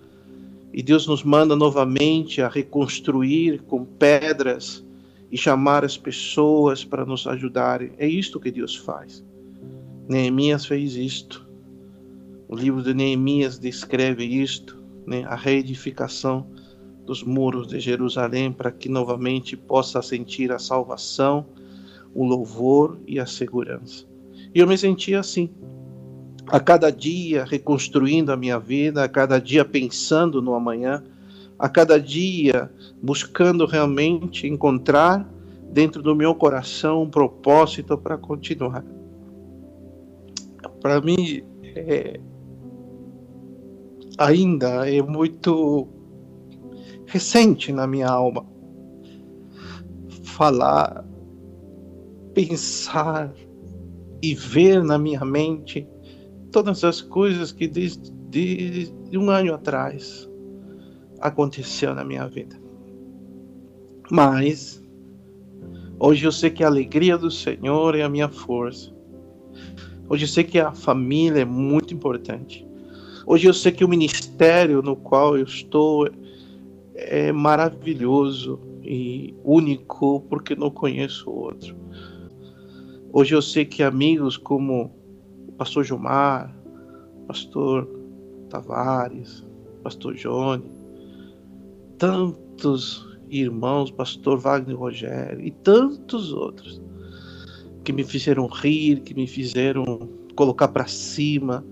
e 0.73 0.81
Deus 0.81 1.05
nos 1.05 1.23
manda 1.23 1.55
novamente 1.55 2.41
a 2.41 2.47
reconstruir 2.47 3.61
com 3.63 3.85
pedras 3.85 4.83
e 5.31 5.37
chamar 5.37 5.85
as 5.85 5.97
pessoas 5.97 6.83
para 6.83 7.05
nos 7.05 7.27
ajudarem. 7.27 7.91
É 7.97 8.07
isto 8.07 8.39
que 8.39 8.49
Deus 8.49 8.75
faz. 8.75 9.23
Neemias 10.07 10.65
fez 10.65 10.95
isto. 10.95 11.47
O 12.47 12.55
livro 12.55 12.81
de 12.81 12.93
Neemias 12.93 13.59
descreve 13.59 14.25
isto, 14.25 14.77
né? 15.05 15.23
a 15.25 15.35
reedificação 15.35 16.45
dos 17.05 17.23
muros 17.23 17.67
de 17.67 17.79
Jerusalém 17.79 18.51
para 18.51 18.71
que 18.71 18.89
novamente 18.89 19.57
possa 19.57 20.01
sentir 20.01 20.51
a 20.51 20.59
salvação, 20.59 21.45
o 22.13 22.23
louvor 22.23 22.99
e 23.07 23.19
a 23.19 23.25
segurança. 23.25 24.05
E 24.53 24.59
eu 24.59 24.67
me 24.67 24.77
sentia 24.77 25.19
assim, 25.19 25.49
a 26.47 26.59
cada 26.59 26.91
dia 26.91 27.43
reconstruindo 27.45 28.31
a 28.31 28.37
minha 28.37 28.59
vida, 28.59 29.03
a 29.03 29.09
cada 29.09 29.39
dia 29.39 29.65
pensando 29.65 30.41
no 30.41 30.53
amanhã, 30.53 31.03
a 31.57 31.69
cada 31.69 31.99
dia 31.99 32.69
buscando 33.01 33.65
realmente 33.65 34.47
encontrar 34.47 35.27
dentro 35.71 36.01
do 36.01 36.15
meu 36.15 36.35
coração 36.35 37.03
um 37.03 37.09
propósito 37.09 37.97
para 37.97 38.17
continuar. 38.17 38.83
Para 40.81 41.01
mim, 41.01 41.41
é, 41.63 42.19
ainda 44.17 44.89
é 44.89 45.01
muito 45.01 45.87
recente 47.07 47.71
na 47.71 47.87
minha 47.87 48.07
alma 48.07 48.45
falar, 50.33 51.05
pensar 52.33 53.33
e 54.21 54.33
ver 54.33 54.83
na 54.83 54.97
minha 54.97 55.23
mente 55.25 55.87
todas 56.51 56.83
as 56.83 57.01
coisas 57.01 57.51
que 57.51 57.67
desde 57.67 58.11
de 58.33 59.17
um 59.17 59.29
ano 59.29 59.53
atrás 59.53 60.27
aconteceu 61.21 61.93
na 61.93 62.03
minha 62.03 62.27
vida. 62.27 62.59
Mas 64.09 64.83
hoje 65.99 66.25
eu 66.25 66.31
sei 66.31 66.49
que 66.49 66.63
a 66.63 66.67
alegria 66.67 67.17
do 67.17 67.29
Senhor 67.29 67.95
é 67.95 68.01
a 68.01 68.09
minha 68.09 68.29
força. 68.29 68.91
Hoje 70.09 70.25
eu 70.25 70.27
sei 70.27 70.43
que 70.43 70.59
a 70.59 70.71
família 70.71 71.41
é 71.41 71.45
muito 71.45 71.93
importante. 71.93 72.67
Hoje 73.25 73.47
eu 73.47 73.53
sei 73.53 73.71
que 73.71 73.85
o 73.85 73.87
ministério 73.87 74.81
no 74.81 74.95
qual 74.95 75.37
eu 75.37 75.45
estou 75.45 76.09
é 76.95 77.31
maravilhoso 77.31 78.59
e 78.83 79.33
único 79.43 80.21
porque 80.21 80.55
não 80.55 80.69
conheço 80.69 81.29
outro. 81.29 81.75
Hoje 83.15 83.35
eu 83.35 83.43
sei 83.43 83.63
que 83.63 83.83
amigos 83.83 84.37
como 84.37 84.91
o 85.47 85.51
pastor 85.51 85.83
Gilmar, 85.83 86.51
pastor 87.27 87.87
Tavares, 88.49 89.45
pastor 89.83 90.15
Johnny, 90.15 90.65
tantos 91.99 93.07
irmãos, 93.29 93.91
pastor 93.91 94.39
Wagner 94.39 94.75
Rogério 94.75 95.45
e 95.45 95.51
tantos 95.51 96.33
outros 96.33 96.81
que 97.83 97.93
me 97.93 98.03
fizeram 98.03 98.47
rir, 98.47 99.01
que 99.01 99.13
me 99.13 99.27
fizeram 99.27 100.09
colocar 100.35 100.69
para 100.69 100.87
cima, 100.87 101.63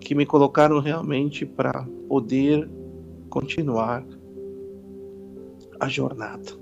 que 0.00 0.14
me 0.14 0.26
colocaram 0.26 0.80
realmente 0.80 1.46
para 1.46 1.88
poder 2.10 2.68
continuar 3.30 4.04
a 5.80 5.88
jornada. 5.88 6.52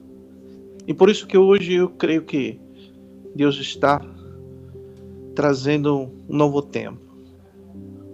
E 0.87 0.95
por 0.95 1.11
isso 1.11 1.27
que 1.27 1.37
hoje 1.37 1.73
eu 1.73 1.89
creio 1.91 2.23
que 2.23 2.61
Deus 3.35 3.57
está 3.57 4.01
trazendo 5.35 6.11
um 6.29 6.37
novo 6.37 6.61
tempo, 6.61 7.01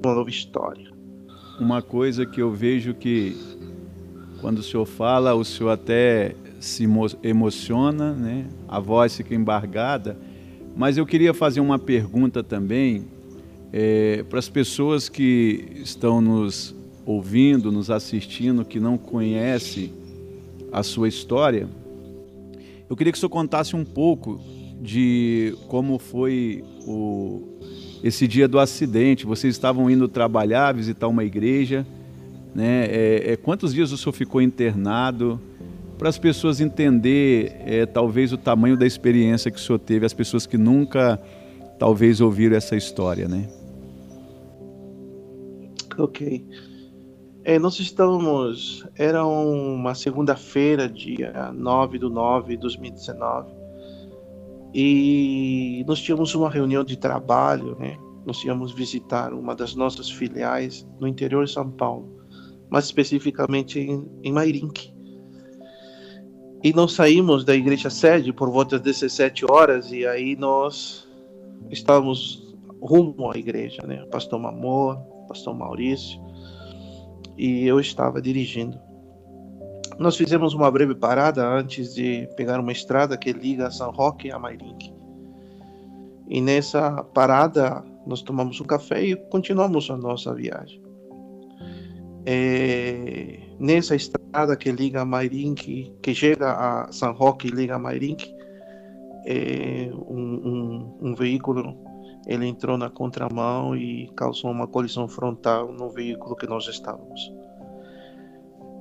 uma 0.03 0.15
nova 0.15 0.31
história. 0.31 0.89
Uma 1.59 1.83
coisa 1.83 2.25
que 2.25 2.41
eu 2.41 2.53
vejo 2.53 2.95
que 2.95 3.37
quando 4.41 4.59
o 4.59 4.63
senhor 4.63 4.87
fala, 4.87 5.35
o 5.35 5.45
senhor 5.45 5.71
até 5.71 6.35
se 6.61 6.87
emociona, 7.23 8.13
né? 8.13 8.47
a 8.69 8.79
voz 8.79 9.17
fica 9.17 9.35
embargada. 9.35 10.17
Mas 10.77 10.97
eu 10.97 11.05
queria 11.05 11.35
fazer 11.35 11.61
uma 11.61 11.79
pergunta 11.79 12.43
também 12.43 13.07
é, 13.73 14.25
para 14.29 14.39
as 14.39 14.49
pessoas 14.49 15.09
que 15.09 15.67
estão 15.83 16.21
nos 16.21 16.75
ouvindo, 17.05 17.73
nos 17.73 17.91
assistindo, 17.91 18.65
que 18.65 18.79
não 18.79 18.97
conhecem 18.97 19.93
a 20.71 20.83
sua 20.85 21.09
história. 21.09 21.69
Eu 22.89 22.97
queria 22.97 23.13
que 23.13 23.19
o 23.19 23.21
senhor 23.21 23.31
contasse 23.31 23.75
um 23.75 23.85
pouco 23.85 24.41
de 24.81 25.57
como 25.67 25.99
foi 25.99 26.65
o, 26.87 27.43
esse 28.03 28.27
dia 28.27 28.47
do 28.47 28.59
acidente. 28.59 29.27
Vocês 29.27 29.55
estavam 29.55 29.91
indo 29.91 30.09
trabalhar, 30.09 30.75
visitar 30.75 31.09
uma 31.09 31.25
igreja. 31.25 31.87
Né? 32.55 32.87
É, 32.87 33.33
é, 33.33 33.37
quantos 33.37 33.75
dias 33.75 33.93
o 33.93 33.97
senhor 33.97 34.13
ficou 34.13 34.41
internado? 34.41 35.41
Para 35.99 36.09
as 36.09 36.19
pessoas 36.19 36.61
entender, 36.61 37.57
é, 37.67 37.85
talvez, 37.85 38.33
o 38.33 38.37
tamanho 38.39 38.77
da 38.77 38.87
experiência 38.87 39.51
que 39.51 39.59
o 39.59 39.61
senhor 39.61 39.81
teve, 39.81 40.07
as 40.07 40.15
pessoas 40.15 40.47
que 40.47 40.57
nunca, 40.57 41.21
talvez, 41.77 42.21
ouviram 42.21 42.57
essa 42.57 42.77
história, 42.77 43.27
né? 43.27 43.49
Ok. 45.99 46.47
É, 47.43 47.59
nós 47.59 47.81
estávamos. 47.81 48.87
Era 48.97 49.27
uma 49.27 49.95
segunda-feira, 49.95 50.89
dia 50.89 51.51
9 51.53 51.99
do 51.99 52.09
9 52.09 52.55
de 52.55 52.61
2019. 52.61 53.58
E 54.75 55.85
nós 55.87 56.01
tínhamos 56.01 56.35
uma 56.35 56.51
reunião 56.51 56.85
de 56.85 56.97
trabalho, 56.97 57.77
né? 57.79 57.97
Nós 58.27 58.45
íamos 58.45 58.73
visitar 58.73 59.33
uma 59.33 59.55
das 59.55 59.75
nossas 59.75 60.11
filiais 60.11 60.87
no 61.01 61.09
interior 61.09 61.45
de 61.45 61.53
São 61.53 61.71
Paulo, 61.71 62.09
mais 62.69 62.85
especificamente 62.85 63.81
em, 63.81 64.07
em. 64.23 64.35
E 66.63 66.73
nós 66.73 66.93
saímos 66.93 67.45
da 67.45 67.55
igreja 67.55 67.89
sede 67.89 68.33
por 68.33 68.51
volta 68.51 68.79
das 68.79 68.99
17 68.99 69.51
horas 69.51 69.93
e 69.93 70.07
aí 70.07 70.37
nós 70.37 71.09
estávamos 71.71 72.55
rumo 72.81 73.31
à 73.31 73.39
igreja, 73.39 73.83
né? 73.87 74.05
Pastor 74.07 74.39
Mamor, 74.39 74.99
pastor 75.29 75.55
Maurício, 75.55 76.21
e 77.37 77.67
eu 77.67 77.79
estava 77.79 78.21
dirigindo. 78.21 78.79
Nós 79.99 80.17
fizemos 80.17 80.55
uma 80.55 80.71
breve 80.71 80.95
parada 80.95 81.47
antes 81.47 81.95
de 81.95 82.29
pegar 82.37 82.61
uma 82.61 82.71
estrada 82.71 83.17
que 83.17 83.33
liga 83.33 83.71
São 83.71 83.91
Roque 83.91 84.31
a 84.31 84.39
Mairink. 84.39 84.95
E 86.29 86.41
nessa 86.41 87.03
parada 87.03 87.85
nós 88.07 88.23
tomamos 88.23 88.61
um 88.61 88.65
café 88.65 89.03
e 89.05 89.17
continuamos 89.17 89.91
a 89.91 89.97
nossa 89.97 90.33
viagem. 90.35 90.81
É, 92.25 93.41
nessa 93.59 93.97
estrada 93.97 94.57
que 94.57 94.71
liga 94.71 95.01
a 95.01 95.05
Mairink, 95.05 95.93
que 96.01 96.15
chega 96.15 96.53
a 96.53 96.93
São 96.93 97.13
Roque 97.13 97.49
e 97.49 97.51
liga 97.51 97.75
a 97.75 97.79
Mairink, 97.79 98.33
é, 99.27 99.91
um, 100.09 100.21
um, 100.21 100.99
um 101.01 101.15
veículo 101.15 101.77
ele 102.27 102.47
entrou 102.47 102.77
na 102.77 102.91
contramão 102.91 103.75
e 103.75 104.07
causou 104.15 104.51
uma 104.51 104.67
colisão 104.67 105.09
frontal 105.09 105.73
no 105.73 105.89
veículo 105.89 106.37
que 106.37 106.47
nós 106.47 106.69
estávamos. 106.69 107.38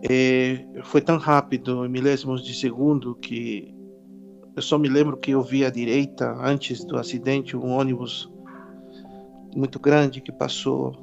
E 0.04 0.66
foi 0.84 1.02
tão 1.02 1.18
rápido, 1.18 1.86
em 1.86 1.89
milésimos 1.89 2.43
de 2.43 2.54
segundo, 2.54 3.16
que 3.16 3.74
eu 4.56 4.62
só 4.62 4.78
me 4.78 4.88
lembro 4.88 5.18
que 5.18 5.32
eu 5.32 5.41
vi 5.41 5.66
à 5.66 5.70
direita, 5.70 6.36
antes 6.41 6.84
do 6.84 6.98
acidente, 6.98 7.56
um 7.56 7.72
ônibus 7.72 8.32
muito 9.56 9.80
grande 9.80 10.22
que 10.22 10.32
passou 10.32 10.93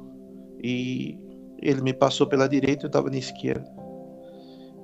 e 0.63 1.17
ele 1.61 1.81
me 1.81 1.93
passou 1.93 2.27
pela 2.27 2.47
direita, 2.47 2.85
eu 2.85 2.87
estava 2.87 3.09
na 3.09 3.17
esquerda. 3.17 3.69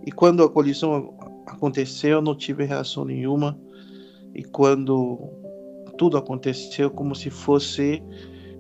E 0.06 0.12
quando 0.12 0.44
a 0.44 0.50
colisão 0.50 1.14
aconteceu, 1.46 2.18
eu 2.18 2.22
não 2.22 2.36
tive 2.36 2.64
reação 2.64 3.06
nenhuma. 3.06 3.60
E 4.34 4.44
quando 4.44 5.20
tudo 5.98 6.18
aconteceu 6.18 6.90
como 6.90 7.14
se 7.14 7.30
fosse 7.30 8.02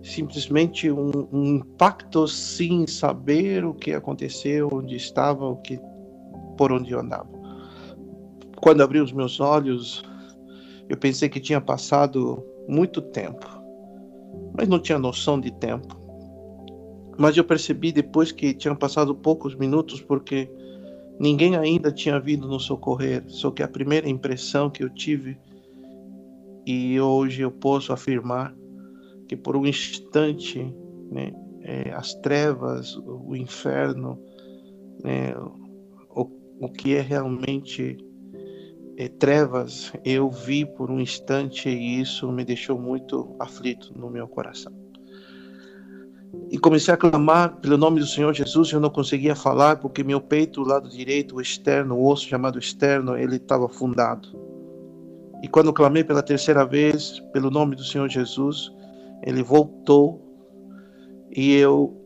simplesmente 0.03 0.91
um, 0.91 1.11
um, 1.31 1.45
impacto 1.57 2.27
sem 2.27 2.87
saber 2.87 3.63
o 3.63 3.73
que 3.73 3.93
aconteceu, 3.93 4.69
onde 4.71 4.95
estava, 4.95 5.45
o 5.45 5.57
que, 5.57 5.79
por 6.57 6.71
onde 6.71 6.91
eu 6.91 6.99
andava. 6.99 7.29
Quando 8.57 8.81
abri 8.81 8.99
os 8.99 9.11
meus 9.11 9.39
olhos, 9.39 10.03
eu 10.89 10.97
pensei 10.97 11.29
que 11.29 11.39
tinha 11.39 11.61
passado 11.61 12.43
muito 12.67 13.01
tempo, 13.01 13.47
mas 14.57 14.67
não 14.67 14.79
tinha 14.79 14.99
noção 14.99 15.39
de 15.39 15.51
tempo. 15.51 15.99
Mas 17.17 17.37
eu 17.37 17.43
percebi 17.43 17.91
depois 17.91 18.31
que 18.31 18.53
tinham 18.53 18.75
passado 18.75 19.13
poucos 19.13 19.55
minutos, 19.55 20.01
porque 20.01 20.49
ninguém 21.19 21.55
ainda 21.55 21.91
tinha 21.91 22.19
vindo 22.19 22.47
nos 22.47 22.63
socorrer, 22.63 23.23
só 23.27 23.51
que 23.51 23.61
a 23.61 23.67
primeira 23.67 24.09
impressão 24.09 24.69
que 24.69 24.83
eu 24.83 24.89
tive 24.89 25.37
e 26.65 26.99
hoje 26.99 27.41
eu 27.41 27.51
posso 27.51 27.91
afirmar 27.91 28.53
que 29.31 29.37
por 29.37 29.55
um 29.55 29.65
instante 29.65 30.61
né, 31.09 31.31
é, 31.61 31.93
as 31.93 32.13
trevas, 32.15 32.97
o 32.97 33.33
inferno, 33.33 34.21
né, 35.01 35.33
o, 36.09 36.29
o 36.59 36.69
que 36.69 36.97
é 36.97 36.99
realmente 36.99 37.97
é, 38.97 39.07
trevas, 39.07 39.93
eu 40.03 40.29
vi 40.29 40.65
por 40.65 40.91
um 40.91 40.99
instante 40.99 41.69
e 41.69 42.01
isso 42.01 42.29
me 42.29 42.43
deixou 42.43 42.77
muito 42.77 43.33
aflito 43.39 43.97
no 43.97 44.09
meu 44.09 44.27
coração. 44.27 44.73
E 46.49 46.57
comecei 46.57 46.93
a 46.93 46.97
clamar 46.97 47.55
pelo 47.61 47.77
nome 47.77 48.01
do 48.01 48.05
Senhor 48.05 48.33
Jesus. 48.33 48.69
Eu 48.73 48.81
não 48.81 48.89
conseguia 48.89 49.33
falar 49.33 49.77
porque 49.77 50.03
meu 50.03 50.19
peito, 50.19 50.61
o 50.61 50.67
lado 50.67 50.89
direito, 50.89 51.37
o 51.37 51.41
externo, 51.41 51.95
o 51.95 52.05
osso 52.05 52.27
chamado 52.27 52.59
externo, 52.59 53.15
ele 53.15 53.37
estava 53.37 53.65
afundado 53.65 54.27
e 55.41 55.47
quando 55.47 55.73
clamei 55.73 56.03
pela 56.03 56.21
terceira 56.21 56.63
vez, 56.63 57.19
pelo 57.33 57.49
nome 57.49 57.75
do 57.75 57.83
Senhor 57.83 58.07
Jesus, 58.07 58.71
ele 59.23 59.43
voltou 59.43 60.21
e 61.35 61.53
eu 61.55 61.97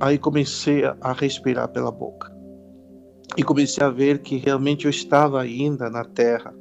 aí 0.00 0.18
comecei 0.18 0.82
a 0.84 1.12
respirar 1.12 1.68
pela 1.68 1.90
boca. 1.90 2.34
E 3.36 3.42
comecei 3.42 3.84
a 3.84 3.90
ver 3.90 4.20
que 4.20 4.36
realmente 4.36 4.86
eu 4.86 4.90
estava 4.90 5.40
ainda 5.40 5.90
na 5.90 6.04
terra. 6.04 6.54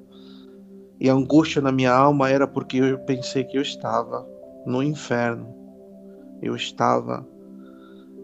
E 1.00 1.10
a 1.10 1.14
angústia 1.14 1.62
na 1.62 1.72
minha 1.72 1.94
alma 1.94 2.30
era 2.30 2.48
porque 2.48 2.78
eu 2.78 3.00
pensei 3.00 3.44
que 3.44 3.58
eu 3.58 3.62
estava 3.62 4.28
no 4.66 4.82
inferno. 4.82 5.54
Eu 6.42 6.56
estava 6.56 7.28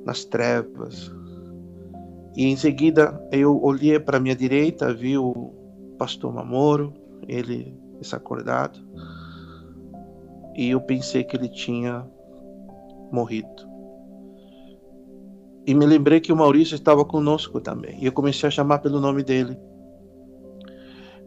nas 0.05 0.25
trevas. 0.25 1.11
E 2.35 2.45
em 2.45 2.55
seguida 2.55 3.21
eu 3.31 3.61
olhei 3.61 3.99
para 3.99 4.19
minha 4.19 4.35
direita, 4.35 4.93
vi 4.93 5.17
o 5.17 5.53
pastor 5.97 6.33
Mamoro, 6.33 6.93
ele 7.27 7.77
desacordado 7.99 8.79
e 10.55 10.69
eu 10.69 10.81
pensei 10.81 11.23
que 11.23 11.35
ele 11.35 11.49
tinha 11.49 12.05
morrido. 13.11 13.69
E 15.65 15.73
me 15.73 15.85
lembrei 15.85 16.19
que 16.19 16.33
o 16.33 16.35
Maurício 16.35 16.75
estava 16.75 17.05
conosco 17.05 17.61
também. 17.61 18.01
E 18.01 18.05
eu 18.05 18.11
comecei 18.11 18.47
a 18.47 18.51
chamar 18.51 18.79
pelo 18.79 18.99
nome 18.99 19.23
dele. 19.23 19.57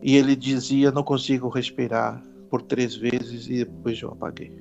E 0.02 0.16
ele 0.16 0.34
dizia: 0.34 0.90
Não 0.90 1.02
consigo 1.02 1.48
respirar 1.48 2.22
por 2.50 2.62
três 2.62 2.94
vezes 2.96 3.48
e 3.48 3.64
depois 3.64 4.00
eu 4.00 4.10
apaguei. 4.10 4.52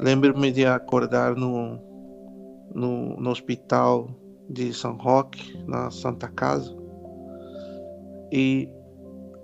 Lembro-me 0.00 0.50
de 0.50 0.64
acordar 0.64 1.36
no, 1.36 1.78
no, 2.74 3.16
no 3.20 3.30
hospital 3.30 4.08
de 4.48 4.72
São 4.72 4.96
Roque, 4.96 5.56
na 5.66 5.90
Santa 5.90 6.28
Casa. 6.28 6.74
E 8.30 8.68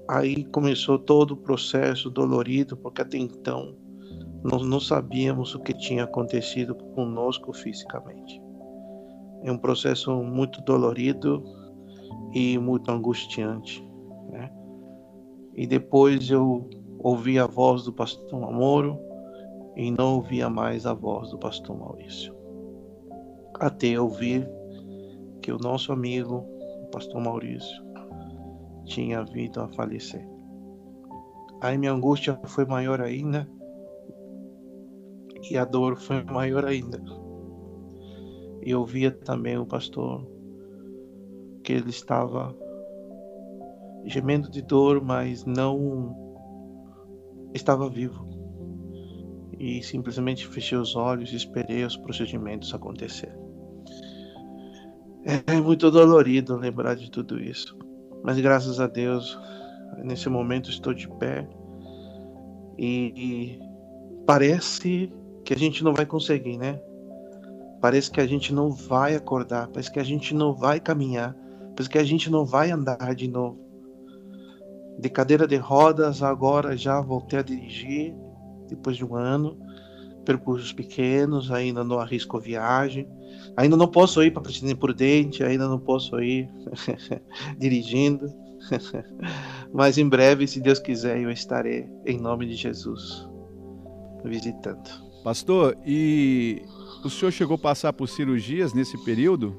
aí 0.09 0.45
começou 0.45 0.99
todo 0.99 1.33
o 1.33 1.37
processo 1.37 2.09
dolorido, 2.09 2.77
porque 2.77 3.03
até 3.03 3.19
então 3.19 3.77
nós 4.43 4.67
não 4.67 4.81
sabíamos 4.81 5.55
o 5.55 5.61
que 5.61 5.75
tinha 5.75 6.05
acontecido 6.05 6.75
conosco 6.75 7.53
fisicamente. 7.53 8.41
É 9.43 9.53
um 9.53 9.59
processo 9.59 10.13
muito 10.23 10.63
dolorido 10.63 11.45
e 12.33 12.57
muito 12.59 12.91
angustiante, 12.91 13.85
né? 14.31 14.51
E 15.55 15.67
depois 15.67 16.31
eu 16.31 16.69
ouvi 16.99 17.39
a 17.39 17.47
voz 17.47 17.85
do 17.85 17.93
pastor 17.93 18.43
Amoro 18.45 18.99
e 19.77 19.91
não 19.91 20.17
ouvia 20.17 20.49
mais 20.49 20.87
a 20.87 20.95
voz 20.95 21.31
do 21.31 21.39
pastor 21.39 21.79
Maurício. 21.79 22.35
Até 23.61 24.01
ouvir 24.01 24.49
que 25.43 25.53
o 25.53 25.59
nosso 25.59 25.93
amigo, 25.93 26.45
o 26.83 26.87
pastor 26.91 27.21
Maurício, 27.21 27.85
tinha 28.89 29.23
vindo 29.25 29.61
a 29.61 29.69
falecer. 29.69 30.27
Aí 31.61 31.77
minha 31.79 31.93
angústia 31.93 32.41
foi 32.47 32.65
maior 32.65 33.01
ainda 33.01 33.49
e 35.51 35.57
a 35.57 35.65
dor 35.65 35.97
foi 35.97 36.23
maior 36.25 36.65
ainda. 36.65 37.01
E 38.65 38.71
eu 38.71 38.85
via 38.85 39.11
também 39.11 39.57
o 39.57 39.67
pastor 39.67 40.27
que 41.63 41.73
ele 41.73 41.91
estava 41.91 42.55
gemendo 44.07 44.51
de 44.51 44.63
dor, 44.63 45.05
mas 45.05 45.45
não 45.45 46.15
estava 47.55 47.89
vivo. 47.89 48.27
e 49.59 49.83
simplesmente 49.83 50.47
fechei 50.47 50.79
os 50.79 50.95
olhos 50.95 51.33
e 51.33 51.37
esperei 51.37 51.85
os 51.85 51.97
procedimentos 51.97 52.73
acontecer. 52.73 53.37
É 55.47 55.61
muito 55.61 55.91
dolorido 55.91 56.57
lembrar 56.57 56.95
de 56.95 57.11
tudo 57.11 57.41
isso, 57.41 57.77
mas 58.23 58.39
graças 58.41 58.81
a 58.81 58.87
Deus, 58.87 59.39
nesse 60.03 60.29
momento 60.29 60.71
estou 60.71 60.93
de 60.93 61.09
pé 61.09 61.49
e, 62.79 63.13
e 63.17 63.61
parece 64.27 65.13
que 65.45 65.55
a 65.55 65.59
gente 65.59 65.83
não 65.83 65.95
vai 65.95 66.07
conseguir, 66.07 66.59
né? 66.59 66.81
Parece 67.81 68.11
que 68.11 68.21
a 68.21 68.27
gente 68.27 68.53
não 68.53 68.71
vai 68.71 69.15
acordar, 69.15 69.69
parece 69.69 69.91
que 69.91 70.01
a 70.01 70.05
gente 70.05 70.35
não 70.35 70.55
vai 70.55 70.81
caminhar, 70.81 71.35
parece 71.71 71.89
que 71.89 71.99
a 71.99 72.05
gente 72.05 72.31
não 72.31 72.45
vai 72.45 72.71
andar 72.71 73.15
de 73.15 73.29
novo. 73.29 73.59
De 74.99 75.09
cadeira 75.09 75.47
de 75.47 75.57
rodas, 75.57 76.23
agora 76.23 76.77
já 76.77 77.01
voltei 77.01 77.39
a 77.39 77.43
dirigir, 77.43 78.15
depois 78.69 78.97
de 78.97 79.05
um 79.05 79.15
ano. 79.15 79.57
Percursos 80.29 80.75
pequenos, 80.75 81.51
ainda 81.51 81.83
não 81.83 81.99
arrisco 81.99 82.39
viagem. 82.39 83.09
Ainda 83.57 83.79
não 83.79 83.89
posso 83.89 84.23
ir 84.23 84.31
para 84.31 84.43
Presidente 84.43 84.75
Prudente, 84.75 85.43
ainda 85.43 85.67
não 85.67 85.81
posso 85.81 86.21
ir 86.21 86.51
dirigindo. 87.59 88.27
Mas 89.73 89.97
em 89.97 90.07
breve, 90.07 90.47
se 90.47 90.61
Deus 90.61 90.79
quiser, 90.79 91.19
eu 91.19 91.31
estarei 91.31 91.89
em 92.05 92.19
nome 92.21 92.45
de 92.45 92.57
Jesus 92.57 93.27
visitando. 94.23 94.87
Pastor, 95.25 95.75
e 95.87 96.61
o 97.03 97.09
senhor 97.09 97.31
chegou 97.31 97.55
a 97.55 97.59
passar 97.59 97.95
por 97.95 98.07
cirurgias 98.07 98.75
nesse 98.75 99.03
período? 99.07 99.57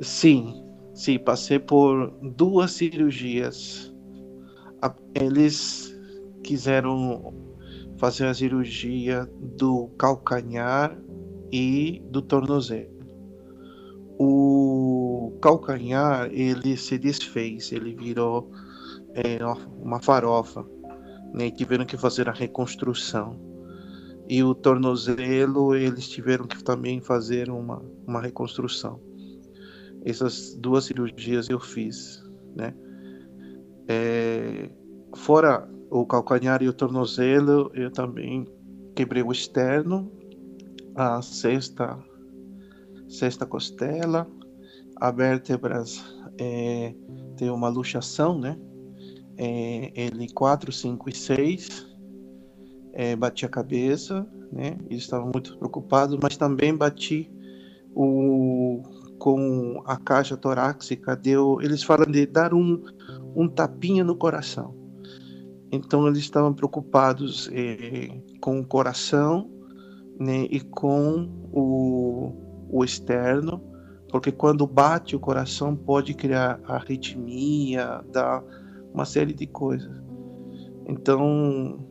Sim, 0.00 0.64
sim, 0.94 1.18
passei 1.18 1.58
por 1.58 2.16
duas 2.36 2.70
cirurgias. 2.70 3.92
Eles 5.16 5.92
quiseram 6.44 7.34
fazer 7.98 8.26
a 8.26 8.34
cirurgia 8.34 9.28
do 9.56 9.88
calcanhar 9.98 10.96
e 11.52 12.02
do 12.10 12.22
tornozelo. 12.22 12.96
O 14.18 15.38
calcanhar 15.42 16.30
ele 16.32 16.76
se 16.76 16.98
desfez, 16.98 17.72
ele 17.72 17.94
virou 17.94 18.50
é, 19.14 19.38
uma 19.80 20.00
farofa, 20.00 20.64
né? 21.34 21.50
tiveram 21.50 21.84
que 21.84 21.96
fazer 21.96 22.28
a 22.28 22.32
reconstrução 22.32 23.38
e 24.28 24.42
o 24.42 24.54
tornozelo 24.54 25.74
eles 25.74 26.08
tiveram 26.08 26.46
que 26.46 26.62
também 26.62 27.00
fazer 27.00 27.50
uma, 27.50 27.82
uma 28.06 28.20
reconstrução. 28.20 29.00
Essas 30.04 30.54
duas 30.54 30.84
cirurgias 30.84 31.48
eu 31.48 31.60
fiz, 31.60 32.22
né? 32.54 32.74
É, 33.88 34.70
fora 35.14 35.68
o 35.90 36.04
calcanhar 36.06 36.62
e 36.62 36.68
o 36.68 36.72
tornozelo, 36.72 37.70
eu 37.74 37.90
também 37.90 38.46
quebrei 38.94 39.22
o 39.22 39.32
externo, 39.32 40.10
a 40.94 41.20
sexta, 41.22 41.98
sexta 43.08 43.44
costela, 43.46 44.26
a 44.96 45.10
vértebras 45.10 46.02
é, 46.38 46.94
tem 47.36 47.50
uma 47.50 47.68
luxação, 47.68 48.38
né? 48.38 48.58
É, 49.38 49.92
L 50.06 50.32
4, 50.32 50.72
5 50.72 51.10
e 51.10 51.14
6 51.14 51.86
é, 52.94 53.14
bati 53.14 53.44
a 53.44 53.48
cabeça, 53.48 54.26
né? 54.50 54.78
Eles 54.88 55.02
estavam 55.02 55.30
muito 55.30 55.56
preocupados, 55.58 56.18
mas 56.22 56.36
também 56.38 56.74
bati 56.74 57.30
o, 57.94 58.82
com 59.18 59.82
a 59.84 59.98
caixa 59.98 60.36
torácica. 60.36 61.14
Deu, 61.14 61.60
eles 61.60 61.82
falam 61.82 62.10
de 62.10 62.24
dar 62.24 62.54
um, 62.54 62.82
um 63.36 63.46
tapinha 63.46 64.02
no 64.02 64.16
coração. 64.16 64.85
Então 65.70 66.06
eles 66.06 66.18
estavam 66.18 66.54
preocupados 66.54 67.50
eh, 67.52 68.10
com 68.40 68.60
o 68.60 68.64
coração 68.64 69.50
né, 70.18 70.46
e 70.50 70.60
com 70.60 71.28
o, 71.52 72.32
o 72.70 72.84
externo, 72.84 73.62
porque 74.10 74.30
quando 74.30 74.66
bate 74.66 75.16
o 75.16 75.20
coração 75.20 75.74
pode 75.74 76.14
criar 76.14 76.60
arritmia, 76.64 78.04
dar 78.12 78.42
uma 78.94 79.04
série 79.04 79.34
de 79.34 79.46
coisas. 79.46 79.90
Então 80.88 81.84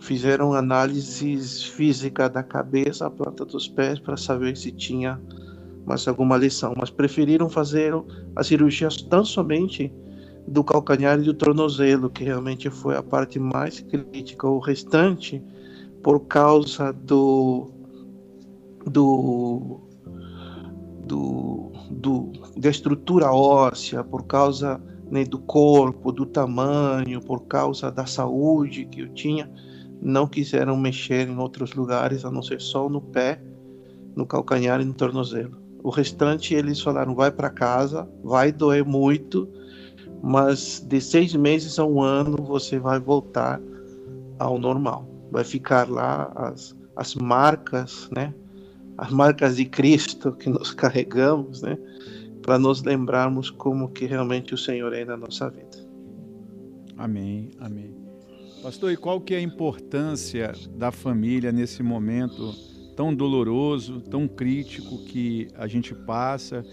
fizeram 0.00 0.52
análises 0.52 1.62
física 1.62 2.28
da 2.28 2.42
cabeça, 2.42 3.06
a 3.06 3.10
planta 3.10 3.44
dos 3.44 3.68
pés, 3.68 3.98
para 4.00 4.16
saber 4.16 4.56
se 4.56 4.72
tinha 4.72 5.20
mais 5.86 6.08
alguma 6.08 6.36
lesão, 6.36 6.74
mas 6.76 6.90
preferiram 6.90 7.48
fazer 7.48 7.92
a 8.34 8.42
cirurgia 8.42 8.88
tão 9.08 9.24
somente 9.24 9.92
do 10.46 10.62
calcanhar 10.62 11.18
e 11.18 11.22
do 11.22 11.34
tornozelo, 11.34 12.10
que 12.10 12.24
realmente 12.24 12.70
foi 12.70 12.96
a 12.96 13.02
parte 13.02 13.38
mais 13.38 13.80
crítica. 13.80 14.46
O 14.46 14.58
restante, 14.58 15.42
por 16.02 16.20
causa 16.26 16.92
do 16.92 17.70
do, 18.86 19.80
do, 21.06 21.72
do 21.90 22.32
da 22.56 22.68
estrutura 22.68 23.32
óssea, 23.32 24.04
por 24.04 24.24
causa 24.24 24.80
né, 25.10 25.24
do 25.24 25.38
corpo, 25.38 26.12
do 26.12 26.26
tamanho, 26.26 27.20
por 27.20 27.46
causa 27.46 27.90
da 27.90 28.06
saúde 28.06 28.84
que 28.84 29.00
eu 29.00 29.08
tinha, 29.08 29.50
não 30.00 30.26
quiseram 30.26 30.76
mexer 30.76 31.28
em 31.28 31.38
outros 31.38 31.72
lugares, 31.72 32.24
a 32.24 32.30
não 32.30 32.42
ser 32.42 32.60
só 32.60 32.88
no 32.88 33.00
pé, 33.00 33.40
no 34.14 34.26
calcanhar 34.26 34.80
e 34.80 34.84
no 34.84 34.92
tornozelo. 34.92 35.56
O 35.82 35.90
restante 35.90 36.54
eles 36.54 36.80
falaram: 36.80 37.14
vai 37.14 37.30
para 37.30 37.50
casa, 37.50 38.08
vai 38.22 38.52
doer 38.52 38.84
muito, 38.84 39.48
mas 40.26 40.82
de 40.88 41.02
seis 41.02 41.34
meses 41.34 41.78
a 41.78 41.84
um 41.84 42.00
ano 42.00 42.38
você 42.38 42.78
vai 42.78 42.98
voltar 42.98 43.60
ao 44.38 44.58
normal. 44.58 45.06
Vai 45.30 45.44
ficar 45.44 45.86
lá 45.86 46.32
as, 46.34 46.74
as 46.96 47.14
marcas, 47.14 48.08
né? 48.10 48.32
As 48.96 49.10
marcas 49.10 49.56
de 49.56 49.66
Cristo 49.66 50.32
que 50.32 50.48
nós 50.48 50.72
carregamos, 50.72 51.60
né? 51.60 51.76
Para 52.40 52.58
nos 52.58 52.82
lembrarmos 52.82 53.50
como 53.50 53.90
que 53.90 54.06
realmente 54.06 54.54
o 54.54 54.58
Senhor 54.58 54.94
é 54.94 55.04
na 55.04 55.14
nossa 55.14 55.50
vida. 55.50 55.86
Amém, 56.96 57.50
amém. 57.58 57.94
Pastor, 58.62 58.92
e 58.92 58.96
qual 58.96 59.20
que 59.20 59.34
é 59.34 59.36
a 59.36 59.42
importância 59.42 60.52
da 60.74 60.90
família 60.90 61.52
nesse 61.52 61.82
momento 61.82 62.54
tão 62.96 63.14
doloroso, 63.14 64.00
tão 64.00 64.26
crítico 64.26 65.04
que 65.04 65.48
a 65.54 65.66
gente 65.66 65.94
passa? 65.94 66.64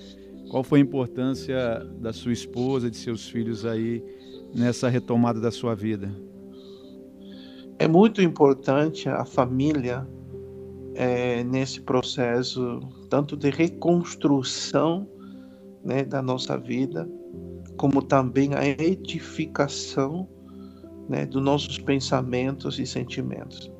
Qual 0.49 0.63
foi 0.63 0.79
a 0.79 0.81
importância 0.81 1.79
da 1.99 2.11
sua 2.11 2.33
esposa, 2.33 2.89
de 2.89 2.97
seus 2.97 3.29
filhos 3.29 3.65
aí 3.65 4.03
nessa 4.53 4.89
retomada 4.89 5.39
da 5.39 5.51
sua 5.51 5.75
vida? 5.75 6.11
É 7.79 7.87
muito 7.87 8.21
importante 8.21 9.09
a 9.09 9.25
família 9.25 10.07
é, 10.93 11.43
nesse 11.43 11.81
processo, 11.81 12.79
tanto 13.09 13.35
de 13.35 13.49
reconstrução 13.49 15.07
né, 15.83 16.03
da 16.03 16.21
nossa 16.21 16.57
vida, 16.57 17.09
como 17.77 18.01
também 18.01 18.53
a 18.53 18.67
edificação 18.67 20.27
né, 21.09 21.25
dos 21.25 21.41
nossos 21.43 21.79
pensamentos 21.79 22.77
e 22.77 22.85
sentimentos. 22.85 23.71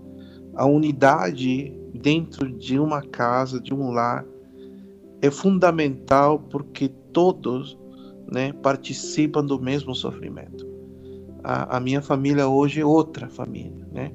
A 0.55 0.66
unidade 0.66 1.72
dentro 1.93 2.51
de 2.57 2.80
uma 2.80 3.01
casa, 3.01 3.59
de 3.59 3.74
um 3.74 3.91
lar, 3.91 4.26
é 5.22 5.30
fundamental 5.30 6.40
porque 6.40 6.90
todos 7.14 7.78
né, 8.32 8.54
participam 8.54 9.46
do 9.46 9.60
mesmo 9.60 9.94
sofrimento. 9.94 10.68
A, 11.44 11.78
a, 11.78 11.80
minha 11.80 12.02
família 12.02 12.48
hoje 12.48 12.82
é 12.82 12.86
outra 12.86 13.28
família. 13.30 13.86
Né? 13.92 14.12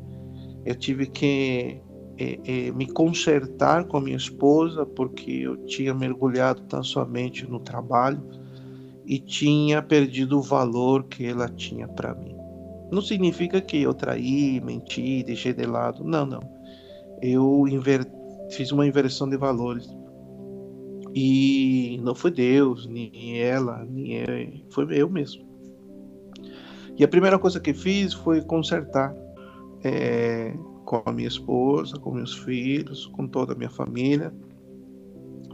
Eu 0.65 0.75
tive 0.75 1.07
que 1.07 1.81
é, 2.19 2.39
é, 2.45 2.71
me 2.73 2.87
consertar 2.87 3.85
com 3.85 3.99
a 3.99 4.01
minha 4.01 4.17
esposa 4.17 4.87
porque 4.87 5.31
eu 5.31 5.57
tinha 5.67 5.95
mergulhado 5.95 6.63
tão 6.63 6.83
somente 6.83 7.49
no 7.49 7.61
trabalho 7.61 8.23
e 9.05 9.19
tinha 9.19 9.83
perdido 9.83 10.39
o 10.39 10.43
valor 10.43 11.05
que 11.05 11.27
ela 11.27 11.49
tinha 11.49 11.87
para 11.87 12.15
mim. 12.15 12.35
Não 12.91 13.03
significa 13.03 13.61
que 13.61 13.83
eu 13.83 13.93
traí, 13.93 14.61
menti, 14.61 15.23
deixei 15.23 15.53
de 15.53 15.67
lado. 15.67 16.05
Não, 16.05 16.25
não. 16.25 16.41
Eu 17.21 17.67
inver... 17.69 18.07
fiz 18.51 18.73
uma 18.73 18.87
inversão 18.87 19.29
de 19.29 19.37
valores. 19.37 19.89
E 21.19 21.99
não 22.03 22.15
foi 22.15 22.31
Deus, 22.31 22.87
nem 22.87 23.41
ela, 23.41 23.87
nem 23.89 24.17
eu, 24.17 24.27
foi 24.69 24.87
eu 24.91 25.09
mesmo. 25.09 25.47
E 26.99 27.03
a 27.03 27.09
primeira 27.09 27.39
coisa 27.39 27.59
que 27.59 27.73
fiz 27.73 28.13
foi 28.13 28.43
consertar 28.43 29.15
é, 29.83 30.55
com 30.85 31.03
a 31.07 31.13
minha 31.13 31.29
esposa, 31.29 31.97
com 31.99 32.11
meus 32.11 32.35
filhos, 32.35 33.07
com 33.07 33.27
toda 33.27 33.55
a 33.55 33.57
minha 33.57 33.71
família, 33.71 34.31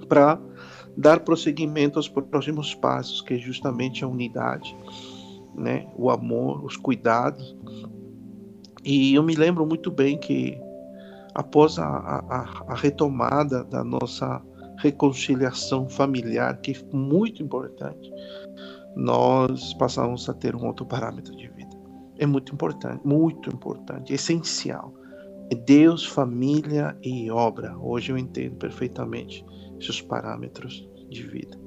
para 0.09 0.41
dar 0.97 1.21
prosseguimento 1.21 1.99
aos 1.99 2.09
próximos 2.09 2.75
passos, 2.75 3.21
que 3.23 3.35
é 3.35 3.39
justamente 3.39 4.03
a 4.03 4.09
unidade 4.09 4.77
né? 5.55 5.87
O 5.97 6.11
amor, 6.11 6.65
os 6.65 6.77
cuidados. 6.77 7.57
E 8.85 9.15
eu 9.15 9.23
me 9.23 9.35
lembro 9.35 9.67
muito 9.67 9.91
bem 9.91 10.19
que 10.19 10.59
após 11.35 11.79
a, 11.79 11.87
a, 11.87 12.65
a 12.69 12.75
retomada 12.75 13.65
da 13.65 13.85
nossa 13.85 14.43
reconciliação 14.83 15.89
familiar, 15.89 16.61
que 16.61 16.73
é 16.73 16.97
muito 16.97 17.43
importante, 17.43 18.13
nós 18.97 19.73
passamos 19.75 20.29
a 20.29 20.35
ter 20.35 20.55
um 20.57 20.67
outro 20.67 20.85
parâmetro 20.85 21.35
de 21.37 21.49
vida. 21.49 21.71
É 22.19 22.27
muito 22.27 22.53
importante, 22.53 23.07
muito 23.07 23.49
importante, 23.49 24.13
essencial. 24.13 24.93
Deus, 25.67 26.07
família 26.07 26.97
e 27.03 27.31
obra. 27.31 27.77
Hoje 27.79 28.11
eu 28.11 28.19
entendo 28.19 28.57
perfeitamente 28.57 29.45
esses 29.79 30.01
parâmetros 30.01 30.89
de 31.11 31.23
vida. 31.23 31.59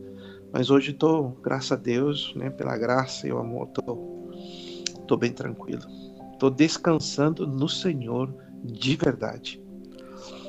Mas 0.52 0.70
hoje 0.70 0.92
estou, 0.92 1.38
graças 1.44 1.72
a 1.72 1.76
Deus, 1.76 2.34
né, 2.36 2.50
pela 2.50 2.78
graça 2.78 3.28
e 3.28 3.32
o 3.32 3.38
amor, 3.38 3.70
estou 5.00 5.18
bem 5.18 5.32
tranquilo. 5.32 5.84
Estou 6.34 6.50
descansando 6.50 7.46
no 7.46 7.70
Senhor 7.70 8.34
de 8.64 8.96
verdade. 8.96 9.62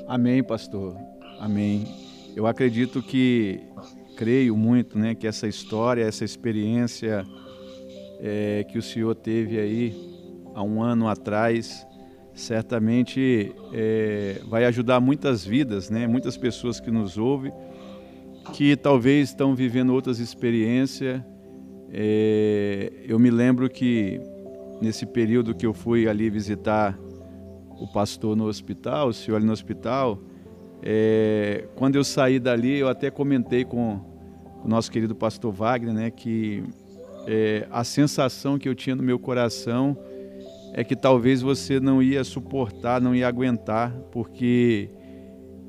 Amém, 0.09 0.43
pastor. 0.43 0.97
Amém. 1.39 2.06
Eu 2.37 2.47
acredito 2.47 3.03
que, 3.03 3.61
creio 4.15 4.55
muito, 4.55 4.99
né, 4.99 5.15
que 5.15 5.27
essa 5.27 5.49
história, 5.49 6.05
essa 6.05 6.23
experiência 6.23 7.25
é, 8.21 8.63
que 8.71 8.77
o 8.77 8.83
senhor 8.83 9.15
teve 9.15 9.59
aí 9.59 9.95
há 10.55 10.63
um 10.63 10.83
ano 10.83 11.09
atrás, 11.09 11.87
certamente 12.35 13.55
é, 13.73 14.43
vai 14.49 14.67
ajudar 14.67 15.01
muitas 15.01 15.47
vidas, 15.47 15.89
né? 15.89 16.07
muitas 16.07 16.37
pessoas 16.37 16.79
que 16.79 16.91
nos 16.91 17.17
ouvem, 17.17 17.51
que 18.53 18.77
talvez 18.77 19.31
estão 19.31 19.55
vivendo 19.55 19.95
outras 19.95 20.19
experiências. 20.19 21.23
É, 21.91 22.93
eu 23.09 23.19
me 23.19 23.31
lembro 23.31 23.71
que 23.71 24.21
nesse 24.83 25.07
período 25.07 25.55
que 25.55 25.65
eu 25.65 25.73
fui 25.73 26.07
ali 26.07 26.29
visitar 26.29 26.99
o 27.81 27.91
pastor 27.91 28.37
no 28.37 28.45
hospital, 28.45 29.09
o 29.09 29.13
senhor 29.15 29.39
ali 29.39 29.47
no 29.47 29.53
hospital, 29.53 30.21
é, 30.83 31.65
quando 31.75 31.97
eu 31.97 32.05
saí 32.05 32.39
dali, 32.39 32.79
eu 32.79 32.89
até 32.89 33.11
comentei 33.11 33.65
com 33.65 34.01
o 34.65 34.69
nosso 34.69 34.91
querido 34.91 35.15
pastor 35.15 35.53
Wagner, 35.53 35.95
né, 35.95 36.11
que 36.11 36.63
é, 37.27 37.67
a 37.71 37.85
sensação 37.85 38.59
que 38.59 38.69
eu 38.69 38.75
tinha 38.75 38.95
no 38.95 39.03
meu 39.03 39.19
coração 39.19 39.97
é 40.73 40.85
que 40.85 40.95
talvez 40.95 41.41
você 41.41 41.81
não 41.81 42.03
ia 42.03 42.23
suportar, 42.23 43.01
não 43.01 43.15
ia 43.15 43.27
aguentar, 43.27 43.93
porque 44.13 44.91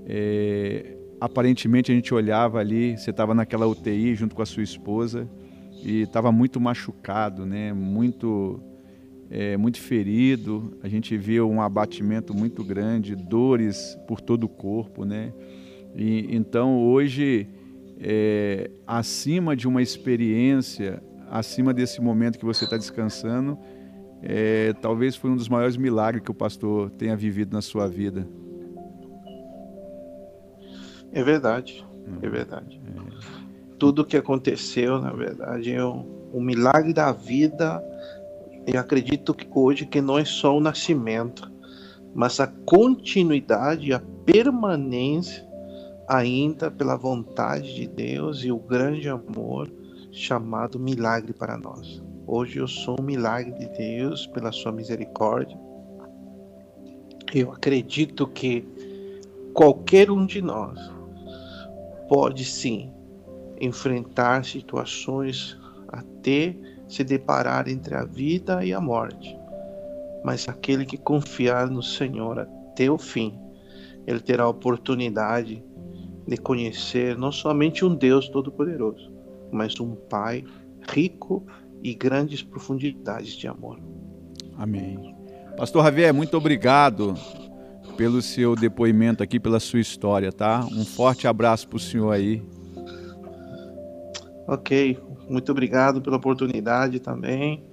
é, 0.05 0.97
aparentemente 1.19 1.91
a 1.91 1.95
gente 1.95 2.13
olhava 2.13 2.59
ali, 2.59 2.97
você 2.97 3.11
estava 3.11 3.33
naquela 3.33 3.65
UTI 3.67 4.15
junto 4.15 4.35
com 4.35 4.41
a 4.41 4.45
sua 4.45 4.63
esposa 4.63 5.27
e 5.83 6.01
estava 6.01 6.31
muito 6.31 6.59
machucado, 6.59 7.45
né? 7.45 7.73
Muito, 7.73 8.59
é, 9.30 9.57
muito 9.57 9.80
ferido. 9.80 10.78
A 10.82 10.88
gente 10.88 11.17
viu 11.17 11.49
um 11.49 11.61
abatimento 11.61 12.34
muito 12.34 12.63
grande, 12.63 13.15
dores 13.15 13.97
por 14.07 14.21
todo 14.21 14.45
o 14.45 14.49
corpo, 14.49 15.05
né? 15.05 15.34
E, 15.95 16.28
então 16.36 16.80
hoje, 16.80 17.47
é, 17.99 18.69
acima 18.86 19.55
de 19.55 19.67
uma 19.67 19.82
experiência, 19.82 21.01
acima 21.30 21.73
desse 21.73 22.01
momento 22.01 22.38
que 22.38 22.45
você 22.45 22.63
está 22.65 22.78
descansando 22.78 23.57
é, 24.21 24.73
talvez 24.82 25.15
foi 25.15 25.30
um 25.30 25.36
dos 25.36 25.47
maiores 25.47 25.78
milagres 25.78 26.23
que 26.23 26.32
o 26.32 26.34
pastor 26.34 26.89
tenha 26.91 27.15
vivido 27.15 27.53
na 27.53 27.61
sua 27.61 27.88
vida. 27.88 28.28
É 31.11 31.23
verdade, 31.23 31.86
hum. 32.07 32.17
é 32.21 32.30
verdade. 32.30 32.82
É. 32.95 33.38
Tudo 33.78 34.05
que 34.05 34.17
aconteceu, 34.17 34.99
na 34.99 35.11
verdade, 35.11 35.71
é 35.71 35.86
um, 35.86 36.30
um 36.34 36.41
milagre 36.41 36.93
da 36.93 37.11
vida. 37.11 37.84
Eu 38.68 38.82
acredito 38.82 39.34
que 39.34 39.47
hoje 39.49 39.86
que 39.86 40.01
não 40.01 40.20
é 40.20 40.26
só 40.26 40.57
o 40.57 40.59
nascimento, 40.59 41.49
mas 42.13 42.41
a 42.41 42.47
continuidade, 42.47 43.93
a 43.93 44.01
permanência 44.26 45.47
ainda 46.05 46.70
pela 46.70 46.97
vontade 46.97 47.74
de 47.74 47.88
Deus 47.88 48.43
e 48.43 48.51
o 48.51 48.59
grande 48.59 49.07
amor 49.07 49.72
chamado 50.11 50.78
milagre 50.78 51.32
para 51.32 51.57
nós. 51.57 52.03
Hoje 52.26 52.59
eu 52.59 52.68
sou 52.68 52.97
um 52.99 53.03
milagre 53.03 53.53
de 53.53 53.70
Deus 53.70 54.28
pela 54.28 54.51
sua 54.51 54.74
misericórdia. 54.74 55.57
Eu 57.34 57.53
acredito 57.53 58.28
que 58.28 58.68
qualquer 59.53 60.11
um 60.11 60.26
de 60.26 60.41
nós 60.41 60.78
pode 62.09 62.43
sim 62.43 62.91
enfrentar 63.61 64.43
situações 64.43 65.57
até 65.88 66.53
se 66.88 67.03
deparar 67.03 67.67
entre 67.67 67.95
a 67.95 68.03
vida 68.03 68.63
e 68.63 68.73
a 68.73 68.81
morte. 68.81 69.38
Mas 70.23 70.47
aquele 70.47 70.85
que 70.85 70.97
confiar 70.97 71.69
no 71.69 71.83
Senhor 71.83 72.39
até 72.39 72.89
o 72.89 72.97
fim, 72.97 73.39
ele 74.05 74.19
terá 74.19 74.43
a 74.43 74.49
oportunidade 74.49 75.63
de 76.27 76.38
conhecer 76.38 77.17
não 77.17 77.31
somente 77.31 77.85
um 77.85 77.95
Deus 77.95 78.27
todo-poderoso, 78.29 79.11
mas 79.51 79.79
um 79.79 79.95
Pai 79.95 80.43
rico 80.89 81.45
e 81.83 81.93
grandes 81.93 82.41
profundidades 82.43 83.33
de 83.33 83.47
amor. 83.47 83.79
Amém. 84.57 85.15
Pastor 85.55 85.83
Javier, 85.83 86.13
muito 86.13 86.35
obrigado 86.35 87.13
pelo 87.95 88.21
seu 88.21 88.55
depoimento 88.55 89.23
aqui, 89.23 89.39
pela 89.39 89.59
sua 89.59 89.79
história, 89.79 90.31
tá? 90.31 90.65
Um 90.71 90.85
forte 90.85 91.27
abraço 91.27 91.67
para 91.67 91.77
o 91.77 91.79
senhor 91.79 92.11
aí. 92.11 92.43
Ok, 94.47 94.97
muito 95.30 95.51
obrigado 95.51 96.01
pela 96.01 96.17
oportunidade 96.17 96.99
também. 96.99 97.63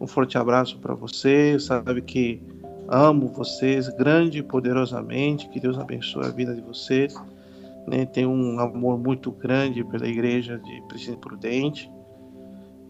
Um 0.00 0.06
forte 0.06 0.36
abraço 0.36 0.78
para 0.78 0.94
você. 0.94 1.58
Sabe 1.58 2.02
que 2.02 2.42
amo 2.88 3.28
vocês 3.28 3.88
grande 3.88 4.38
e 4.38 4.42
poderosamente. 4.42 5.48
Que 5.48 5.60
Deus 5.60 5.78
abençoe 5.78 6.26
a 6.26 6.30
vida 6.30 6.54
de 6.54 6.60
vocês. 6.60 7.14
Né? 7.86 8.06
Tenho 8.06 8.30
um 8.30 8.58
amor 8.58 8.98
muito 8.98 9.30
grande 9.30 9.84
pela 9.84 10.06
igreja 10.06 10.58
de 10.58 10.82
Presidente 10.88 11.20
Prudente. 11.20 11.90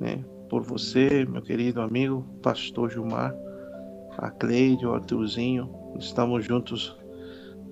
Né? 0.01 0.25
por 0.49 0.63
você, 0.63 1.25
meu 1.25 1.43
querido 1.43 1.81
amigo 1.81 2.25
pastor 2.41 2.89
Gilmar, 2.89 3.35
a 4.17 4.31
Cleide, 4.31 4.87
o 4.87 4.95
Arthurzinho. 4.95 5.69
Estamos 5.99 6.45
juntos 6.45 6.97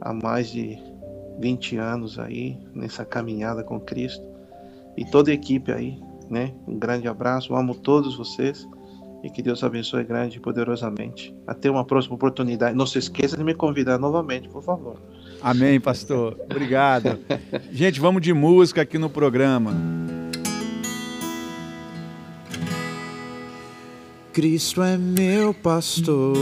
há 0.00 0.12
mais 0.12 0.50
de 0.50 0.76
20 1.38 1.76
anos 1.76 2.18
aí 2.18 2.59
nessa 2.74 3.05
caminhada 3.05 3.62
com 3.62 3.78
Cristo. 3.78 4.26
E 4.96 5.05
toda 5.05 5.30
a 5.30 5.34
equipe 5.34 5.70
aí, 5.70 5.96
né? 6.32 6.54
Um 6.66 6.78
grande 6.78 7.06
abraço, 7.06 7.54
amo 7.54 7.74
todos 7.74 8.16
vocês 8.16 8.66
e 9.22 9.30
que 9.30 9.42
Deus 9.42 9.62
abençoe 9.62 10.02
grande 10.02 10.38
e 10.38 10.40
poderosamente. 10.40 11.36
Até 11.46 11.70
uma 11.70 11.84
próxima 11.84 12.16
oportunidade. 12.16 12.76
Não 12.76 12.86
se 12.86 12.98
esqueça 12.98 13.36
de 13.36 13.44
me 13.44 13.54
convidar 13.54 13.98
novamente, 13.98 14.48
por 14.48 14.62
favor. 14.62 15.00
Amém, 15.40 15.78
pastor. 15.78 16.36
Obrigado. 16.50 17.18
Gente, 17.70 18.00
vamos 18.00 18.22
de 18.22 18.32
música 18.32 18.82
aqui 18.82 18.98
no 18.98 19.10
programa. 19.10 19.72
Cristo 24.32 24.82
é 24.82 24.96
meu 24.96 25.52
pastor, 25.52 26.34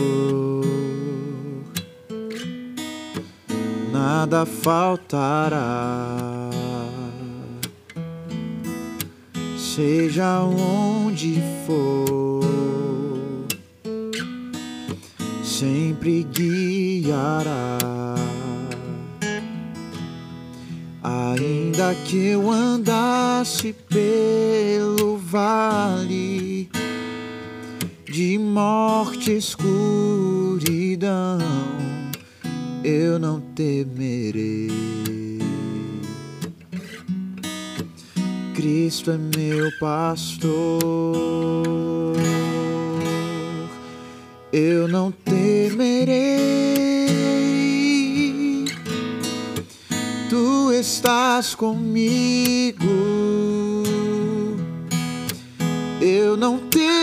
nada 3.93 4.47
faltará. 4.47 6.50
Seja 9.81 10.43
onde 10.43 11.41
for, 11.65 12.45
sempre 15.43 16.23
guiará. 16.25 17.79
Ainda 21.03 21.95
que 22.05 22.27
eu 22.27 22.51
andasse 22.51 23.75
pelo 23.89 25.17
vale 25.17 26.69
de 28.05 28.39
morte 28.39 29.31
e 29.31 29.39
escuridão, 29.39 31.39
eu 32.85 33.19
não 33.19 33.41
temerei. 33.41 35.00
Cristo 38.61 39.11
é 39.11 39.17
meu 39.17 39.73
pastor, 39.81 40.53
eu 44.53 44.87
não 44.87 45.11
temerei. 45.11 46.11
Tu 50.29 50.73
estás 50.75 51.55
comigo, 51.55 52.85
eu 56.03 56.37
não 56.37 56.59
temerei. 56.59 57.01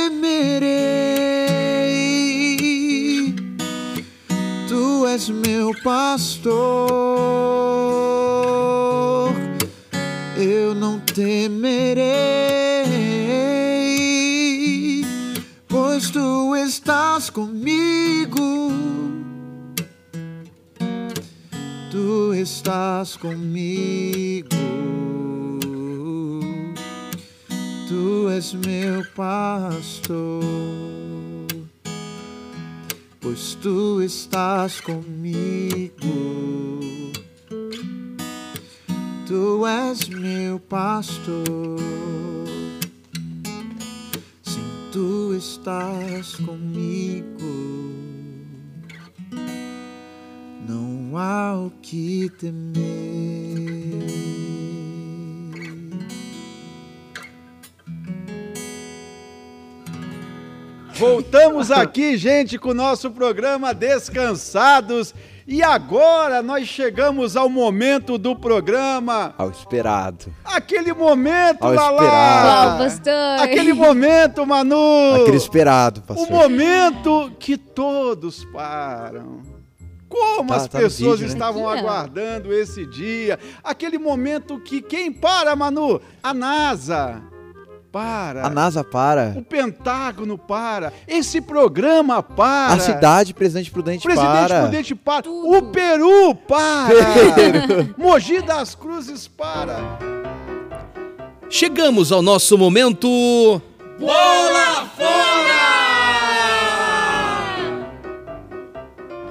és 5.18 5.30
meu 5.30 5.72
pastor, 5.84 7.77
comigo, 23.28 24.48
tu 27.90 28.30
és 28.30 28.54
meu 28.54 29.04
pastor 29.16 30.78
pois 33.28 33.56
tu 33.56 34.02
estás 34.02 34.80
comigo. 34.80 35.92
Tu 39.28 39.68
és 39.68 40.08
meu 40.08 40.60
pastor. 40.60 41.78
Sim, 44.42 44.90
tu 44.94 45.34
estás 45.34 46.36
comigo. 46.38 47.27
Não 51.18 51.24
há 51.24 51.56
o 51.66 51.72
que 51.82 52.30
temer. 52.38 52.78
Voltamos 60.94 61.72
aqui, 61.72 62.18
gente, 62.18 62.60
com 62.60 62.70
o 62.70 62.74
nosso 62.74 63.10
programa 63.10 63.74
Descansados. 63.74 65.14
E 65.48 65.64
agora 65.64 66.44
nós 66.44 66.68
chegamos 66.68 67.36
ao 67.38 67.50
momento 67.50 68.18
do 68.18 68.36
programa. 68.36 69.34
Ao 69.38 69.50
esperado. 69.50 70.32
Aquele 70.44 70.94
momento, 70.94 71.64
Ao 71.64 71.74
Lala. 71.74 72.04
esperado. 72.04 72.84
Pastor? 72.84 73.40
Aquele 73.46 73.74
momento, 73.74 74.46
Manu. 74.46 75.22
Aquele 75.22 75.38
esperado, 75.38 76.02
O 76.02 76.04
pastor. 76.04 76.30
momento 76.30 77.32
que 77.40 77.58
todos 77.58 78.44
param. 78.46 79.47
Como 80.10 80.50
Tá- 80.50 80.56
as 80.56 80.68
tá 80.68 80.80
pessoas 80.80 81.20
vídeo, 81.20 81.28
né? 81.28 81.34
estavam 81.34 81.64
ó. 81.64 81.70
aguardando 81.70 82.54
esse 82.54 82.86
dia. 82.86 83.38
Aquele 83.64 83.98
momento 83.98 84.60
que 84.60 84.82
quem 84.82 85.12
para, 85.12 85.56
Manu? 85.56 86.00
A 86.24 86.34
NASA. 86.34 87.22
Para. 87.92 88.46
A 88.46 88.50
NASA 88.50 88.84
para. 88.84 89.34
O 89.36 89.42
Pentágono 89.44 90.38
para. 90.38 90.94
Esse 91.08 91.42
programa 91.42 92.22
para. 92.22 92.74
A 92.74 92.80
cidade, 92.80 93.34
presidente 93.34 93.72
Prudente 93.72 94.04
Presidente 94.04 94.32
para. 94.50 94.62
Prudente 94.62 94.96
para. 94.96 95.24
Tudo. 95.24 95.58
O 95.58 95.62
Peru 95.72 96.36
para. 96.36 96.94
Mogi 97.98 98.42
das 98.42 98.76
Cruzes 98.76 99.28
para. 99.28 99.78
Chegamos 101.50 102.12
ao 102.12 102.22
nosso 102.22 102.58
momento. 102.58 103.08
Bola 104.00 104.86
fora! 104.96 105.27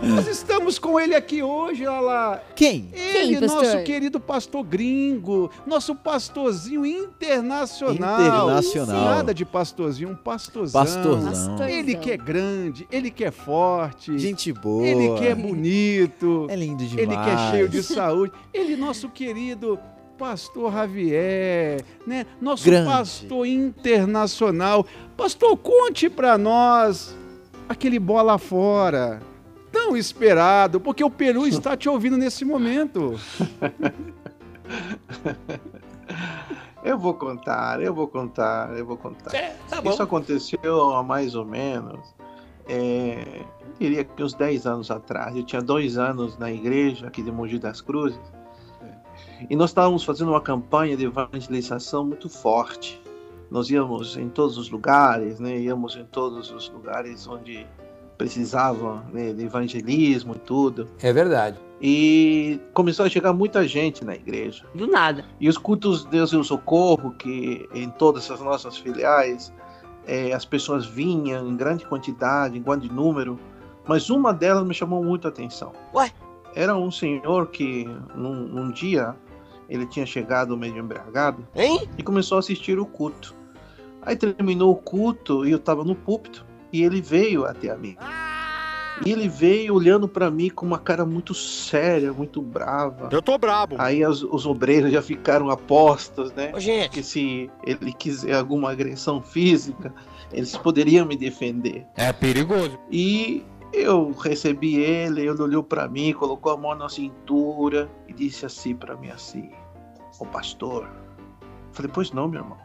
Nós 0.07 0.27
estamos 0.29 0.79
com 0.79 0.99
ele 1.01 1.15
aqui 1.15 1.43
hoje, 1.43 1.87
olha 1.87 2.01
lá. 2.01 2.43
Quem? 2.55 2.89
Ele, 2.93 3.41
pastor? 3.41 3.65
nosso 3.65 3.83
querido 3.85 4.21
pastor 4.21 4.63
gringo, 4.65 5.51
nosso 5.67 5.95
pastorzinho 5.95 6.85
internacional. 6.87 8.21
Internacional. 8.21 9.05
Nada 9.05 9.35
de 9.35 9.45
pastorzinho, 9.45 10.11
um 10.11 10.15
pastorzão. 10.15 10.81
Pastorzão. 10.83 11.31
Pastorzão. 11.31 11.69
Ele 11.69 11.97
que 11.97 12.11
é 12.11 12.17
grande, 12.17 12.87
ele 12.91 13.11
que 13.11 13.25
é 13.25 13.31
forte, 13.31 14.17
Gente 14.19 14.53
boa. 14.53 14.87
ele 14.87 15.19
que 15.19 15.27
é 15.27 15.35
bonito, 15.35 16.47
É 16.49 16.57
lindo 16.57 16.85
demais. 16.85 16.99
ele 17.09 17.17
que 17.17 17.31
é 17.31 17.51
cheio 17.51 17.69
de 17.69 17.83
saúde. 17.83 18.33
Ele, 18.53 18.77
nosso 18.77 19.09
querido 19.09 19.79
pastor 20.19 20.73
Javier, 20.73 21.83
né? 22.07 22.25
Nosso 22.41 22.65
Grande. 22.65 22.89
pastor 22.89 23.47
internacional. 23.47 24.87
Pastor, 25.17 25.57
conte 25.59 26.09
pra 26.09 26.39
nós 26.39 27.15
aquele 27.69 27.99
bola 27.99 28.39
fora. 28.39 29.21
Tão 29.77 29.95
esperado, 29.95 30.81
porque 30.81 31.05
o 31.05 31.11
Peru 31.11 31.47
está 31.49 31.77
te 31.77 31.87
ouvindo 31.87 32.17
nesse 32.17 32.45
momento. 32.45 33.15
Eu 36.83 36.97
vou 36.97 37.15
contar, 37.15 37.83
eu 37.83 37.93
vou 37.93 38.07
contar, 38.07 38.79
eu 38.79 38.87
vou 38.87 38.97
contar. 38.97 39.35
É, 39.35 39.57
tá 39.69 39.81
bom. 39.81 39.91
Isso 39.91 40.01
aconteceu 40.01 40.95
há 40.95 41.03
mais 41.03 41.35
ou 41.35 41.45
menos, 41.45 42.15
é, 42.69 43.41
eu 43.61 43.75
diria 43.81 44.05
que 44.05 44.23
uns 44.23 44.35
10 44.35 44.67
anos 44.67 44.89
atrás. 44.89 45.35
Eu 45.35 45.43
tinha 45.43 45.61
dois 45.61 45.99
anos 45.99 46.39
na 46.39 46.53
igreja 46.53 47.09
aqui 47.09 47.23
de 47.23 47.33
Mogi 47.33 47.59
das 47.59 47.81
Cruzes. 47.81 48.21
E 49.51 49.57
nós 49.57 49.71
estávamos 49.71 50.05
fazendo 50.05 50.31
uma 50.31 50.41
campanha 50.41 50.97
de 50.97 51.07
evangelização 51.07 52.05
muito 52.05 52.29
forte. 52.29 53.03
Nós 53.51 53.69
íamos 53.69 54.17
em 54.17 54.29
todos 54.29 54.57
os 54.57 54.71
lugares, 54.71 55.41
né? 55.41 55.59
íamos 55.59 55.97
em 55.97 56.05
todos 56.05 56.53
os 56.53 56.69
lugares 56.71 57.27
onde 57.27 57.67
precisavam 58.17 59.03
né, 59.13 59.33
de 59.33 59.45
evangelismo 59.45 60.35
e 60.35 60.39
tudo. 60.39 60.89
É 61.01 61.13
verdade. 61.13 61.59
E 61.81 62.59
começou 62.73 63.05
a 63.05 63.09
chegar 63.09 63.33
muita 63.33 63.67
gente 63.69 64.05
na 64.05 64.15
igreja. 64.15 64.65
Do 64.75 64.87
nada. 64.87 65.25
E 65.39 65.49
os 65.49 65.59
cultos 65.59 66.05
Deus 66.07 66.33
e 66.33 66.37
o 66.37 66.45
Socorro, 66.45 67.13
que 67.13 67.69
em 67.75 67.91
todas 67.91 68.31
as 68.31 68.41
nossas 68.41 68.79
filiais, 68.79 69.53
eh, 70.07 70.33
as 70.33 70.45
pessoas 70.45 70.87
vinham 70.87 71.47
em 71.47 71.57
grande 71.57 71.85
quantidade, 71.85 72.57
em 72.57 72.63
grande 72.63 72.91
número, 72.91 73.39
mas 73.87 74.09
uma 74.09 74.33
delas 74.33 74.67
me 74.67 74.73
chamou 74.73 75.05
muito 75.05 75.27
a 75.27 75.31
atenção. 75.31 75.73
Ué? 75.95 76.11
Era 76.55 76.75
um 76.75 76.91
senhor 76.91 77.49
que, 77.49 77.85
num, 78.15 78.35
num 78.35 78.71
dia, 78.71 79.15
ele 79.69 79.85
tinha 79.87 80.07
chegado 80.07 80.57
meio 80.57 80.79
embriagado 80.79 81.47
Hein? 81.55 81.87
e 81.99 82.03
começou 82.03 82.37
a 82.37 82.39
assistir 82.39 82.79
o 82.79 82.87
culto. 82.87 83.35
Aí 84.01 84.17
terminou 84.17 84.73
o 84.73 84.77
culto 84.77 85.45
e 85.45 85.51
eu 85.51 85.59
estava 85.59 85.85
no 85.85 85.95
púlpito 85.95 86.47
e 86.81 86.85
ele 86.85 87.01
veio 87.01 87.45
até 87.45 87.75
mim. 87.77 87.97
E 89.05 89.13
ele 89.13 89.29
veio 89.29 89.75
olhando 89.75 90.09
para 90.09 90.31
mim 90.31 90.49
com 90.49 90.65
uma 90.65 90.79
cara 90.79 91.05
muito 91.05 91.35
séria, 91.35 92.13
muito 92.15 92.41
brava. 92.41 93.11
Eu 93.13 93.21
tô 93.21 93.37
brabo. 93.37 93.77
Aí 93.79 94.03
as- 94.03 94.23
os 94.23 94.47
obreiros 94.47 94.91
já 94.91 95.03
ficaram 95.03 95.51
apostos, 95.51 96.33
né? 96.33 96.51
Ô, 96.55 96.59
gente. 96.59 96.91
Que 96.93 97.03
se 97.03 97.51
ele 97.63 97.93
quiser 97.93 98.35
alguma 98.37 98.71
agressão 98.71 99.21
física, 99.21 99.93
eles 100.33 100.57
poderiam 100.57 101.05
me 101.05 101.15
defender. 101.15 101.87
É 101.95 102.11
perigoso. 102.11 102.79
E 102.91 103.45
eu 103.71 104.13
recebi 104.13 104.77
ele, 104.77 105.29
ele 105.29 105.43
olhou 105.43 105.63
para 105.63 105.87
mim, 105.87 106.15
colocou 106.15 106.53
a 106.53 106.57
mão 106.57 106.75
na 106.75 106.89
cintura 106.89 107.91
e 108.09 108.15
disse 108.15 108.47
assim 108.47 108.75
para 108.75 108.97
mim 108.97 109.11
assim: 109.11 109.51
"Ô 110.19 110.25
pastor". 110.25 110.85
Eu 110.85 111.73
falei: 111.73 111.91
"Pois 111.93 112.13
não, 112.13 112.29
meu 112.29 112.41
irmão. 112.41 112.57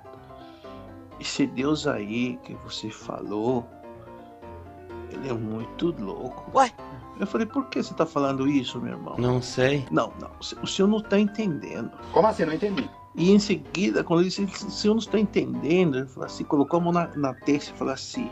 Esse 1.19 1.45
Deus 1.45 1.85
aí 1.87 2.39
que 2.43 2.53
você 2.63 2.89
falou, 2.89 3.67
ele 5.13 5.29
é 5.29 5.33
muito 5.33 5.93
louco". 5.99 6.49
Ué? 6.57 6.71
Eu 7.19 7.27
falei: 7.27 7.45
"Por 7.45 7.67
que 7.67 7.81
você 7.81 7.93
tá 7.93 8.05
falando 8.05 8.47
isso, 8.47 8.79
meu 8.79 8.93
irmão?" 8.93 9.15
Não 9.17 9.41
sei. 9.41 9.85
Não, 9.91 10.11
não, 10.19 10.29
o 10.61 10.67
senhor 10.67 10.87
não 10.87 11.01
tá 11.01 11.19
entendendo. 11.19 11.91
Como 12.11 12.27
assim? 12.27 12.45
Não 12.45 12.53
entendi. 12.53 12.89
E 13.15 13.31
em 13.31 13.39
seguida, 13.39 14.03
quando 14.03 14.21
ele 14.21 14.29
disse, 14.29 14.43
o 14.43 14.71
senhor 14.71 14.93
não 14.93 14.99
está 14.99 15.19
entendendo, 15.19 15.97
ele 15.97 16.07
falou 16.07 16.25
assim, 16.25 16.43
colocou 16.45 16.79
a 16.79 16.83
mão 16.83 16.93
na, 16.93 17.07
na 17.15 17.33
testa 17.33 17.73
e 17.73 17.77
falou 17.77 17.93
assim. 17.93 18.31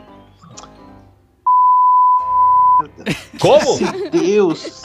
Como? 3.38 3.74
Esse 3.74 4.10
Deus. 4.10 4.82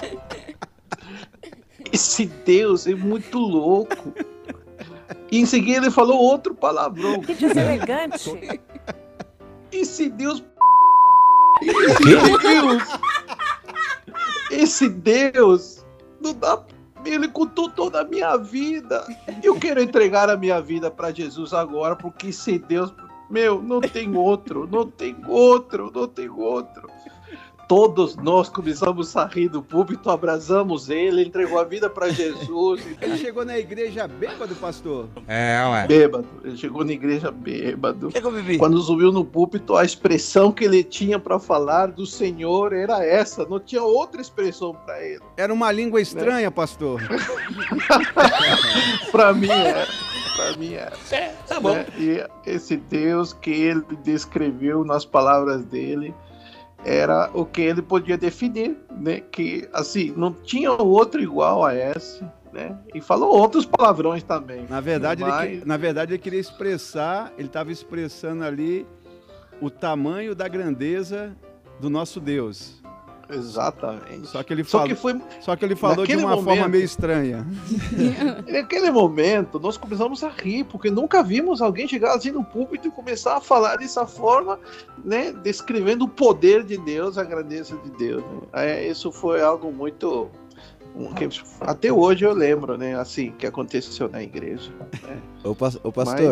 Esse 1.94 2.26
Deus 2.26 2.88
é 2.88 2.96
muito 2.96 3.40
louco. 3.40 4.14
E 5.32 5.40
em 5.40 5.46
seguida 5.46 5.78
ele 5.78 5.92
falou 5.92 6.18
outro 6.20 6.54
palavrão. 6.54 7.22
Que 7.22 7.34
deselegante. 7.34 8.60
Esse 9.72 10.10
Deus. 10.10 10.44
Esse 11.62 12.38
Deus. 12.40 12.84
Esse 14.52 14.90
Deus. 14.90 15.86
Não 16.22 16.34
dá. 16.34 16.64
Ele 17.06 17.28
contou 17.28 17.70
toda 17.70 18.02
a 18.02 18.04
minha 18.04 18.36
vida. 18.38 19.06
Eu 19.44 19.60
quero 19.60 19.82
entregar 19.82 20.30
a 20.30 20.38
minha 20.38 20.60
vida 20.60 20.90
para 20.90 21.12
Jesus 21.12 21.54
agora, 21.54 21.96
porque 21.96 22.28
esse 22.28 22.58
Deus. 22.58 22.94
Meu, 23.30 23.62
não 23.62 23.82
tem 23.82 24.16
outro, 24.16 24.68
não 24.72 24.88
tem 24.88 25.16
outro, 25.28 25.92
não 25.94 26.08
tem 26.08 26.30
outro. 26.30 26.88
Todos 27.68 28.16
nós 28.16 28.48
começamos 28.48 29.16
a 29.18 29.26
rir 29.26 29.50
do 29.50 29.62
púlpito, 29.62 30.12
abraçamos 30.12 30.90
ele, 30.90 31.24
entregou 31.24 31.60
a 31.60 31.64
vida 31.64 31.90
para 31.90 32.10
Jesus. 32.10 32.86
Ele 33.02 33.18
chegou 33.18 33.44
na 33.44 33.58
igreja 33.58 34.08
bêbado, 34.08 34.56
pastor. 34.56 35.08
É, 35.28 35.64
ué. 35.72 35.88
Bêbado, 35.88 36.28
ele 36.44 36.58
chegou 36.58 36.86
na 36.86 36.92
igreja 36.92 37.32
bêbado. 37.32 38.08
O 38.08 38.12
que, 38.12 38.22
que 38.22 38.28
eu 38.28 38.32
vivi? 38.32 38.58
Quando 38.58 38.80
subiu 38.82 39.12
no 39.12 39.26
púlpito, 39.26 39.76
a 39.76 39.84
expressão 39.84 40.52
que 40.52 40.64
ele 40.64 40.84
tinha 40.84 41.18
para 41.18 41.40
falar 41.40 41.88
do 41.88 42.06
Senhor 42.06 42.74
era 42.74 43.04
essa, 43.04 43.46
não 43.46 43.60
tinha 43.60 43.84
outra 43.84 44.22
expressão 44.22 44.74
para 44.74 45.04
ele. 45.04 45.22
Era 45.38 45.54
uma 45.54 45.72
língua 45.72 46.02
estranha, 46.02 46.52
pastor. 46.52 47.02
Para 49.12 49.34
mim 49.34 49.50
era, 49.50 49.88
para 50.36 50.58
mim 50.58 50.74
era. 50.74 50.94
É, 51.12 51.34
tá 51.48 51.60
bom. 51.60 51.74
né? 51.74 51.86
E 51.98 52.26
esse 52.46 52.78
Deus 52.78 53.34
que 53.34 53.52
ele 53.52 53.84
descreveu 54.04 54.84
nas 54.84 55.06
palavras 55.06 55.64
dele 55.66 56.14
era 56.86 57.30
o 57.34 57.44
que 57.46 57.62
ele 57.62 57.82
podia 57.82 58.18
definir, 58.18 58.78
né? 58.96 59.20
Que 59.20 59.68
assim 59.74 60.14
não 60.16 60.32
tinha 60.32 60.72
outro 60.72 61.22
igual 61.22 61.66
a 61.66 61.74
esse, 61.76 62.24
né? 62.54 62.78
E 62.94 63.02
falou 63.02 63.36
outros 63.36 63.66
palavrões 63.66 64.22
também. 64.24 64.66
Na 64.70 64.80
verdade, 64.80 65.24
ele, 65.24 65.32
Mas- 65.32 65.60
que- 65.62 65.66
na 65.68 65.78
verdade, 65.78 66.14
ele 66.14 66.20
queria 66.22 66.40
expressar, 66.40 67.34
ele 67.38 67.48
estava 67.48 67.72
expressando 67.72 68.44
ali 68.44 68.86
o 69.60 69.70
tamanho 69.70 70.36
da 70.36 70.48
grandeza 70.48 71.36
do 71.80 71.90
nosso 71.90 72.20
Deus. 72.20 72.82
Exatamente. 73.30 74.28
Só 74.28 74.44
que 74.44 74.54
ele 74.54 74.64
Só 74.64 74.80
falou, 74.80 74.88
que 74.88 74.96
foi 74.96 75.22
só 75.42 75.56
que 75.56 75.66
ele 75.66 75.76
falou 75.76 76.06
de 76.06 76.16
uma 76.16 76.36
forma 76.36 76.42
momento- 76.56 76.70
meio 76.70 76.84
estranha. 76.84 77.46
Naquele 78.48 78.92
momento, 78.92 79.60
nós 79.60 79.78
começamos 79.78 80.24
a 80.24 80.30
rir, 80.30 80.64
porque 80.66 80.90
nunca 80.92 81.24
vimos 81.24 81.62
alguém 81.62 81.88
chegar 81.88 82.16
assim 82.16 82.32
no 82.32 82.44
púlpito 82.44 82.88
e 82.88 82.92
começar 82.92 83.38
a 83.38 83.42
falar 83.42 83.78
dessa 83.78 84.06
forma, 84.06 84.60
né? 85.04 85.32
Descrevendo 85.44 86.06
o 86.06 86.08
poder 86.08 86.64
de 86.64 86.78
Deus, 86.78 87.18
a 87.18 87.24
grandeza 87.24 87.76
de 87.78 87.90
Deus. 87.92 88.24
né? 88.24 88.42
É, 88.54 88.88
isso 88.88 89.12
foi 89.12 89.42
algo 89.42 89.72
muito. 89.72 90.30
que 91.16 91.28
até 91.62 91.92
hoje 91.92 92.26
eu 92.26 92.34
lembro, 92.34 92.78
né? 92.78 92.96
Assim, 93.00 93.32
que 93.38 93.46
aconteceu 93.46 94.08
na 94.10 94.22
igreja. 94.22 94.72
né? 95.04 95.18
Ô, 95.44 95.54
pastor. 95.56 95.82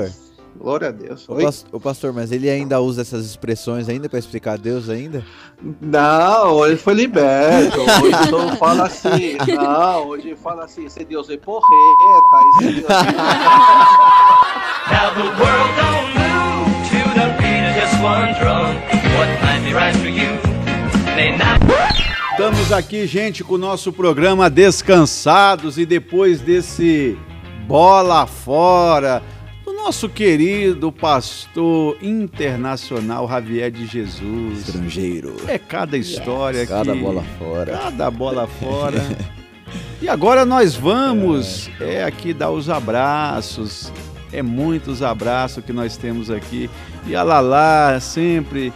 Mas, 0.03 0.32
glória 0.57 0.89
a 0.89 0.91
Deus. 0.91 1.27
Ô, 1.27 1.33
Oi? 1.35 1.43
pas- 1.43 1.65
ô, 1.71 1.79
pastor, 1.79 2.13
mas 2.13 2.31
ele 2.31 2.49
ainda 2.49 2.79
usa 2.81 3.01
essas 3.01 3.25
expressões 3.25 3.89
ainda 3.89 4.07
pra 4.09 4.19
explicar 4.19 4.57
Deus 4.57 4.89
ainda? 4.89 5.23
Não, 5.81 6.65
ele 6.65 6.77
foi 6.77 6.93
liberto. 6.93 7.79
Hoje 8.01 8.31
não 8.31 8.55
fala 8.57 8.85
assim. 8.85 9.37
Não, 9.55 10.07
hoje 10.09 10.35
fala 10.35 10.65
assim: 10.65 10.85
esse 10.85 11.03
Deus 11.05 11.29
é 11.29 11.37
porreta. 11.37 11.67
Esse 12.61 12.71
Deus 12.73 12.87
Now 14.91 15.13
the 15.15 15.23
world 15.39 15.71
don't 15.77 16.13
move 16.17 16.69
to 16.89 17.01
the 17.15 17.27
beat 17.39 17.63
of 17.69 17.73
just 17.79 17.95
one 18.03 18.33
drum. 18.39 18.75
What 19.17 19.29
might 19.43 19.63
be 19.63 19.73
right 19.73 19.95
for 19.97 20.07
you 20.09 20.31
may 21.15 21.37
not. 21.37 21.61
Estamos 22.31 22.71
aqui, 22.71 23.05
gente, 23.05 23.43
com 23.43 23.53
o 23.53 23.57
nosso 23.59 23.93
programa 23.93 24.49
Descansados 24.49 25.77
e 25.77 25.85
depois 25.85 26.41
desse 26.41 27.15
bola 27.67 28.25
fora 28.25 29.21
nosso 29.83 30.07
querido 30.07 30.93
pastor 30.93 31.97
internacional 32.01 33.27
Javier 33.27 33.69
de 33.69 33.85
Jesus. 33.85 34.69
Estrangeiro. 34.69 35.35
É 35.45 35.57
cada 35.57 35.97
história 35.97 36.65
Cada 36.65 36.93
que... 36.93 37.01
bola 37.01 37.21
fora. 37.37 37.77
Cada 37.77 38.09
bola 38.09 38.47
fora. 38.61 39.01
e 40.01 40.07
agora 40.07 40.45
nós 40.45 40.73
vamos 40.73 41.69
é 41.81 42.01
aqui 42.01 42.33
dar 42.33 42.49
os 42.51 42.69
abraços. 42.69 43.91
É 44.31 44.41
muitos 44.41 45.03
abraços 45.03 45.61
que 45.65 45.73
nós 45.73 45.97
temos 45.97 46.31
aqui. 46.31 46.69
E 47.05 47.13
a 47.13 47.21
Lala 47.21 47.99
sempre 47.99 48.71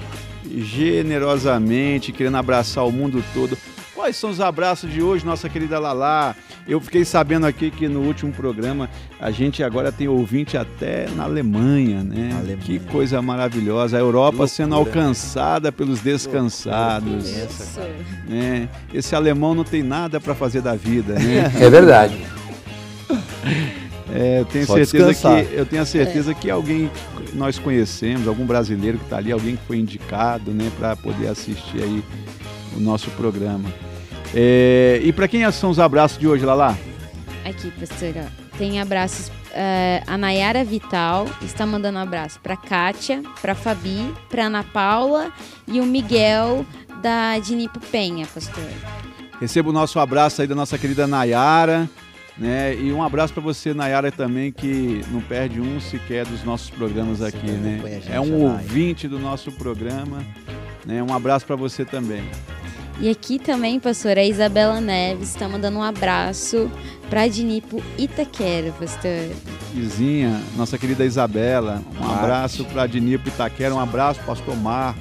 generosamente 0.45 2.12
querendo 2.12 2.36
abraçar 2.36 2.86
o 2.86 2.91
mundo 2.91 3.24
todo. 3.34 3.58
Quais 3.98 4.16
são 4.16 4.30
os 4.30 4.39
abraços 4.39 4.93
de 4.93 5.02
hoje, 5.02 5.26
nossa 5.26 5.50
querida 5.50 5.80
Lala? 5.80 6.36
Eu 6.68 6.80
fiquei 6.80 7.04
sabendo 7.04 7.48
aqui 7.48 7.72
que 7.72 7.88
no 7.88 8.02
último 8.02 8.32
programa 8.32 8.88
a 9.20 9.32
gente 9.32 9.64
agora 9.64 9.91
tem 9.91 10.08
ouvinte 10.08 10.56
até 10.56 11.10
na 11.16 11.24
Alemanha, 11.24 12.04
né? 12.04 12.30
Alemanha. 12.32 12.58
Que 12.58 12.78
coisa 12.78 13.20
maravilhosa. 13.24 13.98
A 13.98 14.00
Europa 14.00 14.38
Loucura. 14.38 14.48
sendo 14.50 14.76
alcançada 14.76 15.72
pelos 15.72 16.00
descansados 16.00 17.28
Isso. 17.28 17.80
né? 18.30 18.70
Esse 18.93 19.16
alemão 19.16 19.56
não 19.56 19.64
tem 19.64 19.82
nada 19.82 20.20
para 20.20 20.36
fazer 20.36 20.62
da 20.62 20.76
vida, 20.76 21.16
né? 21.16 21.52
É 21.60 21.68
verdade. 21.68 22.24
É, 24.14 24.41
eu 24.41 24.45
tenho 24.45 24.68
Só 24.68 24.76
certeza 24.76 25.08
descansar. 25.08 25.43
que 25.43 25.56
eu 25.56 25.66
tenho 25.66 25.82
a 25.82 25.86
certeza 25.88 26.36
que 26.36 26.52
alguém 26.52 26.91
que 27.26 27.36
nós 27.36 27.58
conhecemos, 27.58 28.28
algum 28.28 28.45
brasileiro 28.45 29.00
que 29.00 29.06
está 29.06 29.18
ali, 29.18 29.32
alguém 29.32 29.56
que 29.56 29.66
foi 29.66 29.78
indicado, 29.80 30.52
né, 30.52 30.72
para 30.78 30.95
poder 30.95 31.30
assistir 31.30 31.82
aí 31.82 32.04
o 32.76 32.80
nosso 32.80 33.10
programa. 33.12 33.87
É, 34.34 35.00
e 35.04 35.12
para 35.14 35.28
quem 35.28 35.50
são 35.52 35.70
os 35.70 35.80
abraços 35.80 36.18
de 36.18 36.28
hoje, 36.28 36.46
Lala? 36.46 36.78
Aqui, 37.46 37.72
pastora. 37.72 38.28
Tem 38.58 38.82
abraços. 38.82 39.32
eh, 39.54 40.04
a 40.06 40.18
Nayara 40.18 40.64
Vital 40.64 41.28
está 41.42 41.66
mandando 41.66 41.98
um 41.98 42.02
abraço 42.02 42.40
para 42.42 42.58
Kátia, 42.58 43.22
para 43.42 43.56
Fabi, 43.56 44.14
para 44.30 44.46
Ana 44.46 44.64
Paula 44.64 45.32
e 45.68 45.80
o 45.80 45.86
Miguel 45.86 46.66
da 47.02 47.38
Dinipo 47.40 47.80
Penha, 47.80 48.26
pastor. 48.28 48.64
Receba 49.40 49.70
o 49.70 49.74
nosso 49.74 50.00
abraço 50.00 50.42
aí 50.42 50.48
da 50.48 50.56
nossa 50.56 50.78
querida 50.78 51.06
Nayara, 51.08 51.88
né? 52.38 52.76
E 52.76 52.92
um 52.92 53.02
abraço 53.04 53.34
para 53.34 53.44
você, 53.44 53.74
Nayara, 53.74 54.12
também, 54.12 54.52
que 54.52 55.02
não 55.12 55.22
perde 55.22 55.62
um 55.62 55.80
sequer 55.80 56.26
dos 56.26 56.44
nossos 56.44 56.70
programas 56.72 57.22
aqui, 57.22 57.50
né? 57.52 58.02
É 58.10 58.20
um 58.20 58.42
ouvinte 58.52 59.08
do 59.08 59.20
nosso 59.20 59.52
programa, 59.52 60.24
né? 60.86 61.02
Um 61.04 61.14
abraço 61.14 61.46
para 61.46 61.56
você 61.56 61.86
também. 61.86 62.24
E 63.00 63.10
aqui 63.10 63.38
também, 63.38 63.80
pastor, 63.80 64.18
a 64.18 64.24
Isabela 64.24 64.82
Neves 64.82 65.30
está 65.30 65.48
mandando 65.48 65.78
um 65.78 65.84
abraço 65.84 66.70
para 67.10 67.28
Dinipo 67.28 67.82
Itaquera, 67.98 68.72
pastor. 68.72 69.30
Vizinha, 69.72 70.41
nossa 70.56 70.78
querida 70.80 71.06
Isabela, 71.06 71.84
um 71.95 72.04
Marte. 72.04 72.20
abraço 72.20 72.66
para 72.66 72.88
Dinipo 72.88 73.30
Itaquera, 73.30 73.74
um 73.76 73.80
abraço 73.80 74.20
pastor 74.22 74.56
Marco. 74.56 75.00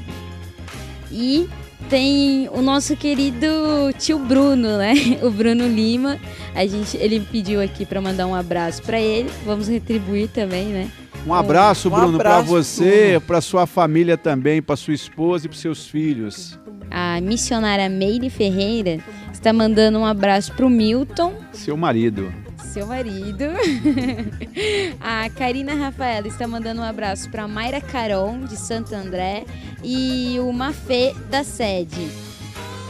E 1.11 1.49
tem 1.89 2.49
o 2.53 2.61
nosso 2.61 2.95
querido 2.97 3.47
tio 3.99 4.19
Bruno, 4.19 4.77
né? 4.77 4.93
O 5.23 5.31
Bruno 5.31 5.67
Lima. 5.67 6.19
A 6.55 6.67
gente, 6.67 6.97
ele 6.99 7.21
pediu 7.21 7.63
aqui 7.63 7.87
para 7.87 8.01
mandar 8.01 8.27
um 8.27 8.35
abraço 8.35 8.83
para 8.83 9.01
ele. 9.01 9.31
Vamos 9.45 9.69
retribuir 9.69 10.29
também, 10.29 10.67
né? 10.67 10.91
Um 11.27 11.35
abraço, 11.35 11.89
Um 11.89 11.93
Bruno, 11.93 12.19
para 12.19 12.41
você, 12.41 13.21
para 13.27 13.41
sua 13.41 13.67
família 13.67 14.17
também, 14.17 14.63
para 14.63 14.77
sua 14.77 14.95
esposa 14.95 15.47
e 15.47 15.49
para 15.49 15.59
seus 15.59 15.87
filhos. 15.89 16.57
A 16.89 17.21
missionária 17.21 17.89
Meire 17.89 18.31
Ferreira 18.31 19.01
está 19.33 19.53
mandando 19.53 19.99
um 19.99 20.07
abraço 20.07 20.53
pro 20.53 20.71
Milton, 20.71 21.35
Seu 21.53 21.77
marido. 21.77 22.33
seu 22.73 22.87
marido. 22.87 23.45
A 25.01 25.29
Karina 25.31 25.75
Rafaela 25.75 26.29
está 26.29 26.47
mandando 26.47 26.81
um 26.81 26.85
abraço 26.85 27.29
para 27.29 27.49
Mayra 27.49 27.81
Caron, 27.81 28.45
de 28.45 28.57
Santo 28.57 28.95
André, 28.95 29.45
e 29.83 30.37
o 30.41 30.53
Mafê, 30.53 31.13
da 31.29 31.43
sede. 31.43 32.09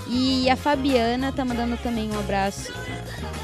E 0.08 0.48
a 0.50 0.56
Fabiana 0.56 1.30
está 1.30 1.44
mandando 1.44 1.76
também 1.78 2.10
um 2.10 2.18
abraço 2.18 2.70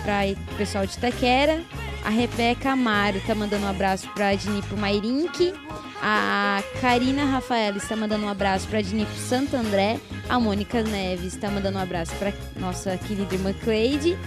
para 0.04 0.26
o 0.52 0.56
pessoal 0.56 0.86
de 0.86 0.92
Itaquera. 0.92 1.60
A 2.04 2.10
Rebeca 2.10 2.72
Amaro 2.72 3.18
está 3.18 3.34
mandando 3.34 3.64
um 3.64 3.68
abraço 3.68 4.08
para 4.10 4.28
a 4.28 4.34
Dinipo 4.34 4.76
Mairink. 4.76 5.54
A 6.02 6.60
Karina 6.80 7.24
Rafaela 7.24 7.76
está 7.76 7.94
mandando 7.94 8.26
um 8.26 8.28
abraço 8.28 8.66
para 8.66 8.80
a 8.80 8.82
Dinipo 8.82 9.14
Santo 9.14 9.56
André. 9.56 10.00
A 10.28 10.40
Mônica 10.40 10.82
Neves 10.82 11.34
está 11.34 11.48
mandando 11.48 11.78
um 11.78 11.80
abraço 11.80 12.12
para 12.16 12.32
nossa 12.58 12.96
querida 12.96 13.32
irmã 13.34 13.52
Cleide. 13.52 14.18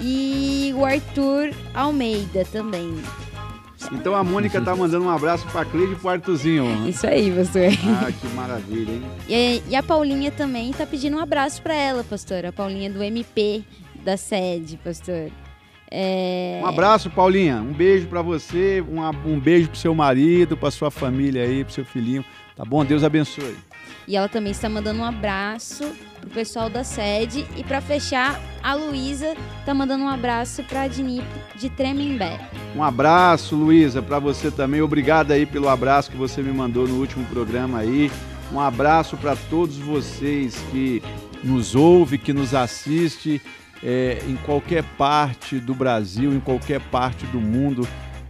E 0.00 0.72
o 0.76 0.84
Arthur 0.84 1.52
Almeida 1.74 2.44
também. 2.44 3.02
Então 3.90 4.14
a 4.14 4.22
Mônica 4.22 4.60
tá 4.60 4.76
mandando 4.76 5.06
um 5.06 5.10
abraço 5.10 5.44
para 5.48 5.64
Cleide 5.64 5.94
e 5.94 5.96
pro 5.96 6.10
Artuzinho. 6.10 6.64
Isso 6.88 7.04
aí, 7.04 7.32
pastor. 7.32 7.62
Ah, 8.00 8.12
que 8.12 8.26
maravilha, 8.28 8.92
hein? 8.92 9.02
E, 9.28 9.62
e 9.68 9.74
a 9.74 9.82
Paulinha 9.82 10.30
também 10.30 10.72
tá 10.72 10.86
pedindo 10.86 11.16
um 11.16 11.20
abraço 11.20 11.60
para 11.62 11.74
ela, 11.74 12.04
pastor. 12.04 12.46
A 12.46 12.52
Paulinha 12.52 12.88
do 12.88 13.02
MP 13.02 13.64
da 14.04 14.16
sede, 14.16 14.78
pastor. 14.84 15.32
É... 15.90 16.60
Um 16.62 16.66
abraço, 16.66 17.10
Paulinha. 17.10 17.56
Um 17.56 17.72
beijo 17.72 18.06
para 18.06 18.22
você, 18.22 18.84
um, 18.88 19.00
um 19.30 19.40
beijo 19.40 19.68
pro 19.68 19.78
seu 19.78 19.94
marido, 19.94 20.56
para 20.56 20.70
sua 20.70 20.90
família 20.90 21.42
aí, 21.42 21.64
pro 21.64 21.72
seu 21.72 21.84
filhinho. 21.84 22.24
Tá 22.56 22.64
bom? 22.64 22.84
Deus 22.84 23.04
abençoe. 23.04 23.56
E 24.06 24.16
ela 24.16 24.28
também 24.28 24.52
está 24.52 24.68
mandando 24.68 25.00
um 25.00 25.04
abraço 25.04 25.84
pro 26.20 26.30
pessoal 26.30 26.70
da 26.70 26.82
sede. 26.82 27.46
E 27.56 27.62
para 27.62 27.80
fechar, 27.80 28.40
a 28.62 28.74
Luísa 28.74 29.34
tá 29.66 29.74
mandando 29.74 30.04
um 30.04 30.08
abraço 30.08 30.62
pra 30.64 30.88
Dinipo 30.88 31.26
de 31.56 31.68
Tremembé. 31.68 32.40
Um 32.74 32.82
abraço, 32.82 33.54
Luísa, 33.54 34.00
para 34.00 34.18
você 34.18 34.50
também. 34.50 34.80
Obrigado 34.80 35.32
aí 35.32 35.44
pelo 35.44 35.68
abraço 35.68 36.10
que 36.10 36.16
você 36.16 36.42
me 36.42 36.52
mandou 36.52 36.88
no 36.88 36.98
último 36.98 37.24
programa 37.26 37.80
aí. 37.80 38.10
Um 38.50 38.58
abraço 38.58 39.16
para 39.16 39.36
todos 39.36 39.76
vocês 39.76 40.56
que 40.70 41.02
nos 41.44 41.74
ouve, 41.74 42.16
que 42.16 42.32
nos 42.32 42.54
assiste 42.54 43.40
é, 43.82 44.18
em 44.26 44.36
qualquer 44.36 44.82
parte 44.96 45.58
do 45.58 45.74
Brasil, 45.74 46.32
em 46.32 46.40
qualquer 46.40 46.80
parte 46.80 47.26
do 47.26 47.40
mundo. 47.40 47.86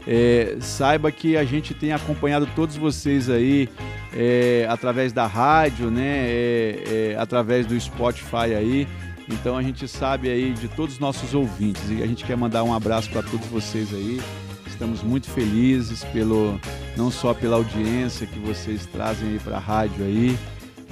É, 0.07 0.57
saiba 0.61 1.12
que 1.12 1.36
a 1.36 1.44
gente 1.44 1.74
tem 1.74 1.92
acompanhado 1.92 2.49
todos 2.57 2.76
vocês 2.76 3.28
aí 3.28 3.68
é, 4.14 4.66
através 4.68 5.12
da 5.12 5.26
rádio, 5.26 5.90
né? 5.90 6.24
é, 6.26 6.84
é, 6.86 7.16
através 7.18 7.66
do 7.66 7.78
Spotify 7.78 8.55
aí. 8.57 8.88
Então 9.28 9.57
a 9.57 9.62
gente 9.62 9.86
sabe 9.86 10.30
aí 10.30 10.53
de 10.53 10.68
todos 10.68 10.94
os 10.94 11.01
nossos 11.01 11.34
ouvintes 11.34 11.90
e 11.90 12.03
a 12.03 12.07
gente 12.07 12.24
quer 12.24 12.36
mandar 12.36 12.64
um 12.64 12.72
abraço 12.72 13.11
para 13.11 13.22
todos 13.22 13.46
vocês 13.49 13.92
aí. 13.92 14.20
Estamos 14.66 15.03
muito 15.03 15.28
felizes 15.28 16.05
pelo 16.05 16.59
não 16.96 17.11
só 17.11 17.34
pela 17.34 17.57
audiência 17.57 18.26
que 18.26 18.38
vocês 18.38 18.86
trazem 18.86 19.30
aí 19.30 19.38
para 19.38 19.57
a 19.57 19.61
rádio 19.61 20.05
aí, 20.05 20.38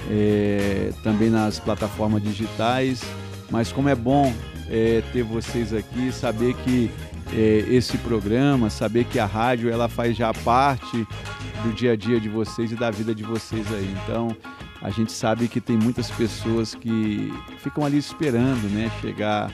é, 0.09 0.91
também 1.03 1.29
nas 1.29 1.59
plataformas 1.59 2.21
digitais, 2.21 3.01
mas 3.49 3.71
como 3.71 3.89
é 3.89 3.95
bom 3.95 4.33
é, 4.69 5.01
ter 5.13 5.23
vocês 5.23 5.73
aqui, 5.73 6.11
saber 6.11 6.53
que 6.55 6.91
é, 7.33 7.65
esse 7.69 7.97
programa, 7.97 8.69
saber 8.69 9.05
que 9.05 9.19
a 9.19 9.25
rádio 9.25 9.69
ela 9.69 9.87
faz 9.87 10.15
já 10.15 10.33
parte 10.33 11.07
do 11.63 11.73
dia 11.73 11.93
a 11.93 11.95
dia 11.95 12.19
de 12.19 12.29
vocês 12.29 12.71
e 12.71 12.75
da 12.75 12.91
vida 12.91 13.13
de 13.13 13.23
vocês 13.23 13.65
aí. 13.73 13.95
Então 14.03 14.35
a 14.81 14.89
gente 14.89 15.11
sabe 15.11 15.47
que 15.47 15.59
tem 15.59 15.77
muitas 15.77 16.09
pessoas 16.11 16.75
que 16.75 17.33
ficam 17.59 17.83
ali 17.83 17.97
esperando, 17.97 18.69
né, 18.69 18.91
chegar 19.01 19.51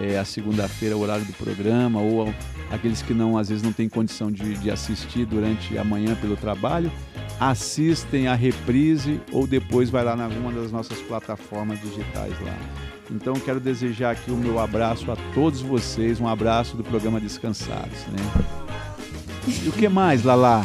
é, 0.00 0.18
a 0.18 0.24
segunda-feira, 0.24 0.96
o 0.96 1.00
horário 1.00 1.24
do 1.24 1.32
programa, 1.32 2.00
ou 2.00 2.32
aqueles 2.70 3.02
que 3.02 3.14
não 3.14 3.36
às 3.36 3.48
vezes 3.48 3.62
não 3.62 3.72
têm 3.72 3.88
condição 3.88 4.30
de, 4.30 4.54
de 4.54 4.70
assistir 4.70 5.24
durante 5.24 5.76
a 5.78 5.84
manhã 5.84 6.14
pelo 6.14 6.36
trabalho, 6.36 6.92
assistem 7.40 8.28
a 8.28 8.34
reprise 8.34 9.20
ou 9.32 9.46
depois 9.46 9.90
vai 9.90 10.04
lá 10.04 10.16
em 10.16 10.22
alguma 10.22 10.52
das 10.52 10.70
nossas 10.70 11.00
plataformas 11.00 11.80
digitais 11.80 12.34
lá. 12.42 12.89
Então 13.10 13.34
quero 13.34 13.58
desejar 13.58 14.12
aqui 14.12 14.30
o 14.30 14.36
meu 14.36 14.58
abraço 14.58 15.10
a 15.10 15.16
todos 15.34 15.60
vocês, 15.60 16.20
um 16.20 16.28
abraço 16.28 16.76
do 16.76 16.84
programa 16.84 17.20
Descansados, 17.20 18.06
né? 18.06 18.44
E 19.64 19.68
o 19.68 19.72
que 19.72 19.88
mais, 19.88 20.22
Lala? 20.22 20.64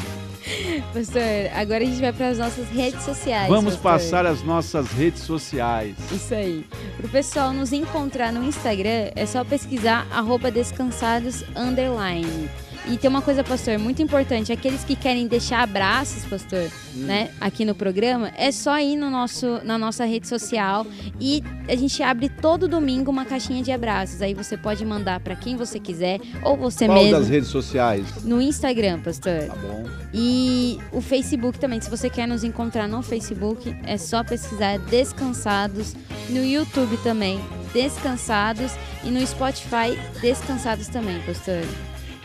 Pastor, 0.93 1.21
agora 1.55 1.83
a 1.83 1.87
gente 1.87 1.99
vai 1.99 2.13
para 2.13 2.29
as 2.29 2.37
nossas 2.37 2.69
redes 2.69 3.03
sociais. 3.03 3.49
Vamos 3.49 3.75
pastor. 3.75 3.91
passar 3.91 4.25
as 4.25 4.43
nossas 4.43 4.91
redes 4.91 5.23
sociais. 5.23 5.95
Isso 6.11 6.33
aí. 6.33 6.65
Para 6.97 7.07
o 7.07 7.09
pessoal 7.09 7.51
nos 7.51 7.73
encontrar 7.73 8.31
no 8.31 8.43
Instagram, 8.43 9.09
é 9.15 9.25
só 9.25 9.43
pesquisar 9.43 10.05
arroba 10.11 10.51
descansados 10.51 11.43
underline. 11.55 12.49
E 12.87 12.97
tem 12.97 13.09
uma 13.09 13.21
coisa, 13.21 13.43
pastor, 13.43 13.79
muito 13.79 14.01
importante. 14.01 14.51
Aqueles 14.51 14.83
que 14.83 14.95
querem 14.95 15.27
deixar 15.27 15.63
abraços, 15.63 16.23
pastor, 16.25 16.69
né, 16.93 17.31
aqui 17.41 17.65
no 17.65 17.73
programa, 17.73 18.31
é 18.37 18.51
só 18.51 18.79
ir 18.79 18.95
no 18.95 19.09
nosso, 19.09 19.59
na 19.63 19.77
nossa 19.77 20.05
rede 20.05 20.27
social 20.27 20.85
e 21.19 21.43
a 21.67 21.75
gente 21.75 22.01
abre 22.03 22.29
todo 22.29 22.67
domingo 22.67 23.09
uma 23.09 23.25
caixinha 23.25 23.63
de 23.63 23.71
abraços. 23.71 24.21
Aí 24.21 24.33
você 24.33 24.55
pode 24.55 24.85
mandar 24.85 25.19
para 25.19 25.35
quem 25.35 25.55
você 25.55 25.79
quiser 25.79 26.19
ou 26.43 26.55
você 26.55 26.85
Qual 26.85 26.97
mesmo. 26.97 27.19
das 27.19 27.27
redes 27.27 27.49
sociais? 27.49 28.05
No 28.23 28.41
Instagram, 28.41 28.99
pastor. 29.01 29.47
Tá 29.47 29.55
bom. 29.55 29.85
E 30.13 30.79
o 30.91 31.01
Facebook 31.01 31.59
também. 31.59 31.81
Se 31.81 31.89
você 31.89 32.09
quer 32.09 32.27
nos 32.27 32.43
encontrar 32.43 32.87
no 32.87 33.01
Facebook, 33.01 33.75
é 33.83 33.97
só 33.97 34.23
pesquisar 34.23 34.77
Descansados. 34.79 35.95
No 36.29 36.43
YouTube 36.43 36.97
também, 37.03 37.39
Descansados. 37.73 38.71
E 39.03 39.09
no 39.09 39.25
Spotify, 39.25 39.97
Descansados 40.21 40.87
também, 40.87 41.19
pastor. 41.23 41.63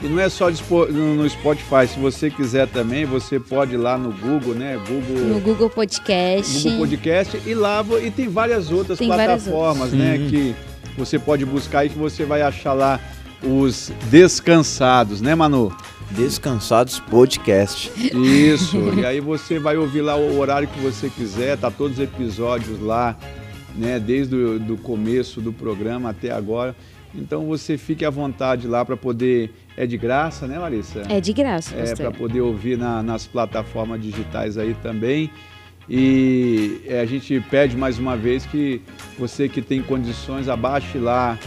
E 0.03 0.09
não 0.09 0.18
é 0.18 0.30
só 0.30 0.48
no 0.48 1.28
Spotify, 1.28 1.86
se 1.86 1.98
você 1.98 2.30
quiser 2.30 2.66
também, 2.68 3.05
você 3.05 3.38
pode 3.38 3.74
ir 3.74 3.76
lá 3.76 3.98
no 3.98 4.11
Google, 4.12 4.55
né? 4.55 4.78
Google, 4.88 5.26
No 5.26 5.40
Google 5.40 5.68
Podcast. 5.68 6.62
Google 6.62 6.78
Podcast 6.78 7.42
e 7.46 7.55
lá 7.55 7.84
e 8.03 8.11
tem 8.11 8.26
várias 8.26 8.72
outras 8.72 8.98
Tem 8.98 9.09
várias 9.09 9.42
plataformas, 9.44 9.92
outras. 9.92 10.01
né? 10.01 10.18
Que 10.30 10.55
você 10.96 11.18
pode 11.18 11.44
buscar 11.44 11.84
e 11.84 11.90
que 11.90 11.98
você 11.98 12.24
vai 12.24 12.40
achar 12.40 12.72
lá 12.72 12.98
os 13.42 13.92
descansados, 14.11 15.20
né, 15.20 15.34
Manu? 15.34 15.70
Descansados 16.11 16.98
Podcast. 16.98 17.92
Isso. 18.16 18.78
e 18.98 19.05
aí 19.05 19.20
você 19.20 19.59
vai 19.59 19.76
ouvir 19.76 20.01
lá 20.01 20.16
o 20.16 20.38
horário 20.38 20.66
que 20.66 20.80
você 20.80 21.11
quiser, 21.11 21.59
tá 21.59 21.70
todos 21.70 21.98
os 21.98 22.05
episódios 22.05 22.80
lá, 22.80 23.16
né? 23.76 24.01
Desde 24.01 24.34
o 24.34 24.59
do 24.59 24.76
começo 24.78 25.42
do 25.42 25.53
programa 25.53 26.11
até 26.11 26.30
agora. 26.32 26.74
Então 27.14 27.46
você 27.46 27.76
fique 27.76 28.05
à 28.05 28.11
vontade 28.11 28.66
lá 28.66 28.84
para 28.84 28.96
poder. 28.96 29.51
É 29.83 29.87
de 29.87 29.97
graça, 29.97 30.47
né, 30.47 30.59
Larissa? 30.59 31.05
É 31.09 31.22
de 31.22 31.33
graça, 31.33 31.74
É, 31.74 31.81
pastor. 31.81 31.97
para 31.97 32.11
poder 32.11 32.43
ouvir 32.43 32.76
na- 32.76 33.03
nas 33.03 33.26
plataformas 33.26 33.99
digitais 34.03 34.59
aí 34.59 34.74
também. 34.83 35.31
E 35.89 36.83
é, 36.87 37.01
a 37.01 37.07
gente 37.07 37.41
pede 37.51 37.78
mais 37.78 37.99
uma 37.99 38.14
vez 38.14 38.45
que 38.45 38.83
você 39.18 39.49
que 39.49 39.62
tem 39.62 39.81
condições, 39.81 40.51
abaixe 40.51 40.99
lá, 40.99 41.39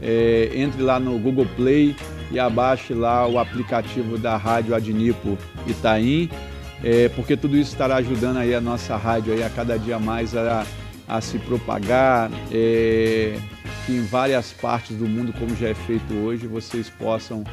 é, 0.00 0.50
entre 0.54 0.80
lá 0.82 0.98
no 0.98 1.18
Google 1.18 1.46
Play 1.54 1.94
e 2.30 2.38
abaixe 2.40 2.94
lá 2.94 3.28
o 3.28 3.38
aplicativo 3.38 4.16
da 4.16 4.38
Rádio 4.38 4.74
Adnipo 4.74 5.36
Itaim, 5.66 6.30
é, 6.82 7.10
porque 7.10 7.36
tudo 7.36 7.58
isso 7.58 7.72
estará 7.72 7.96
ajudando 7.96 8.38
aí 8.38 8.54
a 8.54 8.60
nossa 8.60 8.96
rádio 8.96 9.34
aí 9.34 9.42
a 9.42 9.50
cada 9.50 9.78
dia 9.78 9.98
mais 9.98 10.34
a, 10.34 10.64
a 11.06 11.20
se 11.20 11.38
propagar, 11.38 12.30
é, 12.50 13.36
que 13.84 13.92
em 13.92 14.02
várias 14.06 14.50
partes 14.50 14.96
do 14.96 15.06
mundo, 15.06 15.32
como 15.38 15.54
já 15.54 15.68
é 15.68 15.74
feito 15.74 16.14
hoje, 16.14 16.46
vocês 16.46 16.88
possam 16.88 17.44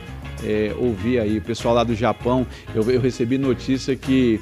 é, 0.44 0.74
ouvir 0.78 1.20
aí. 1.20 1.38
O 1.38 1.42
pessoal 1.42 1.74
lá 1.76 1.84
do 1.84 1.96
Japão, 1.96 2.46
eu, 2.74 2.84
eu 2.90 3.00
recebi 3.02 3.38
notícia 3.38 3.96
que 3.96 4.40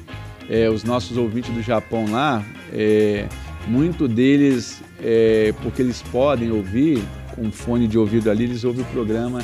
é, 0.48 0.68
os 0.68 0.84
nossos 0.84 1.16
ouvintes 1.16 1.52
do 1.54 1.62
Japão 1.62 2.10
lá, 2.10 2.44
é, 2.72 3.26
muito 3.66 4.08
deles, 4.08 4.80
é, 5.02 5.52
porque 5.62 5.82
eles 5.82 6.02
podem 6.10 6.50
ouvir 6.50 7.02
com 7.34 7.50
fone 7.50 7.86
de 7.86 7.98
ouvido 7.98 8.30
ali, 8.30 8.44
eles 8.44 8.64
ouvem 8.64 8.82
o 8.82 8.86
programa 8.86 9.40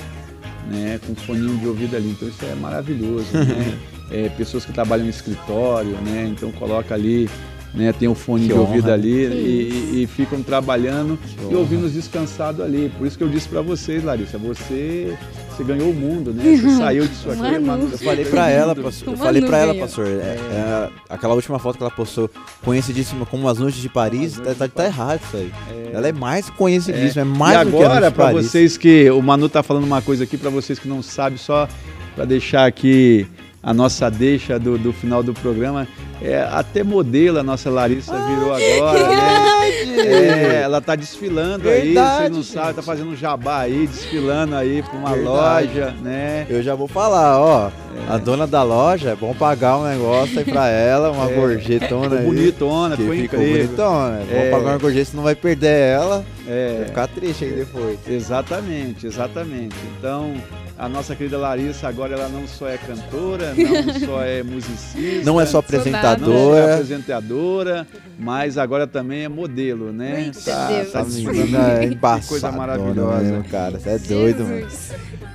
né, 0.70 0.98
com 1.06 1.14
foninho 1.14 1.56
de 1.58 1.66
ouvido 1.66 1.94
ali. 1.96 2.10
Então 2.10 2.26
isso 2.28 2.44
é 2.44 2.54
maravilhoso. 2.54 3.26
né? 3.32 3.78
É, 4.10 4.28
pessoas 4.28 4.66
que 4.66 4.72
trabalham 4.72 5.06
em 5.06 5.08
escritório, 5.08 5.92
né, 6.02 6.28
então 6.30 6.52
coloca 6.52 6.94
ali. 6.94 7.28
Né, 7.72 7.90
tem 7.92 8.06
o 8.06 8.14
fone 8.14 8.42
Que 8.46 8.52
de 8.52 8.58
ouvido 8.58 8.84
honra. 8.84 8.94
ali 8.94 9.10
Que 9.10 9.94
e, 9.94 10.02
e 10.02 10.06
ficam 10.06 10.42
trabalhando 10.42 11.18
e 11.40 11.46
honra. 11.46 11.58
ouvindo 11.58 11.90
descansado 11.90 12.62
ali. 12.62 12.92
Por 12.98 13.06
isso 13.06 13.16
que 13.16 13.24
eu 13.24 13.28
disse 13.30 13.48
para 13.48 13.62
vocês, 13.62 14.04
Larissa, 14.04 14.36
você, 14.38 15.16
você 15.56 15.64
ganhou 15.64 15.90
o 15.90 15.94
mundo, 15.94 16.32
né? 16.32 16.42
Você 16.56 16.70
saiu 16.76 17.06
disso 17.06 17.30
aqui, 17.30 17.58
Manu. 17.58 17.88
Eu 17.90 17.98
falei 17.98 18.24
o 18.24 18.48
ela, 18.48 18.74
pastor. 18.74 19.12
Eu 19.14 19.18
falei 19.18 19.42
pra 19.42 19.58
ela, 19.58 19.74
pastor. 19.74 20.06
é- 20.06 20.10
é, 20.10 20.90
aquela 21.08 21.34
última 21.34 21.58
foto 21.58 21.76
que 21.76 21.82
ela 21.82 21.90
postou, 21.90 22.30
conhecidíssima 22.64 23.24
como 23.26 23.48
as 23.48 23.58
noites 23.58 23.80
de 23.80 23.88
Paris, 23.88 24.38
tá, 24.38 24.54
tá, 24.54 24.68
tá 24.68 24.84
errado 24.84 25.20
isso 25.26 25.36
aí. 25.36 25.52
Ela 25.92 26.08
é 26.08 26.12
mais 26.12 26.50
conhecidíssima, 26.50 27.22
é, 27.22 27.24
mais 27.24 27.60
e 27.60 27.64
do 27.64 27.70
que 27.70 27.76
agora, 27.76 28.00
noite 28.00 28.10
de 28.10 28.16
para 28.16 28.32
vocês 28.32 28.76
que 28.76 29.10
o 29.10 29.22
Manu 29.22 29.48
tá 29.48 29.62
falando 29.62 29.84
uma 29.84 30.02
coisa 30.02 30.24
aqui 30.24 30.36
para 30.36 30.50
vocês 30.50 30.78
que 30.78 30.88
não 30.88 31.02
sabem, 31.02 31.38
só 31.38 31.68
para 32.14 32.24
deixar 32.24 32.66
aqui 32.66 33.26
a 33.62 33.72
nossa 33.72 34.10
deixa 34.10 34.58
do, 34.58 34.76
do 34.76 34.92
final 34.92 35.22
do 35.22 35.32
programa, 35.32 35.88
é, 36.20 36.42
até 36.52 36.82
modelo 36.84 37.38
a 37.38 37.42
nossa 37.42 37.70
Larissa 37.70 38.12
virou 38.12 38.52
agora, 38.52 39.08
né? 39.08 39.63
É, 39.88 40.62
ela 40.62 40.80
tá 40.80 40.94
desfilando 40.94 41.68
aí, 41.68 41.92
Verdade, 41.92 42.22
você 42.24 42.28
não 42.30 42.42
sabe, 42.42 42.66
tá 42.68 42.72
gente. 42.74 42.84
fazendo 42.84 43.10
um 43.10 43.16
jabá 43.16 43.60
aí, 43.60 43.86
desfilando 43.86 44.54
aí 44.56 44.82
para 44.82 44.96
uma 44.98 45.10
Verdade. 45.10 45.78
loja, 45.80 45.94
né? 46.02 46.46
Eu 46.48 46.62
já 46.62 46.74
vou 46.74 46.88
falar, 46.88 47.38
ó. 47.40 47.70
A 48.08 48.18
dona 48.18 48.46
da 48.46 48.62
loja, 48.62 49.10
é 49.10 49.16
bom 49.16 49.32
pagar 49.34 49.78
um 49.78 49.84
negócio 49.84 50.38
aí 50.38 50.44
pra 50.44 50.66
ela, 50.68 51.10
uma 51.12 51.30
É. 51.30 51.34
gorjetona 51.34 52.02
Ficou 52.04 52.18
aí. 52.18 52.24
bonitona, 52.26 52.96
que 52.96 53.02
ficou 53.02 53.14
incrível. 53.14 53.66
bonitona. 53.66 54.20
É 54.30 54.36
É. 54.36 54.50
bom 54.50 54.56
pagar 54.58 54.70
uma 54.72 54.78
gorjeta, 54.78 55.10
senão 55.10 55.22
vai 55.22 55.34
perder 55.34 55.90
ela. 55.92 56.24
É. 56.46 56.74
Vai 56.78 56.86
ficar 56.86 57.06
triste 57.08 57.44
aí 57.44 57.52
depois. 57.52 57.98
Exatamente, 58.08 59.06
exatamente. 59.06 59.76
Então, 59.98 60.34
a 60.76 60.88
nossa 60.88 61.14
querida 61.14 61.38
Larissa 61.38 61.86
agora 61.88 62.14
ela 62.14 62.28
não 62.28 62.46
só 62.48 62.68
é 62.68 62.76
cantora, 62.76 63.54
não 63.54 63.94
só 64.06 64.22
é 64.22 64.42
musicista, 64.42 65.24
Não 65.24 65.40
é 65.40 65.46
só 65.46 65.52
não 65.52 65.60
é 65.60 65.64
apresentadora. 65.64 66.74
apresentadora, 66.74 67.86
mas 68.18 68.58
agora 68.58 68.86
também 68.86 69.24
é 69.24 69.28
modelo, 69.28 69.92
né? 69.92 70.32
Tá, 70.44 70.68
Deus. 70.68 70.92
tá 70.92 71.04
menina 71.04 71.72
é 71.80 71.84
embaçada. 71.86 72.26
coisa 72.28 72.52
maravilhosa. 72.52 73.22
Mesmo, 73.22 73.44
cara, 73.44 73.78
você 73.78 73.90
é 73.90 73.98
doido, 73.98 74.44
mano. 74.44 74.66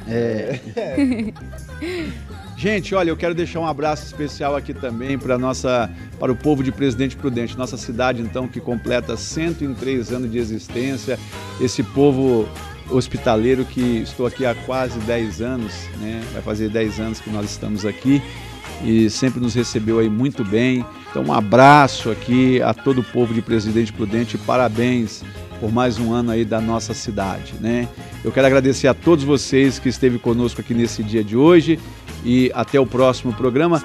É. 0.08 0.60
Gente, 2.58 2.94
olha, 2.94 3.10
eu 3.10 3.16
quero 3.16 3.34
deixar 3.34 3.62
um 3.62 3.66
abraço 3.66 4.06
especial 4.06 4.54
aqui 4.54 4.74
também 4.74 5.18
para 5.18 5.38
nossa, 5.38 5.90
para 6.20 6.30
o 6.30 6.36
povo 6.36 6.62
de 6.62 6.74
Presidente 6.74 7.16
Prudente, 7.16 7.58
nossa 7.58 7.78
cidade 7.78 8.22
então 8.22 8.50
que 8.50 8.60
completa 8.60 9.16
103 9.16 10.12
anos 10.12 10.30
de 10.30 10.38
existência. 10.38 11.18
Esse 11.62 11.82
povo 11.82 12.46
hospitaleiro 12.90 13.66
que 13.66 14.00
estou 14.02 14.26
aqui 14.26 14.46
há 14.46 14.54
quase 14.54 15.00
10 15.00 15.42
anos, 15.42 15.74
né? 16.00 16.22
Vai 16.34 16.42
fazer 16.42 16.70
10 16.70 17.00
anos 17.00 17.20
que 17.20 17.30
nós 17.30 17.50
estamos 17.50 17.86
aqui 17.86 18.22
e 18.84 19.10
sempre 19.10 19.40
nos 19.40 19.54
recebeu 19.54 20.00
aí 20.00 20.10
muito 20.10 20.44
bem. 20.44 20.86
Então 21.10 21.24
um 21.24 21.34
abraço 21.34 22.10
aqui 22.10 22.62
a 22.62 22.74
todo 22.74 23.02
o 23.02 23.04
povo 23.04 23.34
de 23.34 23.42
Presidente 23.42 23.92
Prudente, 23.92 24.38
parabéns 24.38 25.24
por 25.60 25.72
mais 25.72 26.00
um 26.00 26.14
ano 26.14 26.32
aí 26.32 26.46
da 26.46 26.62
nossa 26.62 26.94
cidade, 26.94 27.54
né? 27.60 27.88
Eu 28.24 28.32
quero 28.32 28.48
agradecer 28.48 28.88
a 28.88 28.94
todos 28.94 29.24
vocês 29.24 29.78
que 29.78 29.90
esteve 29.90 30.18
conosco 30.18 30.62
aqui 30.62 30.74
nesse 30.74 31.04
dia 31.04 31.24
de 31.24 31.36
hoje 31.36 31.80
e 32.24 32.52
até 32.54 32.80
o 32.80 32.86
próximo 32.86 33.34
programa. 33.34 33.84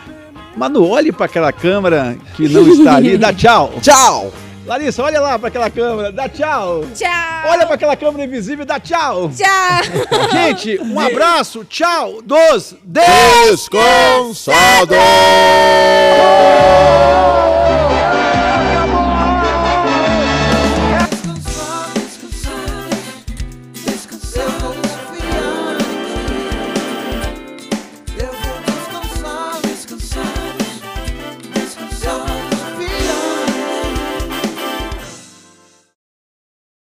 Manu, 0.57 0.89
olhe 0.89 1.11
para 1.11 1.27
aquela 1.27 1.53
câmera 1.53 2.17
que 2.37 2.49
não 2.49 2.67
está 2.69 2.97
ali, 2.97 3.19
dá 3.19 3.33
tchau. 3.35 3.73
Tchau! 3.83 4.44
Larissa, 4.67 5.03
olha 5.03 5.21
lá 5.21 5.39
para 5.39 5.49
aquela 5.49 5.69
câmera, 5.71 6.11
dá 6.11 6.29
tchau. 6.29 6.85
Tchau. 6.95 7.51
Olha 7.51 7.67
para 7.67 7.75
aquela 7.75 7.97
câmera 7.97 8.25
invisível, 8.25 8.65
dá 8.65 8.81
tchau. 8.81 9.31
Tchau. 9.31 9.83
Gente, 10.33 10.81
um 10.81 10.99
abraço, 10.99 11.65
tchau 11.65 12.23
dos 12.23 12.75
Descansado! 12.83 14.55